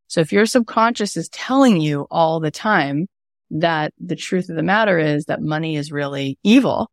So 0.06 0.22
if 0.22 0.32
your 0.32 0.46
subconscious 0.46 1.14
is 1.18 1.28
telling 1.28 1.78
you 1.78 2.06
all 2.10 2.40
the 2.40 2.50
time 2.50 3.06
that 3.50 3.92
the 3.98 4.16
truth 4.16 4.48
of 4.48 4.56
the 4.56 4.62
matter 4.62 4.98
is 4.98 5.26
that 5.26 5.42
money 5.42 5.76
is 5.76 5.92
really 5.92 6.38
evil, 6.42 6.90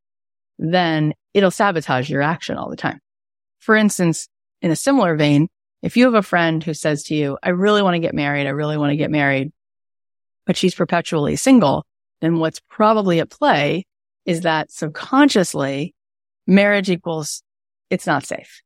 then 0.60 1.14
it'll 1.34 1.52
sabotage 1.52 2.10
your 2.10 2.22
action 2.22 2.58
all 2.58 2.70
the 2.70 2.76
time. 2.76 3.00
For 3.60 3.78
instance, 3.78 4.28
in 4.62 4.72
a 4.72 4.76
similar 4.76 5.16
vein, 5.16 5.48
if 5.82 5.96
you 5.96 6.04
have 6.04 6.16
a 6.16 6.22
friend 6.22 6.62
who 6.62 6.74
says 6.74 7.04
to 7.04 7.16
you, 7.16 7.38
I 7.42 7.52
really 7.52 7.82
want 7.82 7.96
to 7.96 8.00
get 8.00 8.14
married. 8.14 8.46
I 8.46 8.50
really 8.50 8.78
want 8.78 8.92
to 8.92 8.98
get 8.98 9.10
married, 9.10 9.54
but 10.46 10.58
she's 10.58 10.76
perpetually 10.76 11.36
single, 11.36 11.86
then 12.22 12.40
what's 12.40 12.62
probably 12.70 13.20
at 13.20 13.30
play 13.30 13.86
is 14.26 14.42
that 14.42 14.72
subconsciously 14.72 15.94
marriage 16.48 16.90
equals 16.90 17.44
it's 17.90 18.08
not 18.08 18.26
safe. 18.26 18.62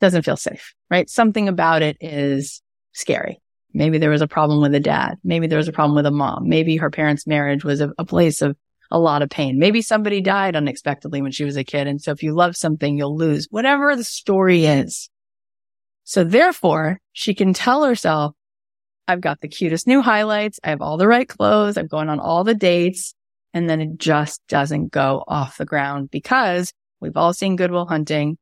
Doesn't 0.00 0.24
feel 0.24 0.36
safe, 0.36 0.74
right? 0.90 1.08
Something 1.08 1.48
about 1.48 1.82
it 1.82 1.96
is 2.00 2.60
scary. 2.92 3.40
Maybe 3.72 3.98
there 3.98 4.10
was 4.10 4.22
a 4.22 4.28
problem 4.28 4.60
with 4.60 4.74
a 4.74 4.80
dad. 4.80 5.18
Maybe 5.24 5.46
there 5.46 5.58
was 5.58 5.68
a 5.68 5.72
problem 5.72 5.96
with 5.96 6.06
a 6.06 6.10
mom. 6.10 6.48
Maybe 6.48 6.76
her 6.76 6.90
parents' 6.90 7.26
marriage 7.26 7.64
was 7.64 7.80
a, 7.80 7.92
a 7.98 8.04
place 8.04 8.42
of 8.42 8.56
a 8.90 8.98
lot 8.98 9.22
of 9.22 9.30
pain. 9.30 9.58
Maybe 9.58 9.82
somebody 9.82 10.20
died 10.20 10.56
unexpectedly 10.56 11.22
when 11.22 11.32
she 11.32 11.44
was 11.44 11.56
a 11.56 11.64
kid. 11.64 11.86
And 11.86 12.00
so 12.00 12.12
if 12.12 12.22
you 12.22 12.34
love 12.34 12.56
something, 12.56 12.96
you'll 12.96 13.16
lose 13.16 13.48
whatever 13.50 13.96
the 13.96 14.04
story 14.04 14.66
is. 14.66 15.08
So 16.04 16.22
therefore 16.22 17.00
she 17.12 17.34
can 17.34 17.52
tell 17.52 17.84
herself, 17.84 18.34
I've 19.08 19.20
got 19.20 19.40
the 19.40 19.48
cutest 19.48 19.86
new 19.86 20.02
highlights. 20.02 20.58
I 20.64 20.70
have 20.70 20.82
all 20.82 20.96
the 20.96 21.06
right 21.06 21.28
clothes. 21.28 21.76
I'm 21.76 21.86
going 21.86 22.08
on 22.08 22.20
all 22.20 22.44
the 22.44 22.54
dates. 22.54 23.14
And 23.54 23.70
then 23.70 23.80
it 23.80 23.98
just 23.98 24.42
doesn't 24.48 24.92
go 24.92 25.24
off 25.26 25.56
the 25.56 25.64
ground 25.64 26.10
because 26.10 26.72
we've 27.00 27.16
all 27.16 27.32
seen 27.32 27.56
Good 27.56 27.70
Will 27.70 27.86
Hunting. 27.86 28.36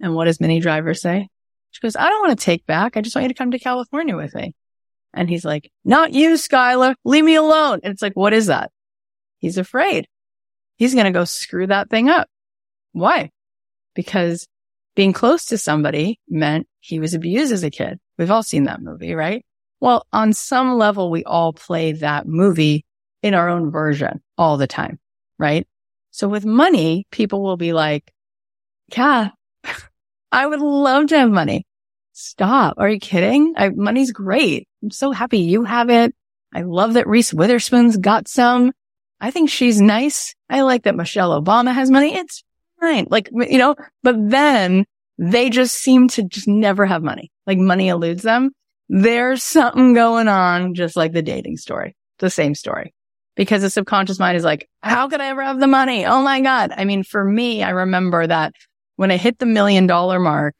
And 0.00 0.14
what 0.14 0.24
does 0.24 0.40
Minnie 0.40 0.60
Driver 0.60 0.94
say? 0.94 1.28
She 1.70 1.80
goes, 1.80 1.96
I 1.96 2.08
don't 2.08 2.26
want 2.26 2.38
to 2.38 2.44
take 2.44 2.66
back. 2.66 2.96
I 2.96 3.00
just 3.00 3.14
want 3.14 3.24
you 3.24 3.28
to 3.28 3.38
come 3.38 3.50
to 3.50 3.58
California 3.58 4.16
with 4.16 4.34
me. 4.34 4.54
And 5.12 5.28
he's 5.28 5.44
like, 5.44 5.70
not 5.84 6.12
you, 6.12 6.30
Skylar. 6.30 6.94
Leave 7.04 7.24
me 7.24 7.36
alone. 7.36 7.80
And 7.82 7.92
it's 7.92 8.02
like, 8.02 8.16
what 8.16 8.32
is 8.32 8.46
that? 8.46 8.72
He's 9.38 9.58
afraid. 9.58 10.08
He's 10.76 10.94
going 10.94 11.06
to 11.06 11.12
go 11.12 11.24
screw 11.24 11.66
that 11.68 11.90
thing 11.90 12.08
up. 12.08 12.28
Why? 12.92 13.30
Because 13.94 14.46
being 14.96 15.12
close 15.12 15.46
to 15.46 15.58
somebody 15.58 16.18
meant 16.28 16.66
he 16.80 16.98
was 16.98 17.14
abused 17.14 17.52
as 17.52 17.62
a 17.62 17.70
kid. 17.70 17.98
We've 18.18 18.30
all 18.30 18.42
seen 18.42 18.64
that 18.64 18.82
movie, 18.82 19.14
right? 19.14 19.44
Well, 19.84 20.06
on 20.14 20.32
some 20.32 20.78
level, 20.78 21.10
we 21.10 21.24
all 21.24 21.52
play 21.52 21.92
that 21.92 22.26
movie 22.26 22.86
in 23.22 23.34
our 23.34 23.50
own 23.50 23.70
version 23.70 24.22
all 24.38 24.56
the 24.56 24.66
time, 24.66 24.98
right? 25.38 25.68
So 26.10 26.26
with 26.26 26.46
money, 26.46 27.06
people 27.10 27.42
will 27.42 27.58
be 27.58 27.74
like, 27.74 28.10
yeah, 28.96 29.32
I 30.32 30.46
would 30.46 30.62
love 30.62 31.08
to 31.08 31.18
have 31.18 31.30
money. 31.30 31.66
Stop. 32.14 32.76
Are 32.78 32.88
you 32.88 32.98
kidding? 32.98 33.52
I, 33.58 33.68
money's 33.68 34.10
great. 34.10 34.66
I'm 34.82 34.90
so 34.90 35.12
happy 35.12 35.40
you 35.40 35.64
have 35.64 35.90
it. 35.90 36.14
I 36.54 36.62
love 36.62 36.94
that 36.94 37.06
Reese 37.06 37.34
Witherspoon's 37.34 37.98
got 37.98 38.26
some. 38.26 38.72
I 39.20 39.32
think 39.32 39.50
she's 39.50 39.82
nice. 39.82 40.34
I 40.48 40.62
like 40.62 40.84
that 40.84 40.96
Michelle 40.96 41.38
Obama 41.38 41.74
has 41.74 41.90
money. 41.90 42.14
It's 42.16 42.42
fine. 42.80 43.06
Like, 43.10 43.28
you 43.30 43.58
know, 43.58 43.76
but 44.02 44.16
then 44.30 44.86
they 45.18 45.50
just 45.50 45.74
seem 45.74 46.08
to 46.08 46.22
just 46.22 46.48
never 46.48 46.86
have 46.86 47.02
money. 47.02 47.30
Like 47.46 47.58
money 47.58 47.88
eludes 47.88 48.22
them. 48.22 48.52
There's 48.88 49.42
something 49.42 49.94
going 49.94 50.28
on, 50.28 50.74
just 50.74 50.96
like 50.96 51.12
the 51.12 51.22
dating 51.22 51.56
story, 51.56 51.96
the 52.18 52.30
same 52.30 52.54
story 52.54 52.94
because 53.36 53.62
the 53.62 53.70
subconscious 53.70 54.18
mind 54.18 54.36
is 54.36 54.44
like, 54.44 54.68
how 54.82 55.08
could 55.08 55.20
I 55.20 55.26
ever 55.28 55.42
have 55.42 55.60
the 55.60 55.66
money? 55.66 56.06
Oh 56.06 56.22
my 56.22 56.40
God. 56.40 56.72
I 56.76 56.84
mean, 56.84 57.02
for 57.02 57.24
me, 57.24 57.62
I 57.62 57.70
remember 57.70 58.26
that 58.26 58.54
when 58.96 59.10
I 59.10 59.16
hit 59.16 59.38
the 59.38 59.46
million 59.46 59.86
dollar 59.86 60.20
mark, 60.20 60.54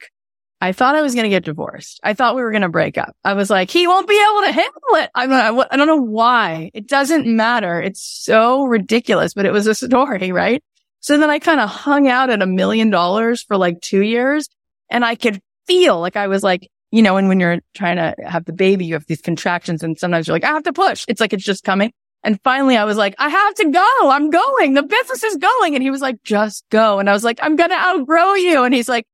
I 0.61 0.71
thought 0.71 0.95
I 0.95 1.01
was 1.01 1.13
going 1.13 1.25
to 1.25 1.29
get 1.29 1.45
divorced. 1.45 1.99
I 2.03 2.13
thought 2.13 2.35
we 2.35 2.41
were 2.41 2.51
going 2.51 2.61
to 2.63 2.69
break 2.69 2.97
up. 2.97 3.15
I 3.23 3.33
was 3.33 3.49
like, 3.49 3.69
he 3.69 3.87
won't 3.87 4.07
be 4.07 4.15
able 4.15 4.41
to 4.47 4.51
handle 4.51 4.95
it. 4.95 5.09
I, 5.13 5.25
I, 5.25 5.67
I 5.71 5.77
don't 5.77 5.87
know 5.87 6.01
why. 6.01 6.71
It 6.73 6.87
doesn't 6.87 7.27
matter. 7.27 7.81
It's 7.81 8.01
so 8.01 8.65
ridiculous, 8.65 9.33
but 9.33 9.45
it 9.45 9.51
was 9.51 9.67
a 9.67 9.75
story, 9.75 10.31
right? 10.31 10.63
So 11.01 11.17
then 11.17 11.29
I 11.29 11.39
kind 11.39 11.59
of 11.59 11.69
hung 11.69 12.07
out 12.07 12.29
at 12.29 12.41
a 12.41 12.47
million 12.47 12.89
dollars 12.89 13.43
for 13.43 13.57
like 13.57 13.79
two 13.81 14.01
years 14.01 14.49
and 14.89 15.05
I 15.05 15.15
could 15.15 15.39
feel 15.67 15.99
like 15.99 16.15
I 16.15 16.27
was 16.27 16.41
like, 16.41 16.69
you 16.95 17.01
know, 17.01 17.17
and 17.17 17.27
when 17.27 17.41
you're 17.41 17.59
trying 17.73 17.97
to 17.97 18.15
have 18.25 18.45
the 18.45 18.53
baby, 18.53 18.85
you 18.85 18.93
have 18.93 19.05
these 19.07 19.19
contractions 19.19 19.83
and 19.83 19.99
sometimes 19.99 20.27
you're 20.27 20.33
like, 20.33 20.45
I 20.45 20.53
have 20.53 20.63
to 20.63 20.71
push. 20.71 21.03
It's 21.09 21.19
like, 21.19 21.33
it's 21.33 21.43
just 21.43 21.65
coming. 21.65 21.91
And 22.23 22.39
finally 22.41 22.77
I 22.77 22.85
was 22.85 22.95
like, 22.95 23.15
I 23.17 23.27
have 23.27 23.53
to 23.55 23.69
go. 23.69 24.09
I'm 24.09 24.29
going. 24.29 24.75
The 24.75 24.83
business 24.83 25.21
is 25.21 25.35
going. 25.35 25.75
And 25.75 25.83
he 25.83 25.91
was 25.91 25.99
like, 25.99 26.23
just 26.23 26.63
go. 26.69 26.99
And 26.99 27.09
I 27.09 27.11
was 27.11 27.25
like, 27.25 27.37
I'm 27.41 27.57
going 27.57 27.71
to 27.71 27.75
outgrow 27.75 28.35
you. 28.35 28.63
And 28.63 28.73
he's 28.73 28.87
like, 28.87 29.05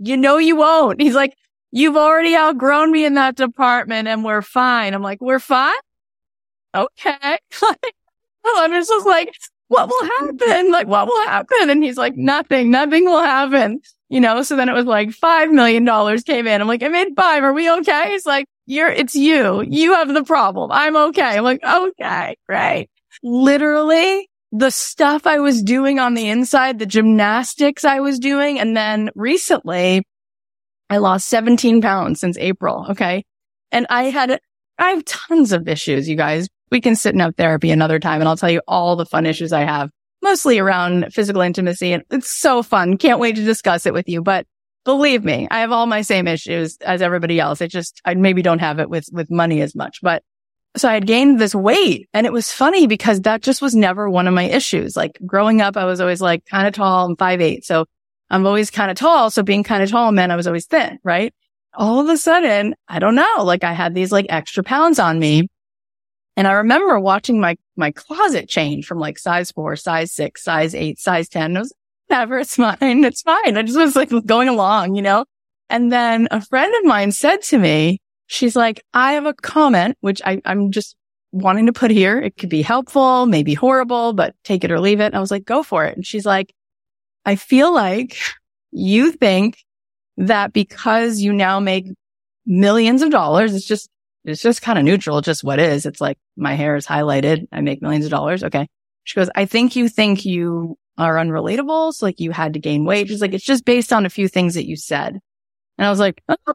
you 0.00 0.16
know, 0.16 0.38
you 0.38 0.56
won't. 0.56 1.00
He's 1.00 1.14
like, 1.14 1.36
you've 1.70 1.96
already 1.96 2.34
outgrown 2.34 2.90
me 2.90 3.04
in 3.04 3.14
that 3.14 3.36
department 3.36 4.08
and 4.08 4.24
we're 4.24 4.42
fine. 4.42 4.92
I'm 4.92 5.02
like, 5.02 5.20
we're 5.20 5.38
fine. 5.38 5.78
Okay. 6.74 7.38
I'm 8.44 8.72
just 8.72 9.06
like, 9.06 9.32
what 9.68 9.88
will 9.88 10.04
happen? 10.18 10.72
Like, 10.72 10.88
what 10.88 11.06
will 11.06 11.24
happen? 11.28 11.70
And 11.70 11.84
he's 11.84 11.98
like, 11.98 12.16
nothing, 12.16 12.72
nothing 12.72 13.04
will 13.04 13.22
happen. 13.22 13.80
You 14.08 14.20
know, 14.20 14.42
so 14.42 14.56
then 14.56 14.68
it 14.68 14.72
was 14.72 14.86
like 14.86 15.10
$5 15.10 15.50
million 15.50 15.84
came 16.22 16.46
in. 16.46 16.60
I'm 16.60 16.66
like, 16.66 16.82
I 16.82 16.88
made 16.88 17.08
five. 17.14 17.42
Are 17.44 17.52
we 17.52 17.70
okay? 17.70 18.12
He's 18.12 18.24
like, 18.24 18.46
you're, 18.64 18.88
it's 18.88 19.14
you. 19.14 19.62
You 19.62 19.94
have 19.94 20.12
the 20.12 20.24
problem. 20.24 20.70
I'm 20.72 20.96
okay. 20.96 21.36
I'm 21.36 21.44
like, 21.44 21.62
okay, 21.62 22.36
right. 22.48 22.88
Literally 23.22 24.28
the 24.52 24.70
stuff 24.70 25.26
I 25.26 25.40
was 25.40 25.62
doing 25.62 25.98
on 25.98 26.14
the 26.14 26.28
inside, 26.28 26.78
the 26.78 26.86
gymnastics 26.86 27.84
I 27.84 28.00
was 28.00 28.18
doing. 28.18 28.58
And 28.58 28.76
then 28.76 29.10
recently 29.14 30.04
I 30.88 30.98
lost 30.98 31.28
17 31.28 31.82
pounds 31.82 32.20
since 32.20 32.38
April. 32.38 32.86
Okay. 32.90 33.24
And 33.70 33.86
I 33.90 34.04
had, 34.04 34.40
I 34.78 34.90
have 34.90 35.04
tons 35.04 35.52
of 35.52 35.68
issues, 35.68 36.08
you 36.08 36.16
guys. 36.16 36.48
We 36.70 36.80
can 36.80 36.96
sit 36.96 37.14
in 37.14 37.20
up 37.20 37.36
therapy 37.36 37.70
another 37.70 37.98
time 37.98 38.20
and 38.20 38.28
I'll 38.28 38.36
tell 38.36 38.50
you 38.50 38.62
all 38.66 38.96
the 38.96 39.06
fun 39.06 39.26
issues 39.26 39.52
I 39.52 39.64
have, 39.64 39.90
mostly 40.28 40.58
around 40.58 41.12
physical 41.12 41.40
intimacy. 41.40 41.92
And 41.92 42.02
it's 42.10 42.30
so 42.30 42.62
fun. 42.62 42.98
Can't 42.98 43.18
wait 43.18 43.36
to 43.36 43.44
discuss 43.44 43.86
it 43.86 43.94
with 43.94 44.08
you. 44.08 44.20
But 44.22 44.46
believe 44.84 45.24
me, 45.24 45.48
I 45.50 45.60
have 45.60 45.72
all 45.72 45.86
my 45.86 46.02
same 46.02 46.28
issues 46.28 46.76
as 46.82 47.00
everybody 47.00 47.40
else. 47.40 47.62
It 47.62 47.70
just, 47.70 48.00
I 48.04 48.14
maybe 48.14 48.42
don't 48.42 48.58
have 48.58 48.78
it 48.78 48.90
with, 48.90 49.08
with 49.10 49.30
money 49.30 49.62
as 49.62 49.74
much, 49.74 50.00
but 50.02 50.22
so 50.76 50.88
I 50.88 50.94
had 50.94 51.06
gained 51.06 51.40
this 51.40 51.54
weight 51.54 52.08
and 52.12 52.26
it 52.26 52.32
was 52.32 52.52
funny 52.52 52.86
because 52.86 53.22
that 53.22 53.40
just 53.42 53.62
was 53.62 53.74
never 53.74 54.08
one 54.08 54.28
of 54.28 54.34
my 54.34 54.44
issues. 54.44 54.96
Like 54.96 55.18
growing 55.24 55.62
up, 55.62 55.76
I 55.78 55.86
was 55.86 56.00
always 56.00 56.20
like 56.20 56.44
kind 56.44 56.68
of 56.68 56.74
tall. 56.74 57.06
I'm 57.06 57.16
five 57.16 57.40
eight. 57.40 57.64
So 57.64 57.86
I'm 58.30 58.46
always 58.46 58.70
kind 58.70 58.90
of 58.90 58.96
tall. 58.96 59.30
So 59.30 59.42
being 59.42 59.64
kind 59.64 59.82
of 59.82 59.90
tall 59.90 60.12
meant 60.12 60.30
I 60.30 60.36
was 60.36 60.46
always 60.46 60.66
thin, 60.66 60.98
right? 61.02 61.32
All 61.74 62.00
of 62.00 62.08
a 62.08 62.18
sudden, 62.18 62.74
I 62.86 62.98
don't 62.98 63.14
know, 63.14 63.44
like 63.44 63.64
I 63.64 63.72
had 63.72 63.94
these 63.94 64.12
like 64.12 64.26
extra 64.28 64.62
pounds 64.62 64.98
on 64.98 65.18
me. 65.18 65.48
And 66.36 66.46
I 66.46 66.52
remember 66.52 67.00
watching 67.00 67.40
my, 67.40 67.56
my 67.78 67.90
closet 67.92 68.48
change 68.48 68.86
from 68.86 68.98
like 68.98 69.18
size 69.18 69.50
four, 69.52 69.76
size 69.76 70.12
six, 70.12 70.42
size 70.42 70.74
eight, 70.74 70.98
size 70.98 71.28
10. 71.28 71.56
It 71.56 71.60
was 71.60 71.72
never, 72.10 72.38
it's 72.38 72.56
fine. 72.56 73.04
It's 73.04 73.22
fine. 73.22 73.56
I 73.56 73.62
just 73.62 73.78
was 73.78 73.96
like 73.96 74.10
going 74.26 74.48
along, 74.48 74.94
you 74.96 75.02
know? 75.02 75.24
And 75.70 75.92
then 75.92 76.28
a 76.30 76.40
friend 76.40 76.74
of 76.78 76.84
mine 76.84 77.12
said 77.12 77.42
to 77.44 77.58
me, 77.58 78.00
she's 78.26 78.56
like, 78.56 78.82
I 78.94 79.12
have 79.12 79.26
a 79.26 79.34
comment, 79.34 79.96
which 80.00 80.20
I, 80.24 80.40
I'm 80.44 80.70
just 80.70 80.96
wanting 81.32 81.66
to 81.66 81.72
put 81.72 81.90
here. 81.90 82.18
It 82.18 82.36
could 82.36 82.48
be 82.48 82.62
helpful, 82.62 83.26
maybe 83.26 83.54
horrible, 83.54 84.12
but 84.12 84.34
take 84.44 84.64
it 84.64 84.70
or 84.70 84.80
leave 84.80 85.00
it. 85.00 85.06
And 85.06 85.16
I 85.16 85.20
was 85.20 85.30
like, 85.30 85.44
go 85.44 85.62
for 85.62 85.84
it. 85.84 85.96
And 85.96 86.06
she's 86.06 86.26
like, 86.26 86.54
I 87.24 87.36
feel 87.36 87.72
like 87.72 88.16
you 88.70 89.12
think 89.12 89.58
that 90.16 90.52
because 90.52 91.20
you 91.20 91.32
now 91.32 91.60
make 91.60 91.86
millions 92.46 93.02
of 93.02 93.10
dollars, 93.10 93.54
it's 93.54 93.66
just, 93.66 93.88
it's 94.28 94.42
just 94.42 94.62
kind 94.62 94.78
of 94.78 94.84
neutral, 94.84 95.20
just 95.20 95.44
what 95.44 95.58
is. 95.58 95.86
It's 95.86 96.00
like 96.00 96.18
my 96.36 96.54
hair 96.54 96.76
is 96.76 96.86
highlighted. 96.86 97.46
I 97.52 97.60
make 97.60 97.82
millions 97.82 98.04
of 98.04 98.10
dollars. 98.10 98.44
Okay. 98.44 98.68
She 99.04 99.16
goes, 99.16 99.30
I 99.34 99.46
think 99.46 99.74
you 99.74 99.88
think 99.88 100.24
you 100.24 100.76
are 100.98 101.16
unrelatable. 101.16 101.94
So 101.94 102.06
like 102.06 102.20
you 102.20 102.30
had 102.30 102.54
to 102.54 102.58
gain 102.58 102.84
weight. 102.84 103.08
She's 103.08 103.22
like, 103.22 103.32
it's 103.32 103.44
just 103.44 103.64
based 103.64 103.92
on 103.92 104.04
a 104.04 104.10
few 104.10 104.28
things 104.28 104.54
that 104.54 104.66
you 104.66 104.76
said. 104.76 105.18
And 105.78 105.86
I 105.86 105.90
was 105.90 106.00
like, 106.00 106.22
oh, 106.28 106.54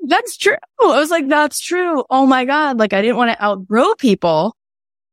that's 0.00 0.36
true. 0.36 0.56
I 0.80 0.84
was 0.84 1.10
like, 1.10 1.28
that's 1.28 1.60
true. 1.60 2.04
Oh 2.10 2.26
my 2.26 2.44
God. 2.44 2.78
Like 2.78 2.92
I 2.92 3.00
didn't 3.00 3.16
want 3.16 3.30
to 3.32 3.42
outgrow 3.42 3.94
people. 3.94 4.54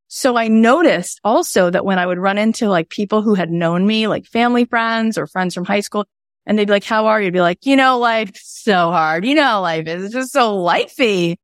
So 0.08 0.36
I 0.36 0.48
noticed 0.48 1.20
also 1.24 1.70
that 1.70 1.84
when 1.84 1.98
I 1.98 2.06
would 2.06 2.18
run 2.18 2.38
into 2.38 2.68
like 2.68 2.90
people 2.90 3.22
who 3.22 3.34
had 3.34 3.50
known 3.50 3.86
me, 3.86 4.06
like 4.06 4.26
family 4.26 4.64
friends 4.64 5.18
or 5.18 5.26
friends 5.26 5.54
from 5.54 5.64
high 5.64 5.80
school, 5.80 6.06
and 6.46 6.56
they'd 6.56 6.66
be 6.66 6.72
like, 6.72 6.84
how 6.84 7.06
are 7.06 7.20
you? 7.20 7.26
I'd 7.26 7.32
be 7.32 7.40
like, 7.40 7.66
you 7.66 7.74
know, 7.74 7.98
life's 7.98 8.62
so 8.62 8.90
hard. 8.90 9.24
You 9.24 9.34
know, 9.34 9.60
life 9.62 9.88
is 9.88 10.12
just 10.12 10.32
so 10.32 10.56
lifey. 10.56 11.36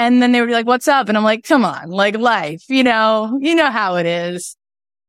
And 0.00 0.22
then 0.22 0.32
they 0.32 0.40
would 0.40 0.46
be 0.46 0.54
like, 0.54 0.66
what's 0.66 0.88
up? 0.88 1.10
And 1.10 1.18
I'm 1.18 1.24
like, 1.24 1.44
come 1.44 1.62
on, 1.62 1.90
like 1.90 2.16
life, 2.16 2.64
you 2.70 2.82
know, 2.82 3.38
you 3.38 3.54
know 3.54 3.70
how 3.70 3.96
it 3.96 4.06
is. 4.06 4.56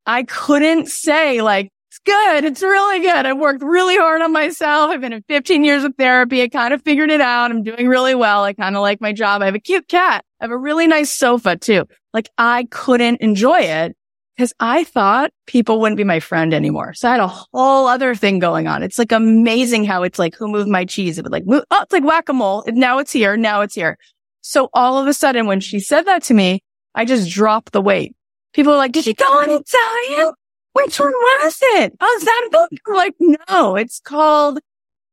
I 0.06 0.24
couldn't 0.24 0.90
say 0.90 1.42
like, 1.42 1.70
it's 1.90 2.00
good. 2.00 2.44
It's 2.44 2.62
really 2.62 3.00
good. 3.00 3.26
I've 3.26 3.38
worked 3.38 3.64
really 3.64 3.96
hard 3.96 4.22
on 4.22 4.34
myself. 4.34 4.92
I've 4.92 5.00
been 5.00 5.14
in 5.14 5.24
15 5.30 5.64
years 5.64 5.86
of 5.86 5.96
therapy. 5.98 6.42
I 6.42 6.50
kind 6.50 6.74
of 6.74 6.82
figured 6.82 7.10
it 7.10 7.22
out. 7.22 7.52
I'm 7.52 7.64
doing 7.64 7.88
really 7.88 8.16
well. 8.16 8.44
I 8.44 8.52
kind 8.52 8.76
of 8.76 8.82
like 8.82 9.00
my 9.00 9.14
job. 9.14 9.42
I 9.42 9.46
have 9.46 9.56
a 9.56 9.60
cute 9.60 9.88
cat. 9.88 10.26
I 10.42 10.44
have 10.44 10.52
a 10.52 10.58
really 10.58 10.88
nice 10.88 11.10
sofa 11.10 11.56
too. 11.56 11.86
Like 12.14 12.28
I 12.38 12.68
couldn't 12.70 13.22
enjoy 13.22 13.62
it 13.62 13.96
because 14.36 14.54
I 14.60 14.84
thought 14.84 15.32
people 15.48 15.80
wouldn't 15.80 15.96
be 15.96 16.04
my 16.04 16.20
friend 16.20 16.54
anymore. 16.54 16.94
So 16.96 17.08
I 17.08 17.12
had 17.12 17.22
a 17.22 17.28
whole 17.54 17.88
other 17.88 18.14
thing 18.14 18.40
going 18.40 18.68
on. 18.68 18.84
It's 18.84 19.00
like 19.00 19.14
amazing 19.14 19.86
how 19.86 20.04
it's 20.04 20.20
like, 20.20 20.36
who 20.36 20.50
moved 20.50 20.68
my 20.68 20.84
cheese? 20.84 21.18
It 21.18 21.24
would 21.24 21.32
like 21.32 21.46
move. 21.46 21.64
Oh, 21.72 21.82
it's 21.82 21.94
like 21.94 22.04
whack-a-mole. 22.04 22.66
Now 22.68 23.00
it's 23.00 23.14
here. 23.14 23.38
Now 23.38 23.62
it's 23.62 23.76
here. 23.76 23.98
So 24.42 24.70
all 24.74 24.98
of 24.98 25.08
a 25.08 25.14
sudden 25.14 25.46
when 25.46 25.60
she 25.60 25.80
said 25.80 26.04
that 26.04 26.24
to 26.24 26.34
me, 26.34 26.64
I 26.94 27.06
just 27.06 27.30
dropped 27.30 27.72
the 27.72 27.82
weight. 27.82 28.16
People 28.54 28.74
are 28.74 28.78
like, 28.78 28.92
did 28.92 29.06
she 29.06 29.14
go 29.14 29.26
on 29.26 29.50
Italian? 29.50 30.34
Which 30.74 31.00
one 31.00 31.12
was 31.12 31.60
it? 31.62 31.94
Oh, 32.00 32.18
is 32.18 32.26
that 32.26 32.48
a 32.48 32.50
book? 32.50 32.70
I'm 32.88 32.96
like, 32.96 33.16
no, 33.20 33.76
it's 33.76 34.00
called 34.00 34.60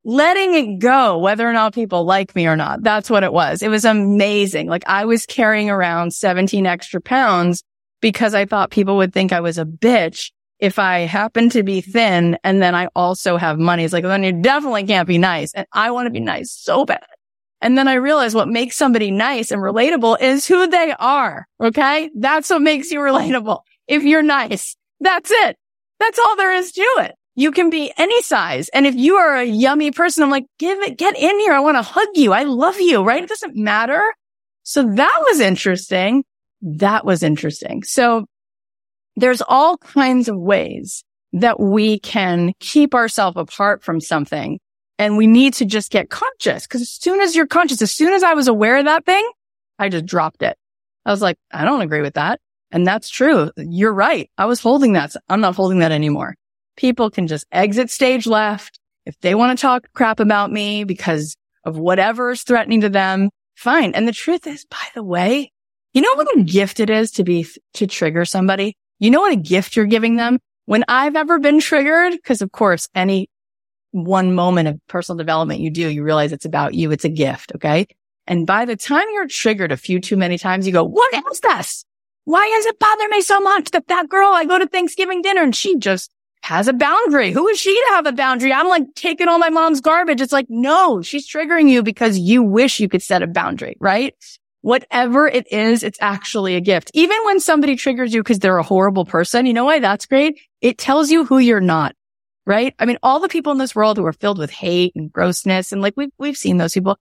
letting 0.04 0.54
it 0.54 0.78
go, 0.78 1.18
whether 1.18 1.48
or 1.48 1.52
not 1.52 1.74
people 1.74 2.04
like 2.04 2.34
me 2.34 2.46
or 2.46 2.56
not. 2.56 2.82
That's 2.82 3.10
what 3.10 3.24
it 3.24 3.32
was. 3.32 3.62
It 3.62 3.68
was 3.68 3.84
amazing. 3.84 4.68
Like 4.68 4.84
I 4.86 5.04
was 5.04 5.26
carrying 5.26 5.68
around 5.68 6.12
17 6.12 6.64
extra 6.64 7.00
pounds 7.00 7.64
because 8.00 8.34
I 8.34 8.44
thought 8.44 8.70
people 8.70 8.96
would 8.98 9.12
think 9.12 9.32
I 9.32 9.40
was 9.40 9.58
a 9.58 9.64
bitch 9.64 10.30
if 10.60 10.78
I 10.78 11.00
happen 11.00 11.50
to 11.50 11.62
be 11.62 11.80
thin 11.80 12.38
and 12.42 12.62
then 12.62 12.74
I 12.74 12.88
also 12.94 13.36
have 13.36 13.58
money. 13.58 13.84
It's 13.84 13.92
like, 13.92 14.04
then 14.04 14.24
you 14.24 14.32
definitely 14.32 14.84
can't 14.84 15.08
be 15.08 15.18
nice. 15.18 15.52
And 15.54 15.66
I 15.72 15.90
want 15.90 16.06
to 16.06 16.10
be 16.10 16.20
nice 16.20 16.52
so 16.52 16.84
bad. 16.84 17.04
And 17.61 17.76
then 17.76 17.88
I 17.88 17.94
realized 17.94 18.34
what 18.34 18.48
makes 18.48 18.76
somebody 18.76 19.11
nice 19.11 19.50
and 19.50 19.61
relatable 19.61 20.20
is 20.20 20.46
who 20.46 20.66
they 20.68 20.94
are. 20.98 21.46
Okay. 21.61 22.11
That's 22.16 22.50
what 22.50 22.62
makes 22.62 22.90
you 22.90 23.00
relatable. 23.00 23.61
If 23.86 24.04
you're 24.04 24.22
nice, 24.22 24.76
that's 25.00 25.30
it. 25.30 25.56
That's 25.98 26.18
all 26.18 26.36
there 26.36 26.52
is 26.52 26.72
to 26.72 26.82
it. 27.00 27.14
You 27.34 27.52
can 27.52 27.70
be 27.70 27.92
any 27.96 28.20
size. 28.22 28.68
And 28.70 28.86
if 28.86 28.94
you 28.94 29.14
are 29.14 29.36
a 29.36 29.44
yummy 29.44 29.90
person, 29.90 30.22
I'm 30.24 30.30
like, 30.30 30.46
give 30.59 30.78
it, 30.80 30.98
get 30.98 31.16
in 31.16 31.38
here. 31.40 31.52
I 31.52 31.61
want 31.61 31.76
to 31.76 31.82
hug 31.82 32.09
you. 32.14 32.32
I 32.32 32.42
love 32.42 32.80
you, 32.80 33.02
right? 33.02 33.22
It 33.22 33.28
doesn't 33.28 33.56
matter. 33.56 34.02
So 34.64 34.82
that 34.82 35.22
was 35.26 35.40
interesting. 35.40 36.24
That 36.61 37.04
was 37.04 37.22
interesting. 37.22 37.84
So 37.84 38.26
there's 39.16 39.42
all 39.42 39.78
kinds 39.78 40.28
of 40.28 40.36
ways 40.36 41.04
that 41.32 41.61
we 41.61 42.00
can 42.00 42.52
keep 42.61 42.94
ourselves 42.94 43.36
apart 43.36 43.82
from 43.82 44.00
something. 44.00 44.59
And 44.99 45.16
we 45.16 45.26
need 45.26 45.55
to 45.55 45.64
just 45.64 45.90
get 45.90 46.11
conscious 46.11 46.66
because 46.66 46.82
as 46.82 46.90
soon 46.90 47.20
as 47.20 47.36
you're 47.36 47.46
conscious, 47.46 47.80
as 47.82 47.92
soon 47.92 48.12
as 48.12 48.22
I 48.22 48.34
was 48.34 48.49
aware 48.49 48.78
of 48.78 48.86
that 48.86 49.05
thing, 49.05 49.28
I 49.78 49.88
just 49.88 50.07
dropped 50.07 50.42
it. 50.42 50.57
I 51.07 51.11
was 51.11 51.22
like, 51.22 51.36
I 51.53 51.64
don't 51.64 51.82
agree 51.82 52.03
with 52.03 52.14
that. 52.14 52.40
And 52.70 52.86
that's 52.86 53.09
true. 53.09 53.51
You're 53.57 53.92
right. 53.92 54.28
I 54.36 54.46
was 54.46 54.61
holding 54.61 54.94
that. 54.94 55.14
I'm 55.28 55.40
not 55.40 55.55
holding 55.55 55.78
that 55.78 55.92
anymore 55.92 56.34
people 56.78 57.11
can 57.11 57.26
just 57.26 57.44
exit 57.53 57.90
stage 57.90 58.26
left. 58.26 58.78
If 59.05 59.18
they 59.20 59.34
want 59.34 59.59
to 59.59 59.61
talk 59.61 59.88
crap 59.94 60.20
about 60.20 60.53
me 60.53 60.84
because 60.84 61.36
of 61.64 61.76
whatever 61.76 62.30
is 62.30 62.42
threatening 62.44 62.80
to 62.82 62.88
them, 62.88 63.30
fine. 63.57 63.92
And 63.94 64.07
the 64.07 64.12
truth 64.12 64.46
is, 64.46 64.64
by 64.64 64.86
the 64.94 65.03
way, 65.03 65.51
you 65.92 66.01
know 66.01 66.14
what 66.14 66.38
a 66.38 66.42
gift 66.42 66.78
it 66.78 66.88
is 66.88 67.11
to 67.12 67.24
be, 67.24 67.46
to 67.74 67.86
trigger 67.86 68.24
somebody? 68.24 68.76
You 69.01 69.11
know 69.11 69.20
what 69.20 69.32
a 69.32 69.36
gift 69.36 69.74
you're 69.74 69.86
giving 69.86 70.16
them? 70.16 70.38
When 70.66 70.84
I've 70.86 71.16
ever 71.16 71.38
been 71.38 71.59
triggered, 71.59 72.12
because 72.12 72.42
of 72.42 72.53
course, 72.53 72.88
any 72.94 73.28
one 73.93 74.34
moment 74.34 74.68
of 74.68 74.80
personal 74.89 75.16
development 75.16 75.61
you 75.61 75.70
do, 75.70 75.89
you 75.89 76.03
realize 76.03 76.32
it's 76.32 76.45
about 76.45 76.74
you. 76.74 76.91
It's 76.91 77.05
a 77.05 77.09
gift. 77.09 77.53
Okay. 77.55 77.86
And 78.26 78.47
by 78.47 78.64
the 78.64 78.76
time 78.76 79.07
you're 79.12 79.26
triggered 79.26 79.72
a 79.72 79.76
few 79.76 80.01
too 80.01 80.16
many 80.16 80.36
times, 80.36 80.66
you 80.66 80.72
go, 80.72 80.84
what 80.84 81.14
is 81.30 81.41
this? 81.41 81.84
Why 82.24 82.47
does 82.57 82.66
it 82.66 82.78
bother 82.78 83.09
me 83.09 83.22
so 83.22 83.41
much 83.41 83.70
that 83.70 83.89
that 83.89 84.09
girl 84.09 84.30
I 84.32 84.45
go 84.45 84.59
to 84.59 84.66
Thanksgiving 84.66 85.22
dinner 85.22 85.43
and 85.43 85.57
she 85.57 85.78
just 85.78 86.11
has 86.43 86.68
a 86.68 86.72
boundary. 86.72 87.30
Who 87.32 87.47
is 87.49 87.59
she 87.59 87.74
to 87.74 87.95
have 87.95 88.07
a 88.07 88.12
boundary? 88.12 88.53
I'm 88.53 88.68
like 88.68 88.95
taking 88.95 89.28
all 89.28 89.39
my 89.39 89.51
mom's 89.51 89.80
garbage. 89.80 90.20
It's 90.20 90.32
like, 90.32 90.47
no, 90.49 91.03
she's 91.03 91.28
triggering 91.28 91.68
you 91.68 91.82
because 91.82 92.18
you 92.18 92.43
wish 92.43 92.80
you 92.80 92.89
could 92.89 93.03
set 93.03 93.22
a 93.22 93.26
boundary, 93.26 93.76
right? 93.80 94.14
Whatever 94.62 95.28
it 95.28 95.51
is, 95.53 95.82
it's 95.82 95.99
actually 96.01 96.57
a 96.57 96.61
gift. 96.61 96.91
Even 96.95 97.16
when 97.24 97.41
somebody 97.41 97.76
triggers 97.76 98.12
you 98.12 98.22
because 98.22 98.39
they're 98.39 98.59
a 98.59 98.62
horrible 98.62 99.05
person, 99.05 99.47
you 99.47 99.53
know 99.53 99.64
why 99.64 99.78
that's 99.78 100.07
great? 100.07 100.41
It 100.61 100.78
tells 100.78 101.11
you 101.11 101.24
who 101.24 101.39
you're 101.39 101.61
not, 101.61 101.95
right? 102.49 102.74
I 102.78 102.86
mean, 102.86 102.96
all 103.03 103.20
the 103.20 103.28
people 103.28 103.53
in 103.53 103.59
this 103.59 103.76
world 103.76 103.99
who 103.99 104.07
are 104.07 104.12
filled 104.12 104.38
with 104.38 104.51
hate 104.51 104.92
and 104.96 105.12
grossness 105.12 105.70
and 105.70 105.82
like 105.82 105.92
we've, 105.96 106.11
we've 106.18 106.36
seen 106.36 106.57
those 106.57 106.72
people. 106.72 106.99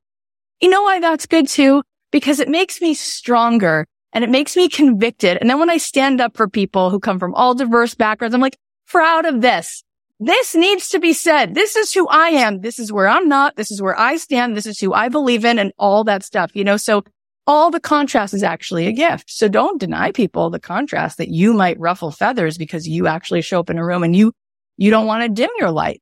You 0.59 0.69
know 0.69 0.83
why 0.83 0.99
that's 0.99 1.25
good 1.25 1.47
too? 1.47 1.83
Because 2.11 2.39
it 2.39 2.49
makes 2.49 2.81
me 2.81 2.93
stronger 2.93 3.87
and 4.11 4.23
it 4.23 4.29
makes 4.29 4.57
me 4.57 4.67
convicted. 4.67 5.37
And 5.39 5.49
then 5.49 5.57
when 5.57 5.69
I 5.69 5.77
stand 5.77 6.19
up 6.19 6.35
for 6.35 6.49
people 6.49 6.89
who 6.89 6.99
come 6.99 7.17
from 7.17 7.33
all 7.33 7.55
diverse 7.55 7.95
backgrounds, 7.95 8.35
I'm 8.35 8.41
like, 8.41 8.57
proud 8.87 9.25
of 9.25 9.41
this. 9.41 9.83
This 10.19 10.53
needs 10.53 10.89
to 10.89 10.99
be 10.99 11.13
said. 11.13 11.55
This 11.55 11.75
is 11.75 11.93
who 11.93 12.07
I 12.07 12.29
am. 12.29 12.61
This 12.61 12.79
is 12.79 12.91
where 12.91 13.07
I'm 13.07 13.29
not. 13.29 13.55
This 13.55 13.71
is 13.71 13.81
where 13.81 13.97
I 13.97 14.17
stand. 14.17 14.57
This 14.57 14.65
is 14.65 14.79
who 14.79 14.93
I 14.93 15.09
believe 15.09 15.45
in 15.45 15.59
and 15.59 15.71
all 15.77 16.03
that 16.05 16.23
stuff, 16.23 16.51
you 16.55 16.63
know? 16.63 16.77
So 16.77 17.03
all 17.45 17.71
the 17.71 17.79
contrast 17.79 18.33
is 18.33 18.43
actually 18.43 18.87
a 18.87 18.91
gift. 18.91 19.29
So 19.29 19.47
don't 19.47 19.79
deny 19.79 20.11
people 20.11 20.49
the 20.49 20.59
contrast 20.59 21.17
that 21.19 21.29
you 21.29 21.53
might 21.53 21.79
ruffle 21.79 22.11
feathers 22.11 22.57
because 22.57 22.87
you 22.87 23.07
actually 23.07 23.41
show 23.41 23.59
up 23.59 23.69
in 23.69 23.77
a 23.77 23.85
room 23.85 24.03
and 24.03 24.15
you, 24.15 24.33
you 24.77 24.89
don't 24.91 25.07
want 25.07 25.23
to 25.23 25.29
dim 25.29 25.49
your 25.57 25.71
light. 25.71 26.01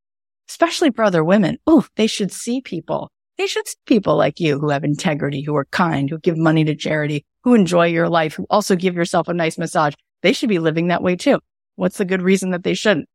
especially 0.50 0.92
for 0.92 1.04
other 1.04 1.24
women. 1.24 1.58
Oh, 1.66 1.86
they 1.96 2.08
should 2.08 2.32
see 2.32 2.62
people. 2.62 3.12
They 3.38 3.48
should 3.48 3.68
see 3.68 3.76
people 3.86 4.16
like 4.16 4.40
you 4.40 4.60
who 4.60 4.70
have 4.70 4.84
integrity, 4.84 5.42
who 5.42 5.56
are 5.56 5.66
kind, 5.66 6.10
who 6.10 6.20
give 6.20 6.38
money 6.38 6.64
to 6.66 6.76
charity, 6.76 7.26
who 7.44 7.54
enjoy 7.54 7.88
your 7.88 8.10
life, 8.10 8.36
who 8.36 8.46
also 8.50 8.76
give 8.76 8.96
yourself 8.96 9.28
a 9.28 9.34
nice 9.34 9.58
massage. 9.58 9.94
They 10.22 10.34
should 10.34 10.50
be 10.50 10.60
living 10.60 10.88
that 10.88 11.04
way 11.04 11.16
too. 11.16 11.40
What's 11.76 11.98
the 11.98 12.06
good 12.06 12.22
reason 12.22 12.52
that 12.52 12.64
they 12.64 12.74
shouldn't? 12.74 13.10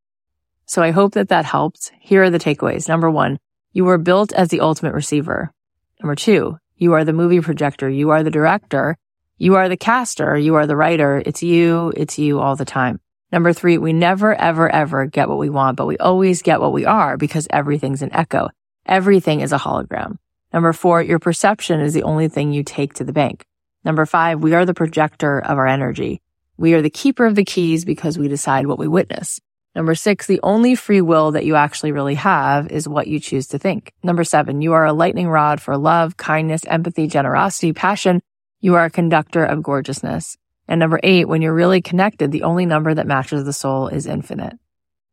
So 0.66 0.82
I 0.82 0.90
hope 0.90 1.14
that 1.14 1.28
that 1.28 1.44
helped. 1.46 1.92
Here 2.00 2.22
are 2.22 2.30
the 2.30 2.38
takeaways. 2.38 2.88
Number 2.88 3.10
one, 3.10 3.38
you 3.72 3.84
were 3.84 3.98
built 3.98 4.32
as 4.32 4.48
the 4.48 4.60
ultimate 4.60 4.94
receiver. 4.94 5.52
Number 6.00 6.14
two, 6.14 6.58
you 6.76 6.92
are 6.92 7.04
the 7.04 7.12
movie 7.12 7.40
projector. 7.40 7.88
You 7.88 8.10
are 8.10 8.22
the 8.22 8.30
director. 8.30 8.96
You 9.38 9.54
are 9.54 9.68
the 9.68 9.76
caster. 9.76 10.36
You 10.36 10.56
are 10.56 10.66
the 10.66 10.76
writer. 10.76 11.22
It's 11.24 11.42
you. 11.42 11.92
It's 11.96 12.18
you 12.18 12.40
all 12.40 12.56
the 12.56 12.64
time. 12.64 13.00
Number 13.32 13.52
three, 13.52 13.78
we 13.78 13.92
never, 13.92 14.34
ever, 14.34 14.68
ever 14.68 15.06
get 15.06 15.28
what 15.28 15.38
we 15.38 15.50
want, 15.50 15.76
but 15.76 15.86
we 15.86 15.96
always 15.98 16.42
get 16.42 16.60
what 16.60 16.72
we 16.72 16.84
are 16.84 17.16
because 17.16 17.46
everything's 17.50 18.02
an 18.02 18.12
echo. 18.12 18.48
Everything 18.86 19.40
is 19.40 19.52
a 19.52 19.58
hologram. 19.58 20.16
Number 20.52 20.72
four, 20.72 21.00
your 21.00 21.20
perception 21.20 21.80
is 21.80 21.94
the 21.94 22.02
only 22.02 22.28
thing 22.28 22.52
you 22.52 22.64
take 22.64 22.94
to 22.94 23.04
the 23.04 23.12
bank. 23.12 23.44
Number 23.84 24.04
five, 24.04 24.42
we 24.42 24.54
are 24.54 24.66
the 24.66 24.74
projector 24.74 25.38
of 25.38 25.58
our 25.58 25.66
energy. 25.66 26.20
We 26.56 26.74
are 26.74 26.82
the 26.82 26.90
keeper 26.90 27.24
of 27.24 27.36
the 27.36 27.44
keys 27.44 27.84
because 27.84 28.18
we 28.18 28.26
decide 28.26 28.66
what 28.66 28.78
we 28.78 28.88
witness. 28.88 29.40
Number 29.76 29.94
six, 29.94 30.26
the 30.26 30.40
only 30.42 30.74
free 30.74 31.00
will 31.00 31.30
that 31.30 31.44
you 31.44 31.54
actually 31.54 31.92
really 31.92 32.16
have 32.16 32.72
is 32.72 32.88
what 32.88 33.06
you 33.06 33.20
choose 33.20 33.46
to 33.48 33.58
think. 33.58 33.92
Number 34.02 34.24
seven, 34.24 34.60
you 34.60 34.72
are 34.72 34.84
a 34.84 34.92
lightning 34.92 35.28
rod 35.28 35.60
for 35.60 35.78
love, 35.78 36.16
kindness, 36.16 36.62
empathy, 36.66 37.06
generosity, 37.06 37.72
passion. 37.72 38.20
You 38.60 38.74
are 38.74 38.86
a 38.86 38.90
conductor 38.90 39.44
of 39.44 39.62
gorgeousness. 39.62 40.36
And 40.70 40.78
number 40.78 41.00
eight, 41.02 41.26
when 41.26 41.42
you're 41.42 41.52
really 41.52 41.82
connected, 41.82 42.30
the 42.30 42.44
only 42.44 42.64
number 42.64 42.94
that 42.94 43.06
matches 43.06 43.42
the 43.42 43.52
soul 43.52 43.88
is 43.88 44.06
infinite. 44.06 44.56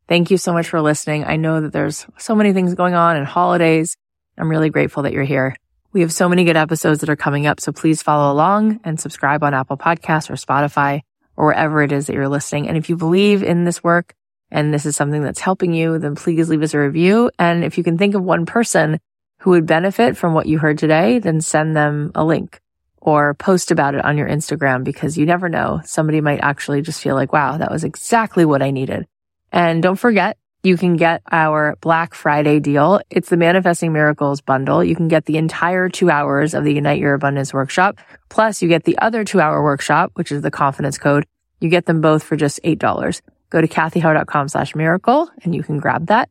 Thank 0.08 0.30
you 0.30 0.38
so 0.38 0.54
much 0.54 0.70
for 0.70 0.80
listening. 0.82 1.26
I 1.26 1.36
know 1.36 1.62
that 1.62 1.74
there's 1.74 2.06
so 2.20 2.36
many 2.36 2.54
things 2.54 2.76
going 2.76 2.94
on 2.94 3.18
and 3.18 3.26
holidays. 3.26 3.98
I'm 4.38 4.50
really 4.50 4.70
grateful 4.70 5.02
that 5.04 5.14
you're 5.14 5.24
here. 5.24 5.56
We 5.94 6.02
have 6.02 6.14
so 6.14 6.30
many 6.30 6.44
good 6.44 6.58
episodes 6.58 7.00
that 7.00 7.10
are 7.10 7.16
coming 7.16 7.48
up. 7.48 7.60
So 7.60 7.72
please 7.72 8.04
follow 8.04 8.32
along 8.32 8.82
and 8.84 9.00
subscribe 9.00 9.44
on 9.44 9.56
Apple 9.56 9.78
Podcasts 9.78 10.30
or 10.30 10.36
Spotify 10.36 11.02
or 11.36 11.48
wherever 11.48 11.82
it 11.82 11.92
is 11.92 12.06
that 12.06 12.14
you're 12.14 12.30
listening. 12.30 12.68
And 12.68 12.78
if 12.78 12.88
you 12.88 12.96
believe 12.96 13.42
in 13.42 13.66
this 13.66 13.84
work 13.84 14.14
and 14.52 14.72
this 14.72 14.86
is 14.86 14.96
something 14.96 15.24
that's 15.24 15.40
helping 15.40 15.74
you, 15.74 15.98
then 15.98 16.14
please 16.14 16.50
leave 16.50 16.62
us 16.62 16.76
a 16.76 16.80
review. 16.80 17.32
And 17.40 17.64
if 17.64 17.80
you 17.80 17.84
can 17.84 17.98
think 17.98 18.14
of 18.14 18.24
one 18.24 18.46
person 18.46 19.00
who 19.40 19.50
would 19.50 19.66
benefit 19.66 20.18
from 20.18 20.36
what 20.36 20.46
you 20.46 20.60
heard 20.60 20.78
today, 20.78 21.18
then 21.18 21.42
send 21.42 21.76
them 21.76 22.12
a 22.14 22.24
link 22.24 22.62
or 23.08 23.36
post 23.36 23.72
about 23.72 23.96
it 23.96 24.04
on 24.04 24.18
your 24.18 24.28
Instagram 24.28 24.84
because 24.84 25.18
you 25.18 25.26
never 25.26 25.48
know. 25.48 25.80
Somebody 25.86 26.20
might 26.20 26.42
actually 26.42 26.82
just 26.82 27.02
feel 27.02 27.16
like, 27.16 27.32
wow, 27.32 27.56
that 27.56 27.72
was 27.72 27.86
exactly 27.86 28.44
what 28.44 28.62
I 28.62 28.72
needed. 28.72 29.08
And 29.50 29.82
don't 29.82 29.96
forget, 29.96 30.38
you 30.62 30.76
can 30.76 30.98
get 30.98 31.22
our 31.32 31.78
Black 31.80 32.14
Friday 32.14 32.60
deal. 32.60 33.00
It's 33.10 33.30
the 33.30 33.38
Manifesting 33.38 33.94
Miracles 33.94 34.42
bundle. 34.42 34.84
You 34.84 34.94
can 34.94 35.08
get 35.08 35.24
the 35.24 35.38
entire 35.38 35.88
two 35.88 36.10
hours 36.10 36.54
of 36.54 36.66
the 36.66 36.76
Ignite 36.76 37.00
Your 37.00 37.14
Abundance 37.14 37.54
workshop. 37.54 37.98
Plus 38.28 38.62
you 38.62 38.68
get 38.68 38.84
the 38.84 38.98
other 38.98 39.24
two 39.24 39.40
hour 39.40 39.64
workshop, 39.64 40.12
which 40.16 40.30
is 40.30 40.42
the 40.42 40.52
confidence 40.52 40.98
code. 40.98 41.26
You 41.62 41.70
get 41.70 41.86
them 41.86 42.02
both 42.02 42.24
for 42.24 42.36
just 42.36 42.60
$8. 42.66 43.22
Go 43.50 43.62
to 43.62 43.68
cathyheller.com 43.70 44.50
slash 44.50 44.76
miracle 44.76 45.30
and 45.44 45.56
you 45.56 45.64
can 45.64 45.80
grab 45.80 46.08
that. 46.08 46.30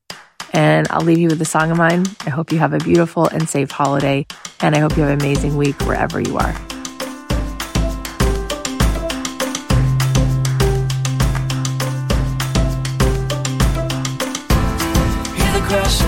And 0.52 0.86
I'll 0.90 1.04
leave 1.04 1.18
you 1.18 1.28
with 1.28 1.40
a 1.40 1.46
song 1.46 1.70
of 1.70 1.78
mine. 1.78 2.04
I 2.26 2.30
hope 2.30 2.52
you 2.52 2.58
have 2.58 2.72
a 2.72 2.78
beautiful 2.78 3.26
and 3.26 3.48
safe 3.48 3.70
holiday. 3.70 4.26
And 4.60 4.74
I 4.74 4.78
hope 4.78 4.96
you 4.96 5.02
have 5.02 5.12
an 5.12 5.20
amazing 5.20 5.56
week 5.56 5.80
wherever 5.82 6.20
you 6.20 6.38
are. 6.38 6.54
la 15.76 16.05